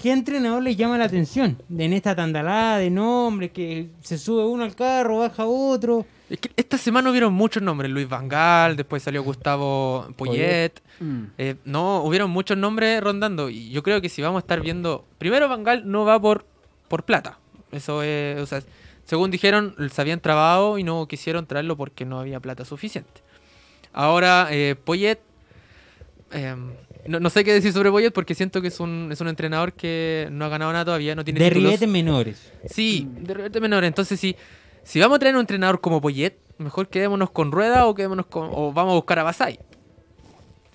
[0.00, 1.58] ¿qué entrenador les llama la atención?
[1.76, 6.06] En esta tandalada de nombres que se sube uno al carro, baja otro.
[6.30, 7.90] Es que esta semana hubieron muchos nombres.
[7.90, 10.72] Luis Van Gaal, después salió Gustavo Poyet.
[11.00, 13.48] mm, Eh, no, hubieron muchos nombres rondando.
[13.48, 15.04] Y yo creo que si vamos a estar viendo.
[15.18, 16.44] Primero, Van Gaal no va por,
[16.88, 17.38] por plata.
[17.72, 18.38] Eso es.
[18.40, 18.62] O sea,
[19.04, 23.22] según dijeron, se habían trabado y no quisieron traerlo porque no había plata suficiente.
[23.94, 25.18] Ahora, eh, Poyet.
[26.32, 26.54] eh,
[27.06, 29.72] no, no sé qué decir sobre Poyet porque siento que es un, es un entrenador
[29.72, 31.80] que no ha ganado nada todavía, no tiene De menores.
[32.68, 33.84] Sí, de repente menor.
[33.84, 34.36] Entonces, si,
[34.88, 38.48] si vamos a traer un entrenador como Poyet, mejor quedémonos con Rueda o quedémonos con.
[38.50, 39.58] o vamos a buscar a Basay.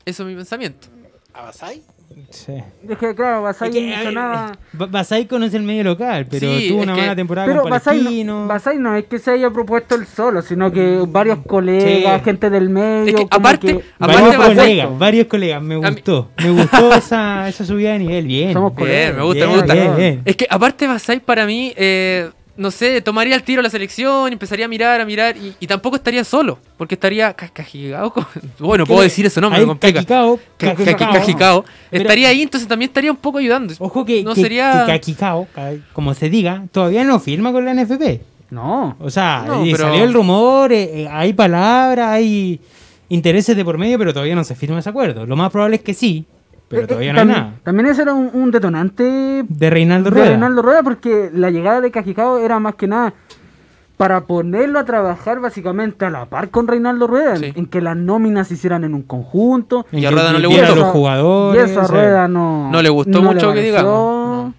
[0.06, 0.88] Eso es mi pensamiento.
[1.34, 1.82] ¿A Basay?
[2.30, 2.54] Sí.
[2.88, 4.52] Es que claro, Basay Es que, no eh, hizo nada.
[4.74, 7.72] Ba- Basay conoce el medio local, pero Sí, tuvo una que- mala temporada Pero con
[7.72, 12.20] Basay no, Basay no es que se haya propuesto él solo, sino que varios colegas,
[12.20, 12.24] Sí.
[12.26, 13.08] gente del medio.
[13.08, 16.30] Es que como aparte- que- aparte varios Basay- colegas, varios colegas, me mí- gustó.
[16.38, 18.54] Me gustó esa, esa subida de nivel, bien.
[18.54, 19.16] Somos Bien, colegas.
[19.16, 19.74] me gusta, Bien, me gusta.
[19.74, 20.22] bien, bien.
[20.26, 24.32] Es que aparte Basay para mí, eh, no sé, tomaría el tiro a la selección,
[24.32, 28.26] empezaría a mirar, a mirar, y, y tampoco estaría solo, porque estaría ca- cajigao con-
[28.60, 29.96] Bueno, puedo decir eso, no, me complica.
[29.96, 31.14] Cajicao, Ca- ca- Cajicao.
[31.14, 31.66] Cajicao.
[31.92, 33.74] Estaría ahí, entonces también estaría un poco ayudando.
[33.80, 34.84] Ojo que, no que, sería...
[34.86, 38.22] que Cajicao, ca- como se diga, todavía no firma con la NFP.
[38.52, 38.96] No.
[39.00, 42.62] O sea, No, eh, pero- salió el rumor, eh, eh, hay palabras, hay
[43.10, 45.26] intereses de por medio, pero todavía no se firma ese acuerdo.
[45.26, 46.26] Lo más probable es que sí,
[46.74, 47.54] pero Eh, eh, todavía no hay también, nada.
[47.64, 50.30] También ese era un, un detonante De Reinaldo de Rueda.
[50.30, 53.14] Reinaldo Rueda porque la llegada de Cajicao era más que nada
[53.98, 57.54] para ponerlo a trabajar básicamente a la par con Reinaldo Rueda, Sí.
[57.56, 59.86] en que las nóminas se hicieran en un conjunto.
[59.92, 60.66] Y a que Rueda no le gustó.
[60.66, 61.62] a los jugadores.
[61.62, 63.64] Y eso a o sea, Rueda no, No le gustó mucho que pareció.
[63.64, 64.54] digamos.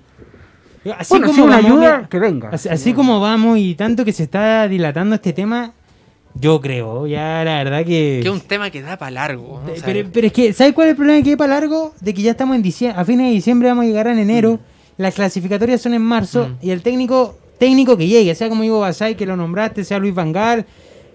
[0.98, 2.48] Así Bueno, como si una vamos, ayuda, que venga.
[2.52, 5.72] Así, así como vamos y tanto que se está dilatando este tema,
[6.34, 8.20] yo creo, ya la verdad que...
[8.22, 9.60] Que es un tema que da para largo.
[9.84, 11.94] pero, pero es que, ¿sabes cuál es el problema que hay para largo?
[12.00, 14.58] De que ya estamos en diciembre, a fines de diciembre vamos a llegar en enero,
[14.96, 16.66] las clasificatorias son en marzo Mm.
[16.66, 20.14] y el técnico técnico que llegue, sea como digo Basay, que lo nombraste, sea Luis
[20.14, 20.66] Vangal,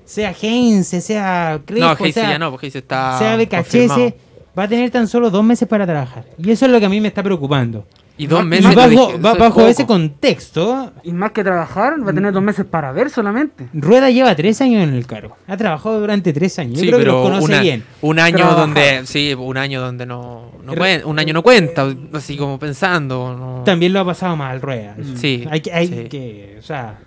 [0.05, 3.17] sea Heinze, sea Crespo, no, Heise sea, ya no, porque Heise está.
[3.20, 3.36] sea.
[3.38, 4.13] BKHS,
[4.57, 6.26] va a tener tan solo dos meses para trabajar.
[6.38, 7.86] Y eso es lo que a mí me está preocupando.
[8.20, 8.65] Y dos Y meses.
[8.65, 12.65] lo bajo, es bajo ese contexto, Y más que trabajar, va a tener dos meses
[12.65, 13.67] para ver solamente.
[13.74, 15.38] Rueda lleva tres años en el cargo.
[15.47, 16.76] Ha trabajado durante tres años.
[16.76, 17.84] Yo Sí, creo que pero los conoce una- bien.
[18.01, 18.59] un año Trabajar.
[18.59, 19.05] donde.
[19.07, 20.51] Sí, un año donde no.
[20.63, 23.36] no cuen- un año no cuenta, así como pensando.
[23.36, 24.95] no- También lo ha pasado mal Rueda.
[24.99, 25.15] eso.
[25.15, 26.09] Sí, Hay que, hay sí.
[26.09, 26.99] que, o sea,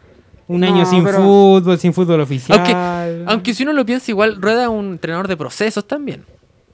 [0.48, 2.58] un No, año sin pero- fútbol, sin fútbol oficial.
[2.58, 6.24] Aunque, aunque si uno lo piensa, igual Rueda es un entrenador de procesos también.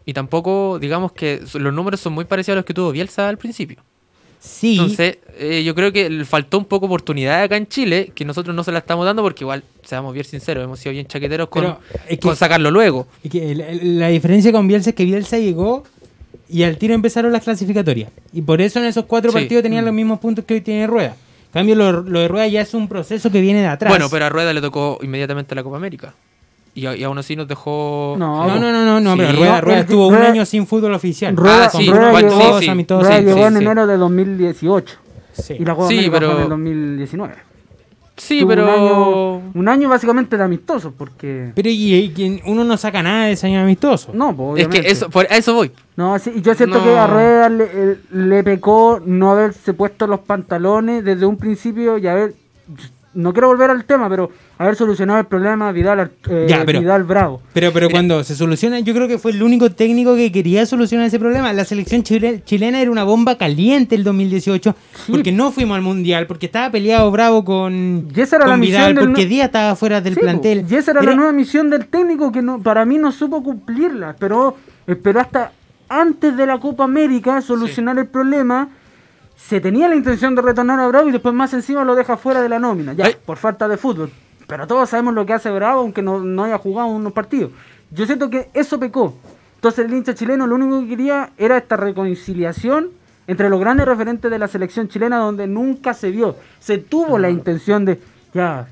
[0.06, 3.36] Y tampoco, digamos que los números son muy parecidos a los que tuvo Bielsa al
[3.36, 3.82] principio.
[4.40, 8.24] Sí, Entonces, eh, yo creo que le faltó un poco oportunidad acá en Chile, que
[8.24, 11.48] nosotros no se la estamos dando porque igual, seamos bien sinceros, hemos sido bien chaqueteros
[11.48, 11.74] con, es
[12.08, 13.06] que- con sacarlo luego.
[13.22, 15.84] es que la, la diferencia con Bielsa es que Bielsa llegó
[16.48, 18.10] y al tiro empezaron las clasificatorias.
[18.32, 19.38] Y por eso en esos cuatro Sí.
[19.38, 21.14] partidos tenían los mismos puntos que hoy tiene Rueda.
[21.48, 23.90] En cambio, lo, lo de Rueda ya es un proceso que viene de atrás.
[23.90, 26.14] Bueno, pero a Rueda le tocó inmediatamente la Copa América.
[26.78, 28.16] Y, aún así nos dejó...
[28.18, 29.18] No, No, no, no, no, no, Sí.
[29.18, 31.36] pero Rueda, Rueda estuvo un año sin fútbol oficial.
[31.36, 32.70] Rueda, Ah, sí, Rueda llegó, sí, sí.
[32.70, 33.64] amistosos, Rueda sí, llegó sí, en sí.
[33.64, 34.94] enero de 2018.
[35.32, 35.54] Sí.
[35.58, 37.34] Y la Copa Sí, América fue en pero- el 2019.
[38.16, 38.64] Sí, Tuvo pero...
[38.64, 41.52] Un año, un año básicamente de amistoso, porque...
[41.54, 44.10] Pero y, y uno no saca nada de ese año amistoso.
[44.12, 45.70] No, pues, Es que eso, por, a eso voy.
[45.96, 46.84] No, sí, y yo siento No.
[46.84, 51.96] que a Rueda le, eh, le pecó no haberse puesto los pantalones desde un principio
[51.98, 52.34] y haber...
[53.14, 57.04] No quiero volver al tema, pero haber solucionado el problema Vidal, eh, Ya, pero- Vidal
[57.04, 57.40] Bravo.
[57.54, 61.06] Pero, pero cuando se soluciona, yo creo que fue el único técnico que quería solucionar
[61.06, 61.52] ese problema.
[61.52, 64.74] La selección chile- chilena era una bomba caliente el 2018
[65.10, 68.56] porque no fuimos al mundial, porque estaba peleado Bravo con, Y esa era con la
[68.58, 70.66] misión Vidal, del porque Díaz estaba fuera del Sí, plantel.
[70.70, 74.16] Y esa era, la nueva misión del técnico que no, para mí no supo cumplirla.
[74.18, 74.56] Pero
[74.86, 75.52] esperó hasta
[75.88, 78.68] antes de la Copa América solucionar el problema.
[79.38, 82.42] Se tenía la intención de retornar a Bravo y después más encima lo deja fuera
[82.42, 82.92] de la nómina.
[82.92, 83.16] Ya, Ay.
[83.24, 84.10] por falta de fútbol.
[84.46, 87.52] Pero todos sabemos lo que hace Bravo aunque no, no haya jugado unos partidos.
[87.90, 89.14] Yo siento que eso pecó.
[89.54, 92.90] Entonces el hincha chileno lo único que quería era esta reconciliación
[93.26, 97.28] entre los grandes referentes de la selección chilena donde nunca se vio, se tuvo la
[97.28, 98.00] intención de,
[98.32, 98.66] ya,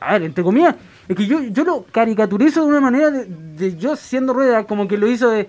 [0.00, 0.74] a ver, entre comillas,
[1.06, 4.88] es que yo, yo lo caricaturizo de una manera de, de yo siendo rueda, como
[4.88, 5.48] que lo hizo de,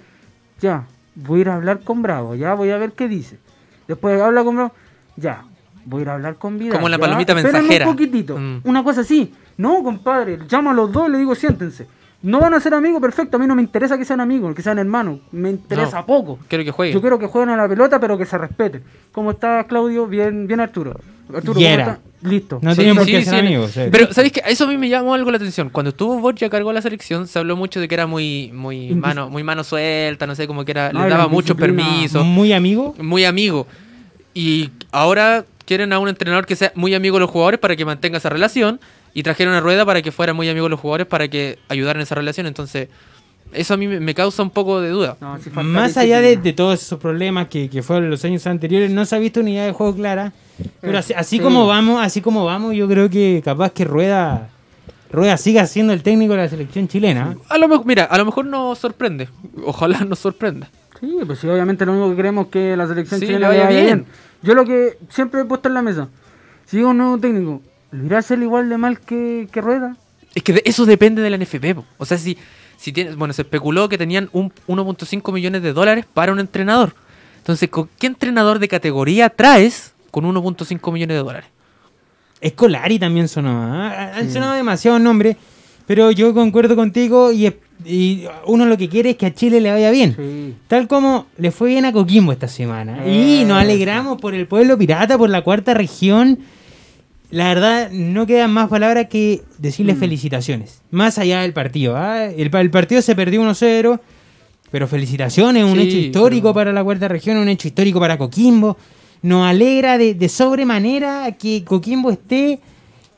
[0.59, 0.85] ya,
[1.15, 3.39] voy a ir a hablar con Bravo, ya voy a ver qué dice.
[3.87, 4.71] Después habla con Bravo,
[5.15, 5.43] ya,
[5.85, 6.75] voy a ir a hablar con Vidal.
[6.77, 7.87] Como la palomita espérame mensajera.
[7.87, 8.61] un poquitito, Mm.
[8.63, 9.33] una cosa así.
[9.57, 11.87] No, compadre, llamo a los dos y le digo, siéntense.
[12.23, 13.35] No van a ser amigos, perfecto.
[13.35, 15.19] A mí no me interesa que sean amigos, que sean hermanos.
[15.33, 16.05] Me interesa No.
[16.05, 16.39] poco.
[16.47, 16.93] Quiero que juegue.
[16.93, 18.81] Yo quiero que jueguen a la pelota, pero que se respeten.
[19.11, 20.07] ¿Cómo está Claudio?
[20.07, 20.97] Bien, bien Arturo.
[21.33, 21.99] Arturo, Y ¿cómo era.
[22.21, 22.59] Listo.
[22.61, 23.39] No Sí, tienen por qué sí, ser sí.
[23.45, 23.71] amigos.
[23.91, 24.41] Pero, ¿sabéis qué?
[24.47, 25.69] Eso a mí me llamó algo la atención.
[25.69, 29.29] Cuando estuvo Borja cargó la selección, se habló mucho de que era muy, muy, mano,
[29.29, 31.89] muy mano suelta, no sé, como que era, le daba mucho indisciplina.
[31.89, 32.95] permiso, Muy amigo.
[32.99, 33.67] muy amigo.
[34.33, 37.83] Y ahora quieren a un entrenador que sea muy amigo de los jugadores para que
[37.85, 38.79] mantenga esa relación.
[39.15, 41.99] Y trajeron a Rueda para que fuera muy amigo de los jugadores para que ayudaran
[41.99, 42.47] en esa relación.
[42.47, 42.87] Entonces,
[43.51, 45.17] eso a mí me- causa un poco de duda.
[45.21, 48.89] No, falta Más allá de, de todos esos problemas que, que fueron los años anteriores,
[48.91, 50.33] no se ha visto unidad de juego clara.
[50.81, 51.43] Pero así, así Sí.
[51.43, 54.49] como vamos, así como vamos, yo creo que capaz que Rueda,
[55.11, 57.35] Rueda siga siendo el técnico de la selección chilena.
[57.49, 59.29] A lo mejor, mira, a lo mejor nos sorprende.
[59.65, 60.69] Ojalá nos sorprenda.
[60.99, 63.57] Sí, pues sí, obviamente lo único que queremos es que la selección Sí, chilena le
[63.57, 63.85] vaya bien.
[63.85, 64.05] bien.
[64.41, 66.07] Yo lo que siempre he puesto en la mesa,
[66.65, 69.95] si llega un nuevo técnico, ¿lo irá a hacer igual de mal que, que Rueda?
[70.35, 71.75] Es que de- eso depende de la NFP.
[71.75, 71.85] po.
[71.97, 72.37] O sea, si,
[72.83, 76.93] si tienes, bueno, se especuló que tenían un 1.5 millones de dólares para un entrenador.
[77.37, 81.49] Entonces, ¿con qué entrenador de categoría traes con 1.5 millones de dólares?
[82.41, 83.51] Escolari también sonó.
[83.51, 84.11] ¿ah?
[84.15, 85.37] Han sonado demasiados nombres,
[85.87, 87.55] pero yo concuerdo contigo y,
[88.47, 90.13] uno lo que quiere es que a Chile le vaya bien.
[90.17, 90.53] Sí.
[90.67, 93.07] Tal como le fue bien a Coquimbo esta semana.
[93.07, 96.39] Y nos alegramos por el pueblo pirata, por la cuarta región.
[97.33, 100.81] La verdad, no quedan más palabras que decirles felicitaciones.
[100.91, 101.97] Más allá del partido.
[101.97, 102.25] ¿ah?
[102.25, 103.99] El, pa- el partido se perdió 1-0.
[104.69, 108.17] Pero felicitaciones, un Sí, hecho histórico pero- para la cuarta región, un hecho histórico para
[108.17, 108.77] Coquimbo.
[109.23, 112.59] Nos alegra de, de sobremanera que Coquimbo esté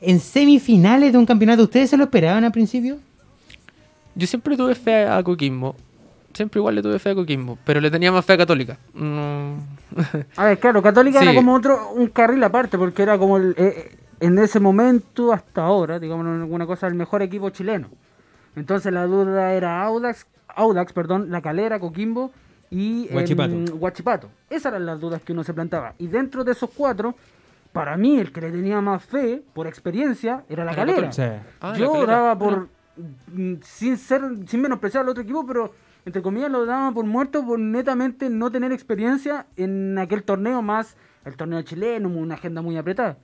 [0.00, 1.62] en semifinales de un campeonato.
[1.64, 2.98] ¿Ustedes se lo esperaban al principio?
[4.14, 5.76] Yo siempre tuve fe a Coquimbo.
[6.32, 7.58] Siempre igual le tuve fe a Coquimbo.
[7.64, 8.78] Pero le tenía más fe a Católica.
[8.94, 9.56] No.
[10.36, 11.24] A ver, claro, Católica Sí.
[11.26, 13.90] era como otro, un carril aparte, porque era como el, eh,
[14.20, 17.88] en ese momento hasta ahora, digamos alguna cosa, el mejor equipo chileno.
[18.54, 22.30] Entonces la duda era Audax, Audax, perdón, La Calera, Coquimbo
[22.70, 23.54] y em, Huachipato.
[23.76, 24.30] Huachipato.
[24.48, 25.94] Esas eran las dudas que uno se plantaba.
[25.98, 27.14] Y dentro de esos cuatro,
[27.72, 31.12] para mí el que le tenía más fe, por experiencia, era La Era Calera.
[31.12, 31.22] Sí.
[31.60, 32.12] Ah, La Yo Calera.
[32.12, 32.68] daba por,
[33.28, 35.72] mm, sin ser, sin menospreciar al otro equipo, pero
[36.06, 40.96] entre comillas lo daba por muerto por netamente no tener experiencia en aquel torneo más
[41.26, 43.18] el torneo chileno, una agenda muy apretada.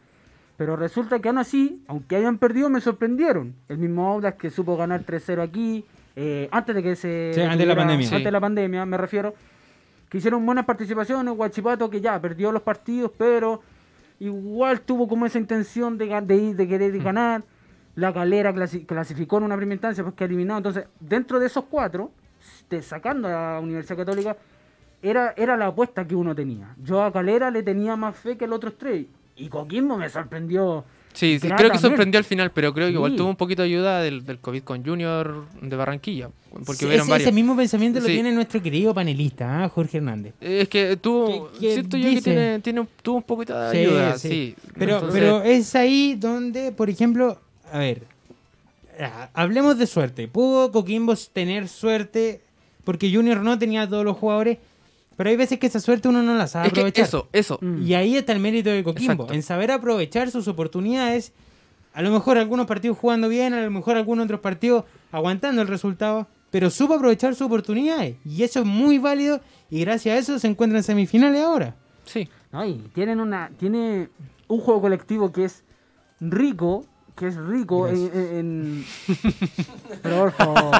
[0.56, 3.54] Pero resulta que aún así, aunque hayan perdido, me sorprendieron.
[3.68, 5.84] El mismo Audax que supo ganar 3-0 aquí,
[6.14, 7.32] eh, antes de que se...
[7.34, 8.06] Sí, antes de la pandemia.
[8.06, 9.34] Antes de la pandemia, me refiero.
[10.08, 13.62] Que hicieron buenas participaciones, Guachipato que ya perdió los partidos, pero
[14.20, 17.02] igual tuvo como esa intención de, de, ir- de querer Mm.
[17.02, 17.42] ganar.
[17.94, 20.58] La Calera clasi- clasificó en una primera instancia, pues que eliminado.
[20.58, 22.10] Entonces, dentro de esos cuatro,
[22.70, 24.36] de- sacando a la Universidad Católica,
[25.02, 26.74] era, era la apuesta que uno tenía.
[26.82, 29.06] Yo a Calera le tenía más fe que los otros tres.
[29.42, 30.84] Y Coquimbo me sorprendió.
[31.14, 33.68] Sí, sí, creo que sorprendió al final, pero creo que igual tuvo un poquito de
[33.68, 36.30] ayuda del, del COVID con Junior de Barranquilla.
[36.64, 37.20] Porque Sí, ese, varios.
[37.20, 39.68] ese mismo pensamiento lo tiene nuestro querido panelista, ¿ah?
[39.68, 40.32] Jorge Hernández.
[40.40, 42.22] Es que tuvo, ¿Qué- qué siento yo que dice?
[42.22, 44.28] tiene, tiene un- tuvo un poquito de Sí, ayuda, sí.
[44.28, 44.54] sí.
[44.78, 47.38] Pero, Entonces, pero es ahí donde, por ejemplo,
[47.70, 48.04] a ver,
[49.34, 50.28] hablemos de suerte.
[50.28, 52.40] Pudo Coquimbo tener suerte
[52.84, 54.58] porque Junior no tenía a todos los jugadores,
[55.16, 57.04] pero hay veces que esa suerte uno no la sabe es que aprovechar.
[57.04, 57.58] eso, eso.
[57.60, 57.82] Mm.
[57.82, 59.34] Y ahí está el mérito de Coquimbo, Exacto.
[59.34, 61.32] en saber aprovechar sus oportunidades.
[61.94, 65.68] A lo mejor algunos partidos jugando bien, a lo mejor algunos otros partidos aguantando el
[65.68, 68.16] resultado, pero supo aprovechar sus oportunidades.
[68.24, 71.76] Y eso es muy válido y gracias a eso se encuentran en semifinales ahora.
[72.04, 72.28] Sí.
[72.50, 74.08] No, y tienen una, tiene
[74.48, 75.64] un juego colectivo que es
[76.20, 76.86] rico,
[77.16, 78.84] que es rico en, en- en-
[80.02, 80.72] Pero por favor.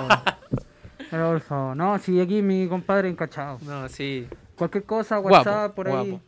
[1.13, 1.77] Pero por favor.
[1.77, 3.59] No, si aquí mi compadre encachado.
[3.67, 4.27] No, sí.
[4.57, 6.11] Cualquier cosa, Guapo, WhatsApp, por ahí.
[6.11, 6.23] guapo.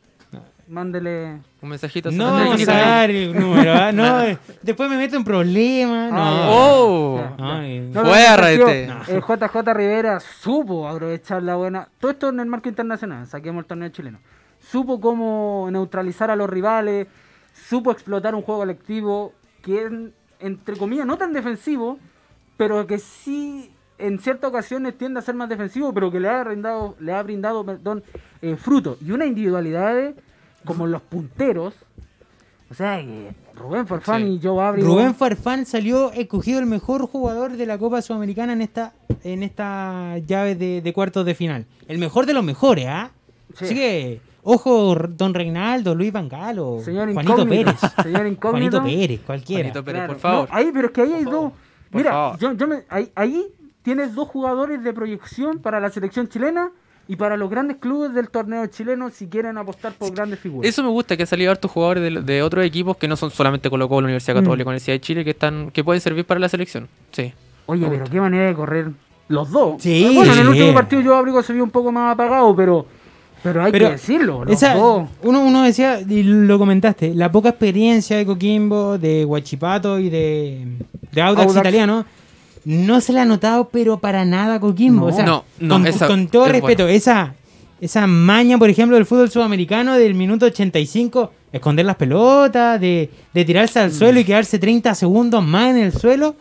[0.69, 1.41] Mándele.
[1.63, 2.11] Un mensajito.
[2.11, 2.73] No vamos un a mensajito.
[2.73, 3.93] dar el número, ¿ah?
[3.93, 6.11] no, eh, después me meto en problemas.
[6.13, 6.19] No.
[6.19, 7.21] Ah, ¡Oh!
[7.39, 8.87] No, No, Fue lo que a me rete.
[8.93, 11.89] pareció, El JJ Rivera supo aprovechar la buena.
[11.99, 14.19] Todo esto en el marco internacional, saquemos el torneo chileno.
[14.61, 17.07] Supo cómo neutralizar a los rivales,
[17.69, 19.33] supo explotar un juego colectivo
[19.63, 19.91] que es,
[20.41, 21.99] entre comillas, no tan defensivo,
[22.57, 26.43] pero que sí en ciertas ocasiones tiende a ser más defensivo, pero que le ha
[26.45, 28.03] brindado, le ha brindado perdón,
[28.43, 28.97] eh, fruto.
[29.05, 30.15] Y una individualidad
[30.65, 31.75] como los punteros.
[32.71, 34.29] O sea, que Rubén Farfán Sí.
[34.29, 34.85] y Joe Abreu.
[34.87, 38.93] Rubén Farfán salió escogido el mejor jugador de la Copa Sudamericana en esta
[39.23, 41.67] en esta llave de, de cuartos de final.
[41.87, 43.11] El mejor de los mejores, ¿ah?
[43.55, 43.65] Sí.
[43.67, 47.93] Así que Ojo, Don Reinaldo, Luis Vangalo, Señor Juanito incógnito, Pérez.
[48.03, 48.81] señor incógnito.
[48.81, 49.63] Juanito Pérez, cualquiera.
[49.63, 50.49] Juanito Pérez, Claro, por favor.
[50.51, 51.53] no, ahí, pero es que ahí hay Por dos.
[51.93, 53.47] Mira, yo, yo me- ahí, ahí
[53.85, 56.71] tienes dos jugadores de proyección para la selección chilena
[57.07, 60.69] y para los grandes clubes del torneo chileno si quieren apostar por grandes figuras.
[60.69, 63.31] Eso me gusta, que han salido hartos jugadores de, de otros equipos que no son
[63.31, 64.41] solamente Colo Colo, Universidad Mm.
[64.41, 66.89] Católica, Universidad de Chile, que están que pueden servir para la selección.
[67.13, 67.33] Sí.
[67.67, 68.91] Oye, pero qué manera de correr
[69.29, 69.83] los dos.
[69.83, 72.87] Sí, bueno, en el último partido yo Abrigo se vio un poco más apagado, pero,
[73.43, 74.45] pero hay Pero que decirlo.
[74.45, 75.09] Los Esa- dos.
[75.23, 80.67] uno, uno decía, y lo comentaste, la poca experiencia de Coquimbo, de Huachipato y de,
[81.13, 81.61] de Audax, Audax.
[81.61, 82.05] italiano,
[82.65, 85.07] no se le ha notado, pero para nada a Coquimbo.
[85.09, 85.13] No.
[85.13, 87.35] O sea, No, no, con, esa- con todo es respeto, esa,
[87.81, 93.45] esa maña, por ejemplo, del fútbol sudamericano del minuto 85, esconder las pelotas, de, de
[93.45, 93.83] tirarse Mm.
[93.83, 96.37] al suelo y quedarse 30 segundos más en el suelo,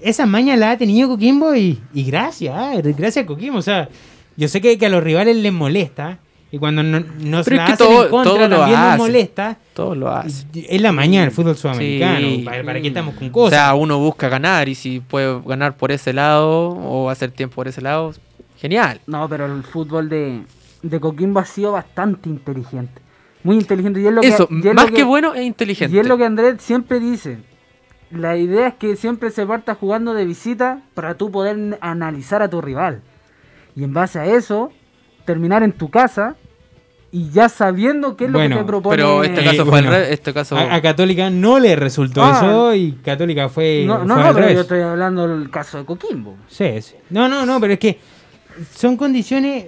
[0.00, 3.58] esa maña la ha tenido Coquimbo y, y gracias, ah, gracias Coquimbo.
[3.58, 3.88] O sea,
[4.36, 6.18] yo sé que, que a los rivales les molesta.
[6.54, 8.78] Y cuando no, nos Pero es la que hacen todo- en contra todo lo también
[8.80, 8.98] nos hace.
[8.98, 9.56] molesta.
[9.74, 10.48] Todos lo hacen.
[10.54, 12.18] Es la maña del fútbol sudamericano.
[12.20, 12.42] Sí.
[12.44, 13.58] ¿Para, para qué estamos con O cosas?
[13.58, 17.66] sea, uno busca ganar y si puede ganar por ese lado o hacer tiempo por
[17.66, 18.12] ese lado,
[18.56, 19.00] genial.
[19.08, 20.42] No, pero el fútbol de,
[20.82, 23.02] de Coquimbo ha sido bastante inteligente.
[23.42, 24.00] Muy inteligente.
[24.00, 25.96] Y es lo que, Eso, y es lo más que, bueno, es inteligente.
[25.96, 27.38] Y es lo que Andrés siempre dice.
[28.12, 32.48] La idea es que siempre se parta jugando de visita para tú poder analizar a
[32.48, 33.02] tu rival.
[33.74, 34.70] Y en base a eso,
[35.24, 36.36] terminar en tu casa
[37.16, 38.96] y ya sabiendo qué es lo Bueno, que te propone.
[38.96, 40.56] Pero este Eh, caso fue bueno, al revés, este caso...
[40.56, 42.40] A, a Católica no le resultó Ah.
[42.42, 44.54] eso y Católica fue, no, fue no, al no, pero revés.
[44.56, 46.36] yo estoy hablando del caso de Coquimbo.
[46.48, 46.94] Sí, sí.
[47.10, 47.98] No, no, no, pero es que
[48.74, 49.66] son condiciones...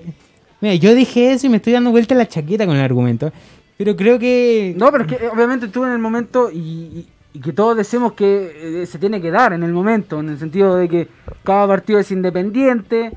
[0.60, 3.30] Mira, yo dije eso y me estoy dando vuelta la chaqueta con el argumento.
[3.78, 4.74] Pero creo que...
[4.76, 8.14] No, pero es que obviamente tú en el momento y, y- y que todos decimos
[8.14, 11.08] que eh, se tiene que dar en el momento, en el sentido de que
[11.44, 13.12] cada partido es independiente,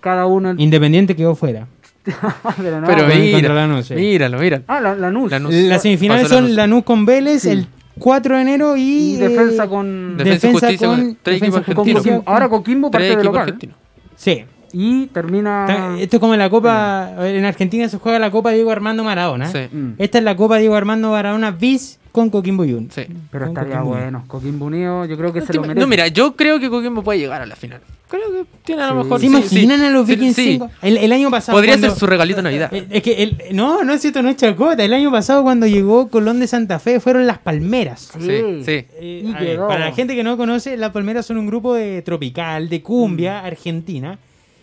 [0.00, 0.54] cada uno...
[0.58, 1.66] Independiente quedó fuera.
[2.56, 3.94] pero no, Pero mira, Lanús, sí.
[3.94, 4.64] míralo, míralo.
[4.68, 5.30] Ah, la, Lanús.
[5.30, 5.52] Lanús.
[5.54, 6.56] Las semifinales Pasó son Lanús.
[6.56, 7.50] Lanús con Vélez Sí.
[7.50, 7.66] el
[7.98, 8.82] 4 de enero y...
[9.14, 10.16] Y defensa eh, con...
[10.16, 11.94] Defensa con tres Defensa equipos con.
[11.94, 12.22] Coquimbo.
[12.26, 13.42] Ahora Coquimbo parte Tres de local.
[13.42, 13.76] argentinos.
[14.16, 14.44] Sí.
[14.72, 15.96] Y termina...
[15.98, 17.12] Esto es como la Copa...
[17.20, 19.46] En Argentina se juega la Copa Diego Armando Maradona.
[19.50, 19.92] Sí, Mm.
[19.98, 22.94] Esta es la Copa Diego Armando Maradona bis con Coquimbo Juniors.
[22.94, 23.06] sí.
[23.30, 23.96] Pero con estaría Coquimbo.
[23.96, 24.24] bueno.
[24.26, 25.80] Coquimbo Unido, yo creo que se ¿Te lo merece.
[25.80, 27.80] No, mira, yo creo que Coquimbo puede llegar a la final.
[28.08, 29.18] Creo que tiene a lo mejor...
[29.20, 29.84] ¿Se sí, imaginan sí.
[29.86, 30.44] a los Vikings sí.
[30.52, 30.70] 5?
[30.82, 31.56] El, el año pasado.
[31.58, 32.72] Podría cuando- ser su regalito de Navidad.
[32.72, 34.84] Eh, Es que, el- no, no es cierto, no es chacota.
[34.84, 38.12] El año pasado cuando llegó Colón de Santa Fe fueron las Palmeras.
[38.14, 38.20] Sí.
[38.20, 38.86] Sí, sí.
[39.00, 42.68] Eh, ver, para la gente que no conoce, las Palmeras son un grupo de tropical,
[42.68, 44.18] de cumbia, argentina.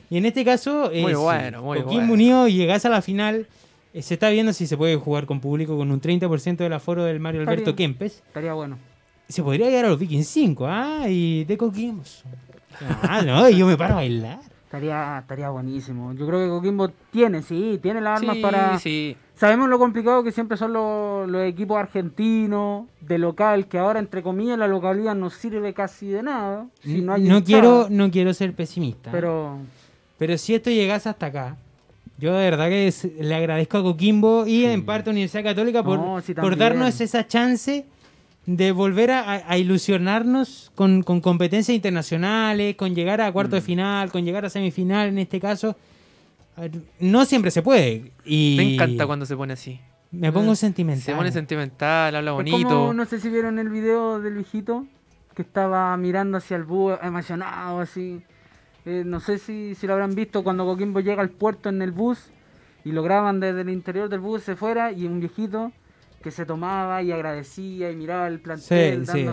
[0.09, 2.13] Y en este caso, Muy si bueno, muy bueno.
[2.13, 3.47] Unido llegás a la final,
[3.93, 7.03] eh, se está viendo si se puede jugar con público con un 30% del aforo
[7.03, 8.21] del Mario Alberto Estaría- Kempes.
[8.27, 8.77] Estaría bueno.
[9.27, 11.05] Se podría llegar a los Vikings 5, ¿ah?
[11.09, 12.03] Y de Coquimbo.
[13.03, 14.39] Ah, no, y yo me paro a bailar.
[14.65, 16.13] Estaría, estaría buenísimo.
[16.13, 18.79] Yo creo que Coquimbo tiene, sí, tiene las armas Sí, para...
[18.79, 19.17] sí.
[19.35, 24.23] Sabemos lo complicado que siempre son los, los equipos argentinos, de local, que ahora, entre
[24.23, 26.65] comillas, la localidad no sirve casi de nada.
[26.81, 27.43] Si no, hay no, hinchada.
[27.45, 29.11] quiero, no quiero ser pesimista.
[29.11, 29.57] Pero...
[30.17, 31.57] Pero si esto llegase hasta acá,
[32.17, 35.99] yo de verdad que le agradezco a Coquimbo y en parte a Universidad Católica por,
[35.99, 37.85] No, sí, por darnos esa chance
[38.45, 43.65] de volver a, ilusionarnos con, con competencias internacionales, con llegar a cuarto de Mm.
[43.65, 45.77] final, con llegar a semifinal en este caso.
[46.99, 48.11] No siempre se puede.
[48.25, 49.79] Y Me encanta cuando se pone así.
[50.11, 51.03] Me pongo sentimental.
[51.03, 52.67] Se pone sentimental, habla bonito.
[52.67, 54.85] como, no sé si vieron el video del viejito
[55.33, 58.21] que estaba mirando hacia el bus emocionado así.
[58.85, 61.91] Eh, no sé si, si lo habrán visto cuando Coquimbo llega al puerto en el
[61.91, 62.19] bus
[62.85, 65.71] y lo graban desde el interior del bus se fuera y un viejito
[66.23, 69.05] que se tomaba y agradecía y miraba el plantel.
[69.05, 69.27] Sí, sí.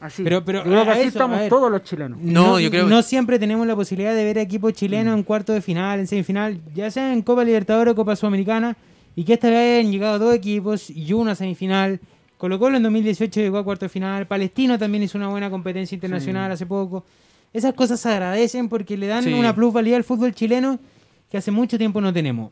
[0.00, 0.22] Así.
[0.24, 2.18] Pero- pero creo que así eso, estamos todos los chilenos.
[2.20, 5.62] No, yo creo- no siempre tenemos la posibilidad de ver equipos chilenos en cuarto de
[5.62, 8.76] final, en semifinal, ya sea en Copa Libertadores o Copa Sudamericana,
[9.16, 12.00] y que esta vez han llegado dos equipos y uno a semifinal.
[12.36, 15.94] Colo Colo en 2018 llegó a cuarto de final, Palestino también hizo una buena competencia
[15.94, 17.04] internacional hace poco.
[17.52, 19.32] Esas cosas se agradecen porque le dan Sí.
[19.32, 20.78] una plusvalía al fútbol chileno
[21.30, 22.50] que hace mucho tiempo no tenemos.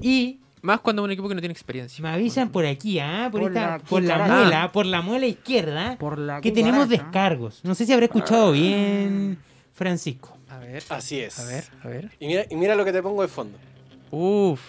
[0.00, 2.00] Y Más cuando es un equipo que no tiene experiencia.
[2.02, 3.28] me avisan por aquí, ¿ah?
[3.32, 6.88] por, Por esta- la por la muela, por la muela izquierda, Por la que tenemos
[6.88, 7.60] descargos.
[7.64, 9.38] No sé si habrá escuchado bien,
[9.74, 10.36] Francisco.
[10.48, 11.38] A ver, Así es.
[11.38, 12.10] a ver, a ver.
[12.20, 13.58] Y mira, y mira lo que te pongo de fondo.
[14.10, 14.60] Uf.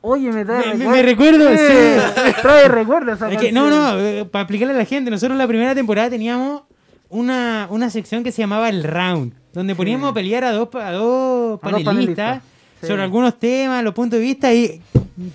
[0.00, 3.16] Oye, me trae Me- me- me recuerdo, Sí, Trae recuerdos.
[3.16, 6.08] esa Es que, no, no, eh, para explicarle a la gente, nosotros la primera temporada
[6.10, 6.62] teníamos
[7.10, 10.92] una, una sección que se llamaba el round, donde poníamos a pelear a dos, a
[10.92, 12.42] dos A dos panelistas panelistas,
[12.80, 12.86] sí.
[12.86, 14.80] sobre algunos temas, los puntos de vista y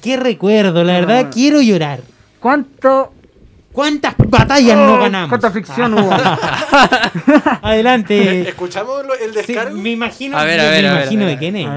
[0.02, 1.08] qué recuerdo, la No.
[1.08, 2.02] verdad quiero llorar.
[2.40, 3.14] ¿Cuánto
[3.72, 5.30] ¿Cuántas batallas no Oh, ganamos?
[5.30, 6.12] ¿Cuánta ficción hubo?
[7.64, 8.48] Adelante.
[8.50, 9.76] ¿Escuchamos lo- el Sí, descargo?
[9.78, 11.40] me imagino, A ver, me a ver, a ver, imagino a de ver.
[11.40, 11.70] quién es.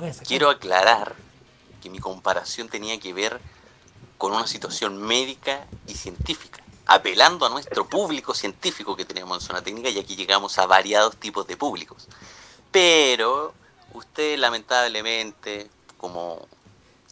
[0.00, 0.14] Ver.
[0.26, 1.14] Quiero aclarar
[1.72, 3.40] porque mi comparación tenía que ver
[4.18, 9.62] con una situación médica y científica, apelando a nuestro público científico que tenemos en zona
[9.62, 12.06] técnica y aquí llegamos a variados tipos de públicos.
[12.70, 13.52] Pero
[13.92, 15.66] ustedes lamentablemente,
[15.98, 16.46] como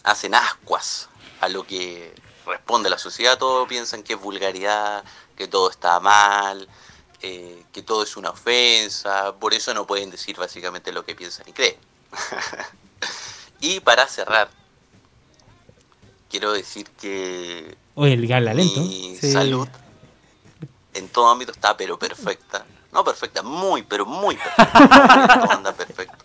[0.04, 1.08] hacen ascuas
[1.40, 2.14] a lo que
[2.46, 5.04] responde la sociedad, todos piensan que es vulgaridad,
[5.36, 6.68] que todo está mal,
[7.20, 11.48] eh, que todo es una ofensa, por eso no pueden decir básicamente lo que piensan
[11.48, 11.76] y creen.
[13.60, 14.50] y para cerrar,
[16.28, 18.80] quiero decir que Oye, el Gala lento.
[18.80, 19.32] mi Sí.
[19.32, 19.68] salud
[20.94, 22.66] en todo ámbito está pero perfecta.
[22.90, 25.40] No perfecta, muy, pero muy perfecta.
[25.40, 26.24] todo anda perfecto.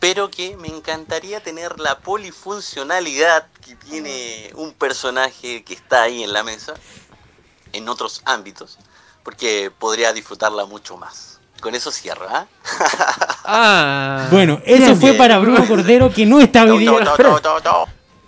[0.00, 6.32] Pero que me encantaría tener la polifuncionalidad que tiene un personaje que está ahí en
[6.32, 6.74] la mesa,
[7.72, 8.78] en otros ámbitos,
[9.24, 11.40] porque podría disfrutarla mucho más.
[11.60, 12.46] Con eso cierro, ¿ah?
[13.50, 14.28] Ah.
[14.30, 15.16] Bueno, eso fue bien.
[15.16, 16.86] para Bruno Cordero que no está hoy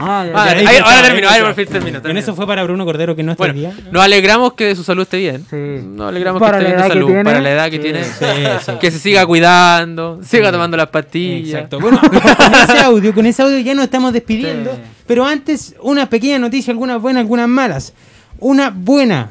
[0.00, 0.06] día.
[0.06, 0.38] No, no, no, no, no.
[0.38, 0.58] Ah, ya, Ah, ya.
[0.60, 2.00] ahí- ahí ahora está, terminó, ahí por fin terminó.
[2.04, 3.72] En eso fue para Bruno Cordero que no está Bueno, día.
[3.92, 5.44] nos alegramos que su salud esté bien.
[5.48, 5.56] Sí.
[5.86, 7.06] Nos alegramos Para que esté la bien de salud.
[7.08, 7.24] tiene.
[7.24, 7.82] Para la edad que Sí.
[7.82, 8.04] tiene.
[8.04, 8.24] Sí,
[8.66, 8.72] sí.
[8.80, 11.54] Que se siga cuidando, siga tomando las pastillas.
[11.54, 11.80] Exacto.
[11.80, 14.72] Bueno, con ese audio, con ese audio ya nos estamos despidiendo.
[14.72, 14.80] Sí.
[15.06, 17.92] Pero antes, una pequeña noticia, algunas buenas, algunas malas.
[18.38, 19.30] Una buena.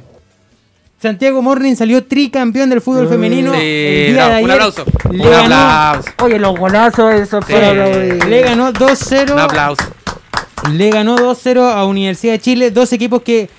[1.02, 3.54] Santiago Morning salió tricampeón del fútbol femenino.
[3.54, 4.44] Sí, el día de bravo, ayer.
[4.44, 4.86] un aplauso.
[5.12, 6.10] Le Un ganó, aplauso.
[6.24, 8.26] Oye, los golazos, eso aplaudir.
[8.26, 9.32] le ganó 2-0.
[9.34, 9.84] Un aplauso.
[10.73, 12.72] Le ganó 2-0 a Universidad de Chile.
[12.72, 13.49] Dos equipos que.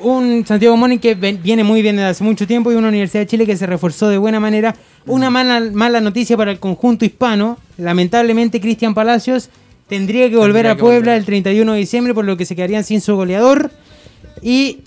[0.00, 3.26] Un Santiago Morning que viene muy bien desde hace mucho tiempo y una Universidad de
[3.28, 4.74] Chile que se reforzó de buena manera.
[5.06, 7.58] Una mala, mala noticia para el conjunto hispano.
[7.78, 9.50] Lamentablemente, Cristian Palacios
[9.88, 11.18] tendría que volver Tendría a que Puebla volver.
[11.18, 13.70] el 31 de diciembre, por lo que se quedarían sin su goleador.
[14.42, 14.80] Y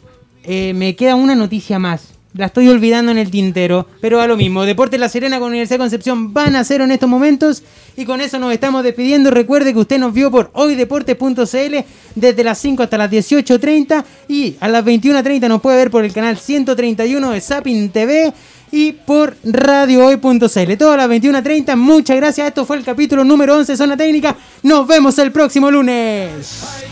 [0.44, 2.17] eh, me queda una noticia más.
[2.38, 4.64] La estoy olvidando en el tintero, pero a lo mismo.
[4.64, 7.64] Deportes La Serena con Universidad de Concepción van a cero en estos momentos.
[7.96, 9.32] Y con eso nos estamos despidiendo.
[9.32, 11.78] Recuerde que usted nos vio por hoydeportes.cl
[12.14, 14.06] desde las 5 hasta las 18.30.
[14.28, 18.32] Y a las 21.30 nos puede ver por el canal 131 de Sapin TV
[18.72, 20.78] y por radiohoy.cl.
[20.78, 21.76] Todas las 21.30.
[21.76, 22.48] Muchas gracias.
[22.50, 24.36] Esto fue el capítulo número 11 de Zona Técnica.
[24.62, 26.84] Nos vemos el próximo lunes.